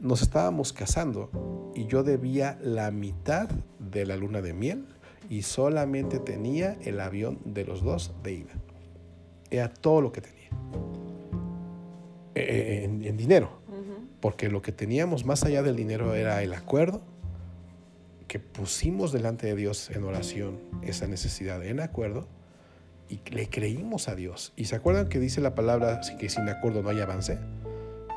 nos 0.00 0.22
estábamos 0.22 0.72
casando 0.72 1.72
y 1.74 1.86
yo 1.86 2.02
debía 2.02 2.58
la 2.62 2.90
mitad 2.90 3.48
de 3.78 4.06
la 4.06 4.16
luna 4.16 4.40
de 4.40 4.54
miel 4.54 4.86
y 5.28 5.42
solamente 5.42 6.18
tenía 6.18 6.78
el 6.82 7.00
avión 7.00 7.38
de 7.44 7.64
los 7.64 7.82
dos 7.82 8.14
de 8.22 8.32
ida. 8.32 8.54
Era 9.50 9.68
todo 9.72 10.00
lo 10.00 10.10
que 10.10 10.22
tenía. 10.22 10.48
Eh, 12.34 12.84
en 12.84 13.16
dinero 13.16 13.58
porque 14.20 14.48
lo 14.48 14.62
que 14.62 14.72
teníamos 14.72 15.24
más 15.24 15.44
allá 15.44 15.62
del 15.62 15.76
dinero 15.76 16.14
era 16.14 16.42
el 16.42 16.52
acuerdo, 16.52 17.02
que 18.26 18.38
pusimos 18.38 19.12
delante 19.12 19.46
de 19.46 19.56
Dios 19.56 19.90
en 19.90 20.04
oración 20.04 20.60
esa 20.82 21.06
necesidad 21.06 21.64
en 21.64 21.80
acuerdo 21.80 22.28
y 23.08 23.20
le 23.30 23.48
creímos 23.48 24.08
a 24.08 24.14
Dios. 24.14 24.52
¿Y 24.54 24.66
se 24.66 24.76
acuerdan 24.76 25.08
que 25.08 25.18
dice 25.18 25.40
la 25.40 25.54
palabra 25.54 26.00
que 26.18 26.28
sin 26.28 26.48
acuerdo 26.48 26.82
no 26.82 26.90
hay 26.90 27.00
avance? 27.00 27.38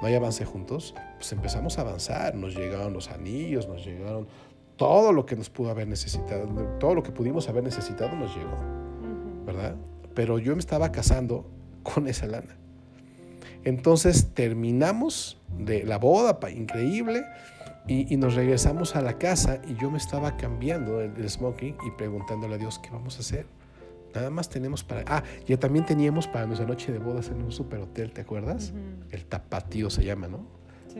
No 0.01 0.07
hay 0.07 0.15
avance 0.15 0.43
juntos. 0.43 0.93
Pues 1.15 1.31
empezamos 1.31 1.77
a 1.77 1.81
avanzar, 1.81 2.35
nos 2.35 2.55
llegaron 2.55 2.91
los 2.91 3.09
anillos, 3.09 3.67
nos 3.67 3.85
llegaron 3.85 4.27
todo 4.75 5.13
lo 5.13 5.25
que 5.25 5.35
nos 5.35 5.49
pudo 5.49 5.69
haber 5.69 5.87
necesitado, 5.87 6.47
todo 6.79 6.95
lo 6.95 7.03
que 7.03 7.11
pudimos 7.11 7.47
haber 7.47 7.63
necesitado 7.63 8.15
nos 8.15 8.35
llegó, 8.35 8.57
¿verdad? 9.45 9.75
Pero 10.13 10.39
yo 10.39 10.55
me 10.55 10.59
estaba 10.59 10.91
casando 10.91 11.49
con 11.83 12.07
esa 12.07 12.25
lana. 12.25 12.57
Entonces 13.63 14.33
terminamos 14.33 15.39
de 15.57 15.83
la 15.83 15.97
boda, 15.97 16.39
increíble, 16.49 17.23
y, 17.87 18.15
nos 18.17 18.35
regresamos 18.35 18.95
a 18.95 19.01
la 19.01 19.17
casa 19.17 19.59
y 19.67 19.75
yo 19.81 19.89
me 19.89 19.97
estaba 19.97 20.37
cambiando 20.37 21.01
el, 21.01 21.29
smoking 21.29 21.75
y 21.85 21.91
preguntándole 21.97 22.55
a 22.55 22.57
Dios, 22.57 22.79
¿qué 22.79 22.89
vamos 22.91 23.17
a 23.17 23.19
hacer? 23.19 23.45
Nada 24.13 24.29
más 24.29 24.49
tenemos 24.49 24.83
para... 24.83 25.03
Ah, 25.07 25.23
ya 25.47 25.57
también 25.57 25.85
teníamos 25.85 26.27
para 26.27 26.45
nuestra 26.45 26.67
noche 26.67 26.91
de 26.91 26.99
bodas 26.99 27.29
en 27.29 27.41
un 27.41 27.51
super 27.51 27.79
hotel, 27.79 28.11
¿te 28.11 28.21
acuerdas? 28.21 28.73
El 29.09 29.25
Tapatío 29.25 29.89
se 29.89 30.03
llama, 30.03 30.27
¿no? 30.27 30.45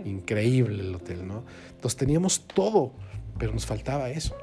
Increíble 0.05 0.81
el 0.81 0.95
hotel, 0.95 1.27
¿no? 1.27 1.43
Entonces 1.69 1.97
teníamos 1.97 2.47
todo, 2.47 2.93
pero 3.37 3.53
nos 3.53 3.65
faltaba 3.65 4.09
eso. 4.09 4.35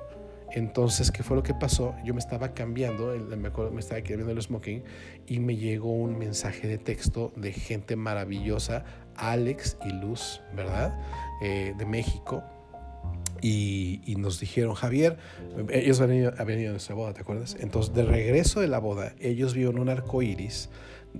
Entonces, 0.58 1.12
¿qué 1.12 1.22
fue 1.22 1.36
lo 1.36 1.42
que 1.42 1.54
pasó? 1.54 1.94
Yo 2.04 2.14
me 2.14 2.20
estaba 2.20 2.52
cambiando, 2.52 3.14
me, 3.16 3.36
me 3.36 3.80
estaba 3.80 4.00
cambiando 4.02 4.32
el 4.32 4.42
smoking 4.42 4.82
y 5.26 5.38
me 5.38 5.56
llegó 5.56 5.92
un 5.92 6.18
mensaje 6.18 6.66
de 6.66 6.78
texto 6.78 7.32
de 7.36 7.52
gente 7.52 7.94
maravillosa, 7.94 8.84
Alex 9.14 9.76
y 9.86 9.92
Luz, 9.92 10.42
¿verdad? 10.54 10.98
Eh, 11.42 11.74
de 11.78 11.86
México. 11.86 12.42
Y, 13.40 14.16
nos 14.18 14.40
dijeron, 14.40 14.74
Javier, 14.74 15.16
ellos 15.70 16.00
habían 16.00 16.24
venido, 16.24 16.44
venido 16.44 16.68
a 16.70 16.72
nuestra 16.72 16.96
boda, 16.96 17.14
¿te 17.14 17.20
acuerdas? 17.20 17.56
Entonces, 17.60 17.94
de 17.94 18.02
regreso 18.02 18.60
de 18.60 18.66
la 18.66 18.80
boda, 18.80 19.14
ellos 19.20 19.54
vieron 19.54 19.78
un 19.78 19.88
arco 19.88 20.22
iris. 20.22 20.70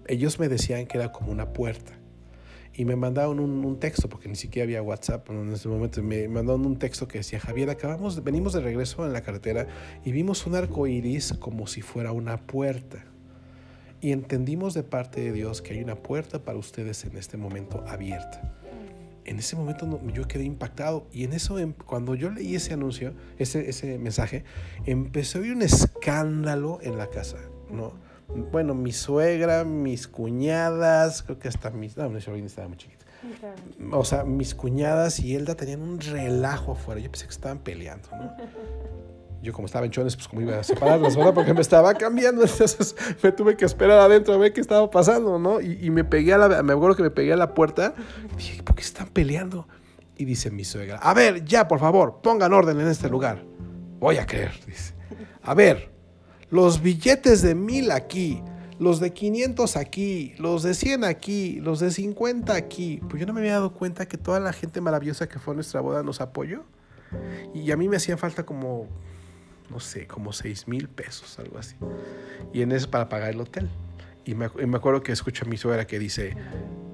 Ellos 0.09 0.41
me 0.41 0.49
decían 0.49 0.87
que 0.87 0.99
era 0.99 1.13
como 1.13 1.31
una 1.31 1.53
puerta 1.53 1.98
y 2.79 2.85
me 2.85 2.95
mandaron 2.95 3.41
un, 3.41 3.81
texto, 3.81 4.09
porque 4.09 4.29
ni 4.29 4.37
siquiera 4.37 4.63
había 4.63 4.81
WhatsApp 4.83 5.29
en 5.31 5.53
ese 5.53 5.69
momento, 5.69 6.01
me 6.01 6.29
mandaron 6.29 6.65
un 6.65 6.79
texto 6.79 7.09
que 7.09 7.19
decía, 7.19 7.41
Javier, 7.41 7.71
acabamos, 7.71 8.23
venimos 8.23 8.53
de 8.53 8.61
regreso 8.61 9.05
en 9.05 9.13
la 9.13 9.23
carretera 9.23 9.67
y 10.05 10.13
vimos 10.13 10.47
un 10.47 10.55
arco 10.55 10.87
iris 10.87 11.33
como 11.41 11.67
si 11.67 11.83
fuera 11.83 12.13
una 12.13 12.47
puerta. 12.47 13.05
Y 14.01 14.13
entendimos 14.13 14.75
de 14.75 14.85
parte 14.85 15.21
de 15.21 15.33
Dios 15.33 15.61
que 15.61 15.75
hay 15.75 15.83
una 15.83 15.97
puerta 15.97 16.45
para 16.45 16.57
ustedes 16.57 17.05
en 17.05 17.17
este 17.17 17.37
momento 17.37 17.85
abierta. 17.89 18.55
En 19.25 19.41
ese 19.41 19.57
momento 19.57 20.01
yo 20.15 20.29
quedé 20.29 20.45
impactado 20.45 21.09
y 21.13 21.25
en 21.25 21.33
eso, 21.33 21.59
em, 21.59 21.73
cuando 21.73 22.15
yo 22.15 22.31
leí 22.31 22.55
ese 22.55 22.75
anuncio, 22.75 23.13
ese, 23.39 23.69
ese 23.69 23.99
mensaje, 23.99 24.45
empezó 24.87 25.39
a 25.39 25.41
haber 25.41 25.57
un 25.57 25.63
escándalo 25.63 26.79
en 26.81 26.97
la 26.97 27.09
casa, 27.09 27.39
¿no? 27.73 28.08
Bueno, 28.29 28.75
mi 28.75 28.93
suegra, 28.93 29.65
mis 29.65 30.07
cuñadas, 30.09 31.23
creo 31.23 31.39
que 31.39 31.49
hasta 31.49 31.71
mis, 31.71 31.97
no, 31.97 32.09
mi 32.11 32.21
sobrina 32.21 32.47
estaba 32.47 32.69
muy 32.69 32.77
chiquita. 32.77 33.05
O 33.93 34.05
sea, 34.05 34.25
mis 34.25 34.55
cuñadas 34.55 35.19
y 35.21 35.35
Elda 35.35 35.55
tenían 35.55 35.83
un 35.83 36.01
relajo 36.01 36.73
afuera. 36.73 37.01
Yo 37.01 37.11
pensé 37.11 37.27
que 37.27 37.33
estaban 37.33 37.59
peleando, 37.59 38.09
¿no? 38.13 38.37
Yo 39.43 39.53
como 39.53 39.67
estaba 39.67 39.87
en 39.87 39.93
chones, 39.93 40.17
pues 40.17 40.27
como 40.27 40.43
iba 40.43 40.59
a 40.59 40.65
separarlas, 40.65 41.17
¿verdad? 41.17 41.33
Porque 41.33 41.55
me 41.55 41.61
estaba 41.61 41.95
cambiando, 41.95 42.43
entonces 42.43 42.97
me 43.23 43.31
tuve 43.31 43.57
que 43.57 43.65
esperar 43.65 44.01
adentro 44.01 44.35
a 44.35 44.37
ver 44.37 44.53
qué 44.53 44.61
estaba 44.61 44.91
pasando, 44.91 45.39
¿no? 45.39 45.61
Y, 45.61 45.91
me 45.91 46.03
pegué 46.03 46.33
a 46.35 46.39
la, 46.39 46.63
me 46.65 46.73
acuerdo 46.73 46.97
que 46.97 47.05
me 47.05 47.11
pegué 47.11 47.33
a 47.33 47.37
la 47.37 47.55
puerta 47.55 47.95
y 48.35 48.37
dije, 48.37 48.63
¿por 48.65 48.75
qué 48.75 48.83
están 48.83 49.07
peleando? 49.09 49.69
Y 50.17 50.25
dice 50.25 50.51
mi 50.51 50.65
suegra, 50.65 50.99
a 50.99 51.15
ver, 51.15 51.45
ya, 51.45 51.69
por 51.69 51.79
favor, 51.79 52.21
pongan 52.21 52.53
orden 52.53 52.81
en 52.81 52.89
este 52.89 53.09
lugar. 53.09 53.45
Voy 54.01 54.17
a 54.17 54.27
creer, 54.27 54.53
dice. 54.67 54.95
A 55.43 55.55
ver, 55.55 55.93
los 56.51 56.83
billetes 56.83 57.43
de 57.43 57.55
mil 57.55 57.91
aquí, 57.91 58.43
los 58.79 59.01
de 59.01 59.13
500 59.13 59.77
aquí, 59.77 60.35
los 60.39 60.63
de 60.63 60.75
100 60.75 61.05
aquí, 61.05 61.61
los 61.61 61.81
de 61.81 61.91
50 61.91 62.55
aquí. 62.55 63.01
Pues 63.09 63.21
yo 63.21 63.27
no 63.27 63.33
me 63.33 63.41
había 63.41 63.55
dado 63.55 63.73
cuenta 63.73 64.07
que 64.07 64.17
toda 64.17 64.41
la 64.41 64.53
gente 64.53 64.81
maravillosa 64.81 65.29
que 65.29 65.39
fue 65.39 65.53
a 65.53 65.57
nuestra 65.57 65.81
boda 65.81 66.03
nos 66.03 66.21
apoyó. 66.21 66.65
Y 67.55 67.71
a 67.71 67.77
mí 67.77 67.89
me 67.89 67.97
hacían 67.97 68.19
falta 68.19 68.45
como, 68.45 68.87
no 69.71 69.81
sé, 69.81 70.07
como 70.07 70.33
6 70.33 70.69
mil 70.69 70.89
pesos, 70.89 71.39
algo 71.39 71.59
así. 71.59 71.77
Y 72.53 72.63
en 72.63 72.73
eso 72.73 72.91
para 72.91 73.09
pagar 73.09 73.31
el 73.31 73.41
hotel. 73.41 73.69
Y 74.25 74.35
me, 74.35 74.45
acuerdo 74.47 75.03
que 75.03 75.11
escucho 75.11 75.47
a 75.47 75.49
mi 75.49 75.57
suegra 75.57 75.87
que 75.87 75.99
dice, 75.99 76.37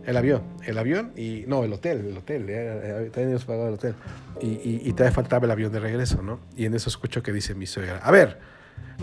el 0.05 0.17
avión, 0.17 0.45
el 0.65 0.79
avión 0.79 1.13
y 1.17 1.45
no, 1.49 1.65
el 1.65 1.73
hotel, 1.73 2.07
el 2.07 2.17
hotel, 2.17 2.47
eh, 2.49 3.11
también 3.13 3.37
el 3.37 3.75
hotel. 3.75 3.95
Y, 4.41 4.47
y, 4.47 4.83
y 4.85 4.93
te 4.93 5.11
faltaba 5.11 5.45
el 5.45 5.51
avión 5.51 5.73
de 5.73 5.81
regreso, 5.81 6.23
¿no? 6.23 6.39
Y 6.57 6.67
en 6.67 6.75
eso 6.75 6.89
escucho 6.89 7.25
que 7.25 7.33
dice 7.33 7.57
mi 7.57 7.67
suegra, 7.67 7.99
a 7.99 8.11
ver, 8.13 8.39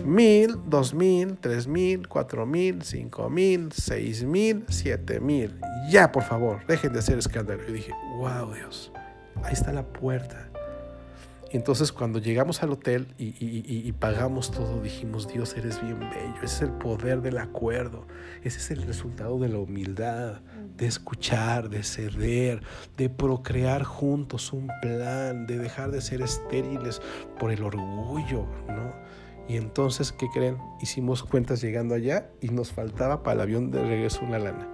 mil, 0.06 0.58
dos 0.68 0.94
mil, 0.94 1.38
tres 1.38 1.68
mil, 1.68 2.08
cuatro 2.08 2.46
mil, 2.46 2.82
cinco 2.84 3.30
mil, 3.30 3.72
seis 3.72 4.24
mil, 4.24 4.66
siete 4.70 5.20
mil. 5.20 5.60
Ya, 5.90 6.12
por 6.12 6.24
favor, 6.24 6.66
dejen 6.68 6.94
de 6.94 7.00
hacer 7.00 7.18
escándalo. 7.18 7.62
Y 7.68 7.74
dije, 7.74 7.94
wow, 8.18 8.54
Dios, 8.54 8.92
ahí 9.44 9.54
está 9.54 9.72
la 9.72 9.84
puerta. 9.84 10.48
Y 11.52 11.58
entonces 11.58 11.92
cuando 11.92 12.20
llegamos 12.20 12.64
al 12.64 12.72
hotel 12.72 13.14
y, 13.18 13.92
pagamos 13.94 14.52
todo, 14.52 14.82
dijimos, 14.82 15.28
Dios, 15.28 15.54
eres 15.58 15.82
bien 15.82 16.00
bello. 16.00 16.36
Ese 16.42 16.46
es 16.46 16.62
el 16.62 16.72
poder 16.72 17.22
del 17.22 17.40
acuerdo. 17.40 18.08
Ese 18.42 18.60
es 18.60 18.72
el 18.72 18.84
resultado 18.84 19.38
de 19.38 19.50
la 19.50 19.58
humildad, 19.58 20.40
de 20.78 20.88
escuchar, 20.88 21.70
de 21.70 21.84
ceder, 21.84 22.64
de 22.96 23.10
procrear 23.10 23.84
juntos 23.84 24.54
un 24.54 24.72
plan, 24.82 25.46
de 25.46 25.58
dejar 25.58 25.92
de 25.92 26.00
ser 26.00 26.22
estériles 26.22 27.02
por 27.38 27.52
el 27.52 27.64
orgullo, 27.64 28.46
¿no? 28.70 28.94
Y 29.48 29.58
entonces, 29.58 30.12
¿qué 30.12 30.28
creen? 30.34 30.58
Hicimos 30.82 31.24
cuentas 31.24 31.62
llegando 31.62 31.96
allá 31.96 32.30
y 32.42 32.50
nos 32.50 32.72
faltaba 32.72 33.24
para 33.24 33.36
el 33.36 33.42
avión 33.42 33.72
de 33.72 33.82
regreso 33.82 34.22
una 34.24 34.40
lana. 34.40 34.68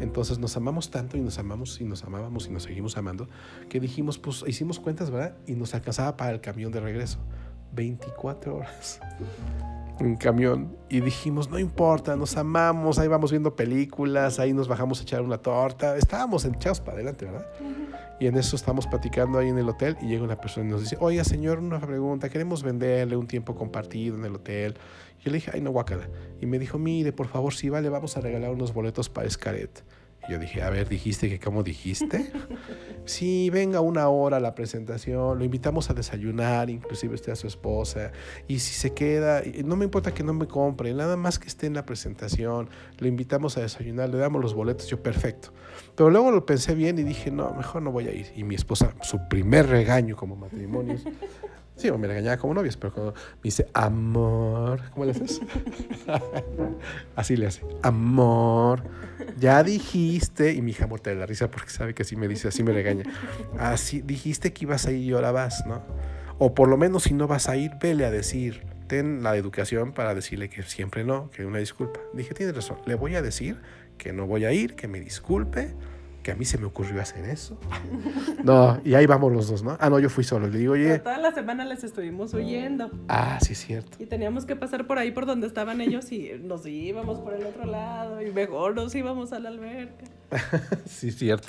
Entonces 0.00 0.38
nos 0.38 0.56
amamos 0.56 0.90
tanto 0.90 1.16
y 1.16 1.20
nos 1.20 1.38
amamos 1.38 1.80
y 1.80 1.84
nos 1.84 2.02
amábamos 2.04 2.46
y 2.46 2.50
nos 2.50 2.62
seguimos 2.62 2.96
amando 2.96 3.28
que 3.68 3.78
dijimos, 3.80 4.18
pues 4.18 4.44
hicimos 4.46 4.80
cuentas, 4.80 5.10
¿verdad? 5.10 5.36
Y 5.46 5.54
nos 5.54 5.74
alcanzaba 5.74 6.16
para 6.16 6.30
el 6.30 6.40
camión 6.40 6.72
de 6.72 6.80
regreso. 6.80 7.18
24 7.74 8.56
horas 8.56 9.00
en 10.04 10.16
camión 10.16 10.76
y 10.88 11.00
dijimos, 11.00 11.50
no 11.50 11.58
importa, 11.58 12.16
nos 12.16 12.36
amamos, 12.36 12.98
ahí 12.98 13.08
vamos 13.08 13.30
viendo 13.30 13.54
películas, 13.56 14.38
ahí 14.38 14.52
nos 14.52 14.68
bajamos 14.68 15.00
a 15.00 15.02
echar 15.02 15.22
una 15.22 15.38
torta, 15.38 15.96
estábamos 15.96 16.44
echados 16.44 16.80
para 16.80 16.94
adelante, 16.94 17.26
¿verdad? 17.26 17.46
Y 18.20 18.26
en 18.26 18.36
eso 18.36 18.56
estamos 18.56 18.86
platicando 18.86 19.38
ahí 19.38 19.48
en 19.48 19.58
el 19.58 19.68
hotel 19.68 19.96
y 20.00 20.06
llega 20.06 20.22
una 20.22 20.40
persona 20.40 20.66
y 20.66 20.70
nos 20.70 20.80
dice, 20.82 20.96
oiga 21.00 21.24
señor, 21.24 21.58
una 21.58 21.80
pregunta, 21.80 22.28
queremos 22.28 22.62
venderle 22.62 23.16
un 23.16 23.26
tiempo 23.26 23.54
compartido 23.54 24.16
en 24.16 24.24
el 24.24 24.34
hotel. 24.34 24.74
Yo 25.24 25.30
le 25.30 25.38
dije, 25.38 25.50
ay 25.54 25.60
no, 25.60 25.70
guácala. 25.70 26.08
Y 26.40 26.46
me 26.46 26.58
dijo, 26.58 26.78
mire, 26.78 27.12
por 27.12 27.28
favor, 27.28 27.54
si 27.54 27.68
vale, 27.68 27.88
vamos 27.88 28.16
a 28.16 28.20
regalar 28.20 28.50
unos 28.50 28.72
boletos 28.74 29.08
para 29.08 29.26
Escaret. 29.26 29.82
Yo 30.28 30.38
dije, 30.38 30.62
a 30.62 30.70
ver, 30.70 30.88
dijiste 30.88 31.28
que 31.28 31.40
cómo 31.40 31.62
dijiste. 31.62 32.30
sí, 33.04 33.50
venga 33.50 33.80
una 33.80 34.08
hora 34.08 34.36
a 34.36 34.40
la 34.40 34.54
presentación, 34.54 35.38
lo 35.38 35.44
invitamos 35.44 35.90
a 35.90 35.94
desayunar, 35.94 36.70
inclusive 36.70 37.14
esté 37.14 37.32
a 37.32 37.36
su 37.36 37.46
esposa. 37.46 38.12
Y 38.46 38.60
si 38.60 38.74
se 38.74 38.92
queda, 38.92 39.42
no 39.64 39.76
me 39.76 39.84
importa 39.84 40.14
que 40.14 40.22
no 40.22 40.32
me 40.32 40.46
compre, 40.46 40.94
nada 40.94 41.16
más 41.16 41.38
que 41.38 41.48
esté 41.48 41.66
en 41.66 41.74
la 41.74 41.84
presentación, 41.84 42.70
lo 42.98 43.08
invitamos 43.08 43.56
a 43.56 43.62
desayunar, 43.62 44.10
le 44.10 44.18
damos 44.18 44.40
los 44.40 44.54
boletos, 44.54 44.86
yo 44.88 45.02
perfecto. 45.02 45.52
Pero 45.96 46.10
luego 46.10 46.30
lo 46.30 46.46
pensé 46.46 46.74
bien 46.74 46.98
y 46.98 47.02
dije, 47.02 47.30
no, 47.30 47.52
mejor 47.54 47.82
no 47.82 47.90
voy 47.90 48.08
a 48.08 48.12
ir. 48.12 48.26
Y 48.36 48.44
mi 48.44 48.54
esposa, 48.54 48.94
su 49.02 49.28
primer 49.28 49.68
regaño 49.68 50.16
como 50.16 50.36
matrimonios, 50.36 51.02
Sí, 51.76 51.90
me 51.90 52.06
regañaba 52.06 52.36
como 52.36 52.54
novios, 52.54 52.76
pero 52.76 52.92
cuando 52.92 53.12
me 53.12 53.42
dice 53.42 53.66
amor, 53.72 54.82
¿cómo 54.90 55.06
le 55.06 55.12
haces? 55.12 55.40
así 57.16 57.36
le 57.36 57.46
hace, 57.46 57.62
amor, 57.82 58.82
ya 59.38 59.62
dijiste, 59.62 60.52
y 60.52 60.62
mi 60.62 60.72
hija 60.72 60.86
muerta 60.86 61.10
de 61.10 61.16
la 61.16 61.26
risa 61.26 61.50
porque 61.50 61.70
sabe 61.70 61.94
que 61.94 62.02
así 62.02 62.14
me 62.14 62.28
dice, 62.28 62.48
así 62.48 62.62
me 62.62 62.72
regaña. 62.72 63.04
Así 63.58 64.02
dijiste 64.02 64.52
que 64.52 64.64
ibas 64.64 64.86
a 64.86 64.92
ir 64.92 65.02
y 65.02 65.12
ahora 65.12 65.32
vas, 65.32 65.64
¿no? 65.66 65.82
O 66.38 66.54
por 66.54 66.68
lo 66.68 66.76
menos 66.76 67.04
si 67.04 67.14
no 67.14 67.26
vas 67.26 67.48
a 67.48 67.56
ir, 67.56 67.72
vele 67.80 68.04
a 68.04 68.10
decir, 68.10 68.64
ten 68.86 69.22
la 69.22 69.36
educación 69.36 69.92
para 69.92 70.14
decirle 70.14 70.50
que 70.50 70.62
siempre 70.62 71.04
no, 71.04 71.30
que 71.30 71.46
una 71.46 71.58
disculpa. 71.58 72.00
Dije, 72.12 72.34
tienes 72.34 72.54
razón, 72.54 72.78
le 72.84 72.94
voy 72.94 73.14
a 73.14 73.22
decir 73.22 73.60
que 73.96 74.12
no 74.12 74.26
voy 74.26 74.44
a 74.44 74.52
ir, 74.52 74.74
que 74.74 74.88
me 74.88 75.00
disculpe 75.00 75.74
que 76.22 76.30
a 76.32 76.34
mí 76.34 76.44
se 76.44 76.58
me 76.58 76.66
ocurrió 76.66 77.00
hacer 77.00 77.24
eso. 77.24 77.58
No, 78.44 78.80
y 78.84 78.94
ahí 78.94 79.06
vamos 79.06 79.32
los 79.32 79.48
dos, 79.48 79.62
¿no? 79.62 79.76
Ah, 79.78 79.88
no, 79.88 80.00
yo 80.00 80.08
fui 80.10 80.24
solo. 80.24 80.48
Le 80.48 80.58
digo, 80.58 80.72
oye. 80.72 80.98
toda 80.98 81.18
la 81.18 81.32
semana 81.32 81.64
les 81.64 81.84
estuvimos 81.84 82.34
huyendo. 82.34 82.90
Ah, 83.06 83.38
sí, 83.40 83.52
es 83.52 83.58
cierto. 83.58 83.98
Y 84.02 84.06
teníamos 84.06 84.46
que 84.46 84.56
pasar 84.56 84.86
por 84.86 84.98
ahí 84.98 85.12
por 85.12 85.26
donde 85.26 85.46
estaban 85.46 85.80
ellos 85.80 86.10
y 86.10 86.32
nos 86.42 86.66
íbamos 86.66 87.20
por 87.20 87.34
el 87.34 87.46
otro 87.46 87.66
lado 87.66 88.20
y 88.20 88.32
mejor 88.32 88.74
nos 88.74 88.92
íbamos 88.96 89.32
a 89.32 89.38
la 89.38 89.50
alberca. 89.50 90.06
sí, 90.86 91.10
cierto. 91.10 91.48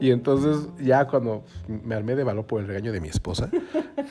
Y 0.00 0.10
entonces, 0.10 0.68
ya 0.80 1.06
cuando 1.06 1.44
me 1.68 1.94
armé 1.94 2.16
de 2.16 2.24
valor 2.24 2.46
por 2.46 2.60
el 2.60 2.66
regaño 2.66 2.92
de 2.92 3.00
mi 3.00 3.08
esposa, 3.08 3.50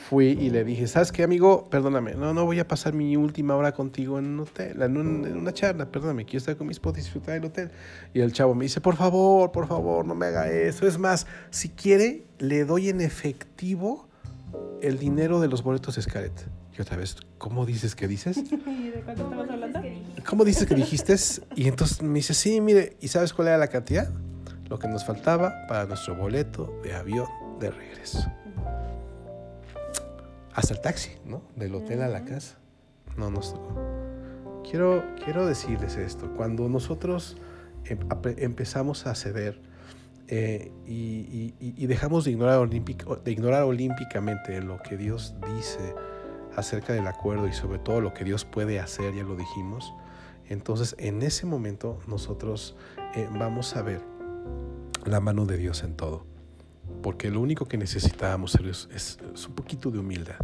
fui 0.09 0.27
y 0.27 0.49
le 0.49 0.63
dije, 0.63 0.87
¿sabes 0.87 1.11
qué, 1.11 1.23
amigo? 1.23 1.69
Perdóname, 1.69 2.15
no, 2.15 2.33
no 2.33 2.45
voy 2.45 2.59
a 2.59 2.67
pasar 2.67 2.93
mi 2.93 3.15
última 3.17 3.55
hora 3.55 3.73
contigo 3.73 4.19
en 4.19 4.25
un 4.25 4.39
hotel, 4.41 4.81
en, 4.81 4.97
una 4.97 5.53
charla, 5.53 5.91
perdóname, 5.91 6.25
quiero 6.25 6.39
estar 6.39 6.57
con 6.57 6.67
mi 6.67 6.71
esposa 6.71 6.99
y 6.99 7.01
disfrutar 7.01 7.35
del 7.35 7.45
hotel. 7.45 7.71
Y 8.13 8.21
el 8.21 8.31
chavo 8.33 8.55
me 8.55 8.65
dice, 8.65 8.81
por 8.81 8.95
favor, 8.95 9.51
por 9.51 9.67
favor, 9.67 10.05
no 10.05 10.15
me 10.15 10.27
haga 10.27 10.49
eso. 10.49 10.87
Es 10.87 10.97
más, 10.97 11.27
si 11.49 11.69
quiere, 11.69 12.25
le 12.39 12.65
doy 12.65 12.89
en 12.89 13.01
efectivo 13.01 14.07
el 14.81 14.99
dinero 14.99 15.39
de 15.39 15.47
los 15.47 15.63
boletos 15.63 15.95
de 15.95 16.01
Scarlett. 16.01 16.47
Y 16.77 16.81
otra 16.81 16.97
vez, 16.97 17.17
¿cómo 17.43 17.65
dices 17.65 17.93
que 17.93 18.07
dices? 18.07 18.37
¿Y 18.51 18.89
de 18.89 19.01
cuánto 19.03 19.23
estamos 19.23 19.49
hablando? 19.49 19.81
¿Cómo 20.25 20.45
dices 20.45 20.65
que 20.65 20.75
dijiste? 20.75 21.13
Y 21.57 21.67
entonces 21.67 22.01
me 22.01 22.13
dice, 22.13 22.33
sí, 22.33 22.61
mire, 22.61 22.95
¿y 23.01 23.09
sabes 23.09 23.33
cuál 23.33 23.49
era 23.49 23.57
la 23.57 23.67
cantidad? 23.67 24.09
Lo 24.69 24.79
que 24.79 24.87
nos 24.87 25.05
faltaba 25.05 25.67
para 25.67 25.85
nuestro 25.85 26.15
boleto 26.15 26.79
de 26.83 26.95
avión 26.95 27.27
de 27.59 27.69
regreso. 27.69 28.25
Hasta 30.53 30.73
el 30.73 30.79
taxi, 30.79 31.11
¿no? 31.25 31.41
Del 31.57 31.75
hotel 31.75 32.01
a 32.03 32.07
la 32.07 32.23
casa. 32.23 32.55
No 33.17 33.29
nos 33.29 33.53
tocó. 33.53 33.75
Quiero, 34.63 35.03
quiero 35.21 35.45
decirles 35.45 35.97
esto. 35.97 36.33
Cuando 36.37 36.69
nosotros 36.69 37.35
em, 37.83 37.99
empezamos 38.37 39.05
a 39.05 39.15
ceder 39.15 39.59
eh, 40.29 40.71
y, 40.87 41.85
dejamos 41.87 42.23
de 42.23 42.31
ignorar, 42.31 42.69
de 42.69 43.31
ignorar 43.31 43.63
olímpicamente 43.63 44.61
lo 44.61 44.81
que 44.81 44.95
Dios 44.95 45.35
dice 45.57 45.93
acerca 46.55 46.93
del 46.93 47.07
acuerdo 47.07 47.47
y 47.47 47.53
sobre 47.53 47.79
todo 47.79 48.01
lo 48.01 48.13
que 48.13 48.23
Dios 48.23 48.45
puede 48.45 48.79
hacer, 48.79 49.13
ya 49.13 49.23
lo 49.23 49.35
dijimos, 49.35 49.93
entonces 50.47 50.95
en 50.99 51.21
ese 51.21 51.45
momento 51.45 51.99
nosotros 52.07 52.75
eh, 53.15 53.27
vamos 53.31 53.75
a 53.75 53.81
ver 53.81 54.01
la 55.05 55.19
mano 55.19 55.45
de 55.45 55.57
Dios 55.57 55.83
en 55.83 55.95
todo, 55.95 56.25
porque 57.01 57.29
lo 57.29 57.41
único 57.41 57.65
que 57.65 57.77
necesitábamos 57.77 58.55
es, 58.55 58.87
es 58.93 59.47
un 59.47 59.55
poquito 59.55 59.91
de 59.91 59.99
humildad. 59.99 60.39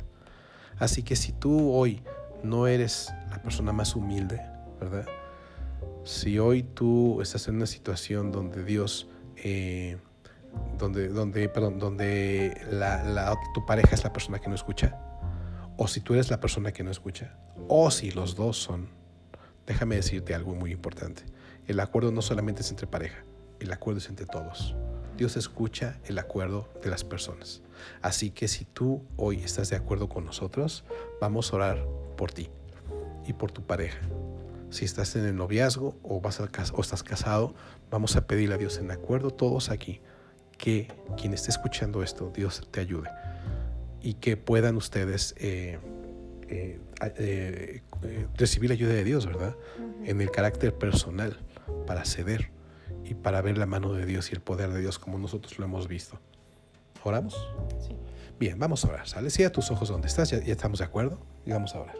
Así 0.77 1.03
que 1.03 1.15
si 1.15 1.33
tú 1.33 1.73
hoy 1.73 2.01
no 2.43 2.67
eres 2.67 3.13
la 3.29 3.41
persona 3.41 3.73
más 3.73 3.95
humilde, 3.95 4.41
¿verdad? 4.79 5.05
Si 6.05 6.39
hoy 6.39 6.63
tú 6.63 7.21
estás 7.21 7.47
en 7.47 7.57
una 7.57 7.65
situación 7.65 8.31
donde 8.31 8.63
Dios 8.63 9.09
eh, 9.35 9.97
donde, 10.77 11.09
donde, 11.09 11.49
perdón, 11.49 11.79
donde 11.79 12.57
tu 13.53 13.65
pareja 13.65 13.95
es 13.95 14.03
la 14.03 14.13
persona 14.13 14.39
que 14.39 14.49
no 14.49 14.55
escucha, 14.55 14.97
o 15.81 15.87
si 15.87 16.01
tú 16.01 16.13
eres 16.13 16.29
la 16.29 16.41
persona 16.41 16.73
que 16.73 16.83
no 16.83 16.91
escucha, 16.91 17.37
o 17.69 17.89
si 17.89 18.11
los 18.11 18.35
dos 18.35 18.57
son, 18.57 18.89
déjame 19.65 19.95
decirte 19.95 20.35
algo 20.35 20.53
muy 20.53 20.73
importante. 20.73 21.23
El 21.67 21.79
acuerdo 21.79 22.11
no 22.11 22.21
solamente 22.21 22.63
es 22.63 22.69
entre 22.69 22.85
pareja, 22.85 23.23
el 23.61 23.71
acuerdo 23.71 23.99
es 23.99 24.09
entre 24.09 24.25
todos. 24.25 24.75
Dios 25.15 25.37
escucha 25.37 25.97
el 26.03 26.19
acuerdo 26.19 26.67
de 26.83 26.89
las 26.89 27.05
personas. 27.05 27.61
Así 28.01 28.29
que 28.29 28.49
si 28.49 28.65
tú 28.65 29.05
hoy 29.15 29.37
estás 29.37 29.69
de 29.69 29.77
acuerdo 29.77 30.09
con 30.09 30.25
nosotros, 30.25 30.83
vamos 31.21 31.53
a 31.53 31.55
orar 31.55 31.85
por 32.17 32.33
ti 32.33 32.49
y 33.25 33.31
por 33.31 33.53
tu 33.53 33.65
pareja 33.65 34.01
si 34.69 34.83
estás 34.85 35.15
en 35.15 35.25
el 35.25 35.35
noviazgo 35.35 35.97
o, 36.03 36.21
estás 36.27 37.03
casado, 37.03 37.55
vamos 37.89 38.17
a 38.17 38.27
pedirle 38.27 38.55
a 38.55 38.57
Dios 38.57 38.77
en 38.77 38.91
acuerdo 38.91 39.31
todos 39.31 39.69
aquí 39.69 40.01
que 40.57 40.93
quien 41.17 41.33
esté 41.33 41.49
escuchando 41.49 42.03
esto, 42.03 42.31
Dios 42.35 42.67
te 42.69 42.81
ayude 42.81 43.09
y 44.01 44.15
que 44.15 44.37
puedan 44.37 44.75
ustedes 44.77 45.35
eh, 45.37 45.79
eh, 46.47 46.79
eh, 47.17 47.81
recibir 48.37 48.69
la 48.69 48.73
ayuda 48.73 48.93
de 48.93 49.03
Dios, 49.03 49.25
¿verdad? 49.25 49.55
En 50.03 50.21
el 50.21 50.31
carácter 50.31 50.73
personal 50.73 51.37
para 51.85 52.05
ceder 52.05 52.51
y 53.03 53.13
para 53.13 53.41
ver 53.41 53.57
la 53.57 53.65
mano 53.65 53.93
de 53.93 54.05
Dios 54.05 54.31
y 54.31 54.35
el 54.35 54.41
poder 54.41 54.71
de 54.71 54.79
Dios 54.79 54.99
como 54.99 55.17
nosotros 55.17 55.59
lo 55.59 55.65
hemos 55.65 55.87
visto. 55.87 56.19
¿Oramos? 57.03 57.35
Sí. 57.79 57.95
Bien, 58.39 58.57
vamos 58.57 58.85
a 58.85 58.89
orar. 58.89 59.07
Sale, 59.07 59.29
cierra 59.29 59.51
tus 59.51 59.69
ojos 59.71 59.89
donde 59.89 60.07
estás, 60.07 60.29
ya, 60.29 60.39
ya 60.43 60.53
estamos 60.53 60.79
de 60.79 60.85
acuerdo 60.85 61.19
y 61.45 61.51
vamos 61.51 61.75
a 61.75 61.81
orar. 61.81 61.95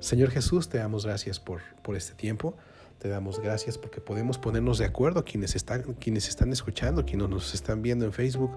Señor 0.00 0.30
Jesús, 0.30 0.68
te 0.68 0.78
damos 0.78 1.06
gracias 1.06 1.40
por, 1.40 1.62
por 1.82 1.96
este 1.96 2.14
tiempo. 2.14 2.56
Te 2.98 3.08
damos 3.08 3.40
gracias 3.40 3.76
porque 3.76 4.00
podemos 4.00 4.38
ponernos 4.38 4.78
de 4.78 4.86
acuerdo 4.86 5.24
quienes 5.24 5.54
están, 5.54 5.82
quienes 5.94 6.28
están 6.28 6.52
escuchando, 6.52 7.04
quienes 7.04 7.28
nos 7.28 7.54
están 7.54 7.82
viendo 7.82 8.04
en 8.04 8.12
Facebook, 8.12 8.56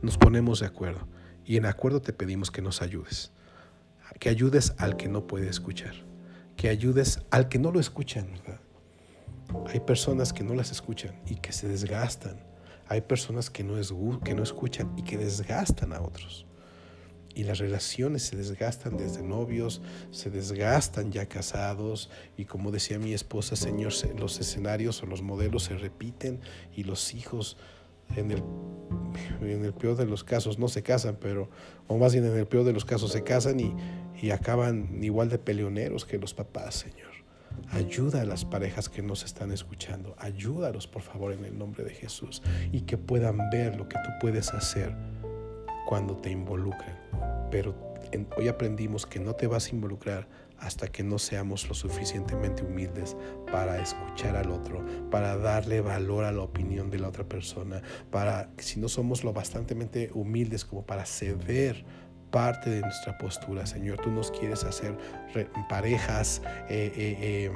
nos 0.00 0.16
ponemos 0.16 0.60
de 0.60 0.66
acuerdo. 0.66 1.06
Y 1.44 1.56
en 1.56 1.66
acuerdo 1.66 2.00
te 2.00 2.12
pedimos 2.12 2.50
que 2.50 2.62
nos 2.62 2.82
ayudes. 2.82 3.32
Que 4.18 4.28
ayudes 4.28 4.74
al 4.78 4.96
que 4.96 5.08
no 5.08 5.26
puede 5.26 5.48
escuchar. 5.48 5.94
Que 6.56 6.68
ayudes 6.68 7.20
al 7.30 7.48
que 7.48 7.58
no 7.58 7.70
lo 7.72 7.80
escuchan, 7.80 8.28
Hay 9.66 9.80
personas 9.80 10.32
que 10.32 10.44
no 10.44 10.54
las 10.54 10.70
escuchan 10.70 11.20
y 11.26 11.36
que 11.36 11.52
se 11.52 11.68
desgastan. 11.68 12.40
Hay 12.86 13.00
personas 13.00 13.50
que 13.50 13.64
no, 13.64 13.78
es, 13.78 13.92
que 14.24 14.34
no 14.34 14.42
escuchan 14.42 14.92
y 14.96 15.02
que 15.02 15.16
desgastan 15.16 15.92
a 15.92 16.00
otros 16.00 16.46
y 17.34 17.44
las 17.44 17.58
relaciones 17.58 18.24
se 18.24 18.36
desgastan 18.36 18.96
desde 18.96 19.22
novios, 19.22 19.80
se 20.10 20.30
desgastan 20.30 21.12
ya 21.12 21.26
casados 21.26 22.10
y 22.36 22.44
como 22.44 22.70
decía 22.70 22.98
mi 22.98 23.14
esposa, 23.14 23.56
Señor, 23.56 23.92
los 24.18 24.40
escenarios 24.40 25.02
o 25.02 25.06
los 25.06 25.22
modelos 25.22 25.64
se 25.64 25.76
repiten 25.76 26.40
y 26.74 26.84
los 26.84 27.14
hijos 27.14 27.56
en 28.16 28.30
el, 28.30 28.42
en 29.40 29.64
el 29.64 29.72
peor 29.72 29.96
de 29.96 30.06
los 30.06 30.24
casos 30.24 30.58
no 30.58 30.68
se 30.68 30.82
casan, 30.82 31.16
pero, 31.20 31.48
o 31.88 31.96
más 31.98 32.12
bien 32.12 32.24
en 32.24 32.36
el 32.36 32.46
peor 32.46 32.64
de 32.64 32.72
los 32.72 32.84
casos 32.84 33.12
se 33.12 33.22
casan 33.22 33.60
y, 33.60 33.74
y 34.20 34.30
acaban 34.30 35.02
igual 35.02 35.28
de 35.28 35.38
peleoneros 35.38 36.04
que 36.04 36.18
los 36.18 36.34
papás, 36.34 36.74
Señor. 36.74 37.10
Ayuda 37.70 38.22
a 38.22 38.24
las 38.24 38.44
parejas 38.44 38.88
que 38.88 39.02
nos 39.02 39.24
están 39.24 39.52
escuchando, 39.52 40.14
ayúdalos 40.18 40.86
por 40.86 41.02
favor 41.02 41.32
en 41.32 41.44
el 41.44 41.58
nombre 41.58 41.84
de 41.84 41.90
Jesús 41.90 42.42
y 42.72 42.82
que 42.82 42.96
puedan 42.96 43.50
ver 43.50 43.76
lo 43.76 43.88
que 43.88 43.96
tú 43.96 44.10
puedes 44.20 44.52
hacer 44.52 44.94
cuando 45.86 46.16
te 46.16 46.30
involucran. 46.30 46.98
Pero 47.50 47.74
hoy 48.36 48.48
aprendimos 48.48 49.06
que 49.06 49.20
no 49.20 49.34
te 49.34 49.46
vas 49.46 49.66
a 49.66 49.70
involucrar 49.70 50.28
hasta 50.60 50.88
que 50.88 51.02
no 51.02 51.18
seamos 51.18 51.68
lo 51.68 51.74
suficientemente 51.74 52.62
humildes 52.62 53.16
para 53.50 53.80
escuchar 53.82 54.36
al 54.36 54.50
otro, 54.50 54.84
para 55.10 55.36
darle 55.36 55.80
valor 55.80 56.24
a 56.24 56.32
la 56.32 56.42
opinión 56.42 56.90
de 56.90 56.98
la 56.98 57.08
otra 57.08 57.24
persona, 57.24 57.82
para 58.10 58.50
si 58.58 58.78
no 58.78 58.88
somos 58.88 59.24
lo 59.24 59.32
bastante 59.32 59.74
humildes 60.14 60.64
como 60.64 60.84
para 60.84 61.06
ceder 61.06 61.84
parte 62.30 62.70
de 62.70 62.80
nuestra 62.80 63.18
postura, 63.18 63.66
Señor, 63.66 64.00
tú 64.00 64.10
nos 64.10 64.30
quieres 64.30 64.62
hacer 64.64 64.96
parejas 65.68 66.42
eh, 66.68 66.92
eh, 66.96 67.44
em, 67.46 67.54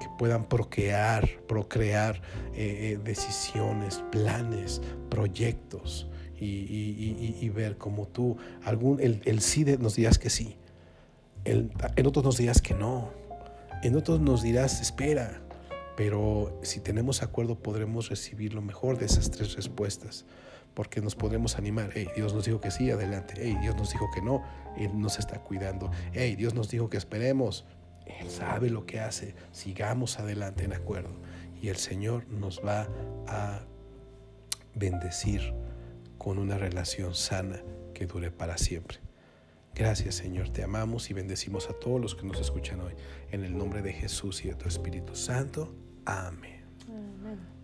que 0.00 0.08
puedan 0.18 0.48
procrear, 0.48 1.28
procrear 1.46 2.20
eh, 2.54 2.98
decisiones, 3.04 4.02
planes, 4.10 4.82
proyectos 5.10 6.08
y, 6.40 7.48
ver 7.50 7.78
como 7.78 8.08
tú, 8.08 8.36
algún, 8.64 9.00
el, 9.00 9.22
el 9.24 9.40
sí 9.40 9.64
nos 9.78 9.94
dirás 9.94 10.18
que 10.18 10.28
sí, 10.28 10.58
en 11.44 12.06
otros 12.06 12.24
nos 12.24 12.36
dirás 12.38 12.62
que 12.62 12.74
no, 12.74 13.10
en 13.82 13.96
otros 13.96 14.20
nos 14.20 14.42
dirás 14.42 14.80
espera, 14.80 15.42
pero 15.96 16.58
si 16.62 16.80
tenemos 16.80 17.22
acuerdo 17.22 17.56
podremos 17.56 18.08
recibir 18.08 18.54
lo 18.54 18.62
mejor 18.62 18.98
de 18.98 19.06
esas 19.06 19.30
tres 19.30 19.54
respuestas, 19.54 20.24
porque 20.72 21.00
nos 21.00 21.14
podremos 21.14 21.56
animar, 21.56 21.90
hey, 21.94 22.08
Dios 22.16 22.34
nos 22.34 22.46
dijo 22.46 22.60
que 22.60 22.70
sí, 22.70 22.90
adelante, 22.90 23.34
hey, 23.36 23.56
Dios 23.60 23.76
nos 23.76 23.90
dijo 23.90 24.06
que 24.14 24.22
no, 24.22 24.42
Él 24.76 24.98
nos 24.98 25.18
está 25.18 25.38
cuidando, 25.40 25.90
hey, 26.12 26.34
Dios 26.34 26.54
nos 26.54 26.70
dijo 26.70 26.88
que 26.88 26.96
esperemos, 26.96 27.64
Él 28.06 28.28
sabe 28.30 28.70
lo 28.70 28.86
que 28.86 29.00
hace, 29.00 29.34
sigamos 29.52 30.18
adelante 30.18 30.64
en 30.64 30.72
acuerdo 30.72 31.14
y 31.60 31.68
el 31.68 31.76
Señor 31.76 32.26
nos 32.28 32.60
va 32.64 32.88
a 33.28 33.60
bendecir 34.74 35.54
con 36.18 36.38
una 36.38 36.58
relación 36.58 37.14
sana 37.14 37.62
que 37.94 38.06
dure 38.06 38.30
para 38.30 38.58
siempre. 38.58 39.03
Gracias 39.74 40.14
Señor, 40.14 40.50
te 40.50 40.62
amamos 40.62 41.10
y 41.10 41.14
bendecimos 41.14 41.68
a 41.68 41.72
todos 41.72 42.00
los 42.00 42.14
que 42.14 42.24
nos 42.24 42.38
escuchan 42.40 42.80
hoy. 42.80 42.92
En 43.32 43.42
el 43.42 43.58
nombre 43.58 43.82
de 43.82 43.92
Jesús 43.92 44.44
y 44.44 44.48
de 44.48 44.54
tu 44.54 44.68
Espíritu 44.68 45.16
Santo. 45.16 45.74
Amén. 46.04 46.62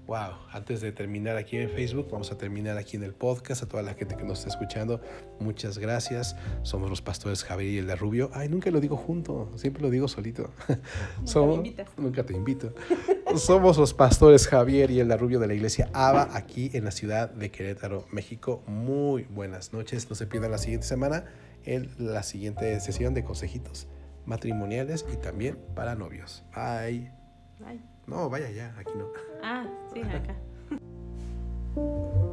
Wow, 0.09 0.33
antes 0.51 0.81
de 0.81 0.91
terminar 0.91 1.37
aquí 1.37 1.57
en 1.57 1.71
Facebook, 1.71 2.09
vamos 2.11 2.33
a 2.33 2.37
terminar 2.37 2.77
aquí 2.77 2.97
en 2.97 3.05
el 3.05 3.15
podcast. 3.15 3.63
A 3.63 3.69
toda 3.69 3.85
la 3.85 3.95
gente 3.95 4.17
que 4.17 4.25
nos 4.25 4.39
está 4.39 4.51
escuchando, 4.51 5.01
muchas 5.39 5.79
gracias. 5.79 6.35
Somos 6.65 6.91
los 6.91 7.01
pastores 7.01 7.45
Javier 7.45 7.75
y 7.75 7.79
el 7.79 7.87
de 7.87 7.95
Rubio. 7.95 8.29
Ay, 8.35 8.49
nunca 8.49 8.73
lo 8.73 8.81
digo 8.81 8.97
junto, 8.97 9.49
siempre 9.55 9.81
lo 9.81 9.89
digo 9.89 10.09
solito. 10.09 10.51
Nunca 10.67 10.83
Somos, 11.27 11.61
Nunca 11.97 12.27
te 12.27 12.35
invito. 12.35 12.75
Somos 13.37 13.79
los 13.79 13.95
pastores 13.95 14.49
Javier 14.49 14.91
y 14.91 14.99
el 14.99 15.07
de 15.07 15.17
Rubio 15.17 15.39
de 15.39 15.47
la 15.47 15.55
iglesia 15.55 15.89
ABA 15.93 16.37
aquí 16.37 16.71
en 16.73 16.87
la 16.87 16.91
ciudad 16.91 17.31
de 17.31 17.53
Querétaro, 17.53 18.09
México. 18.11 18.65
Muy 18.67 19.29
buenas 19.31 19.73
noches. 19.73 20.11
No 20.11 20.17
se 20.17 20.27
pierdan 20.27 20.51
la 20.51 20.59
siguiente 20.59 20.89
semana 20.89 21.27
en 21.65 21.91
la 21.99 22.23
siguiente 22.23 22.79
sesión 22.81 23.15
de 23.15 23.25
consejitos 23.25 23.89
matrimoniales 24.25 25.05
y 25.13 25.17
también 25.17 25.59
para 25.75 25.95
novios. 25.95 26.45
Bye. 26.55 27.13
Bye. 27.59 27.81
No, 28.07 28.29
vaya 28.31 28.51
ya, 28.51 28.75
aquí 28.79 28.93
no. 28.97 29.09
Ah, 29.43 29.67
sí, 29.93 30.01
acá. 30.03 30.37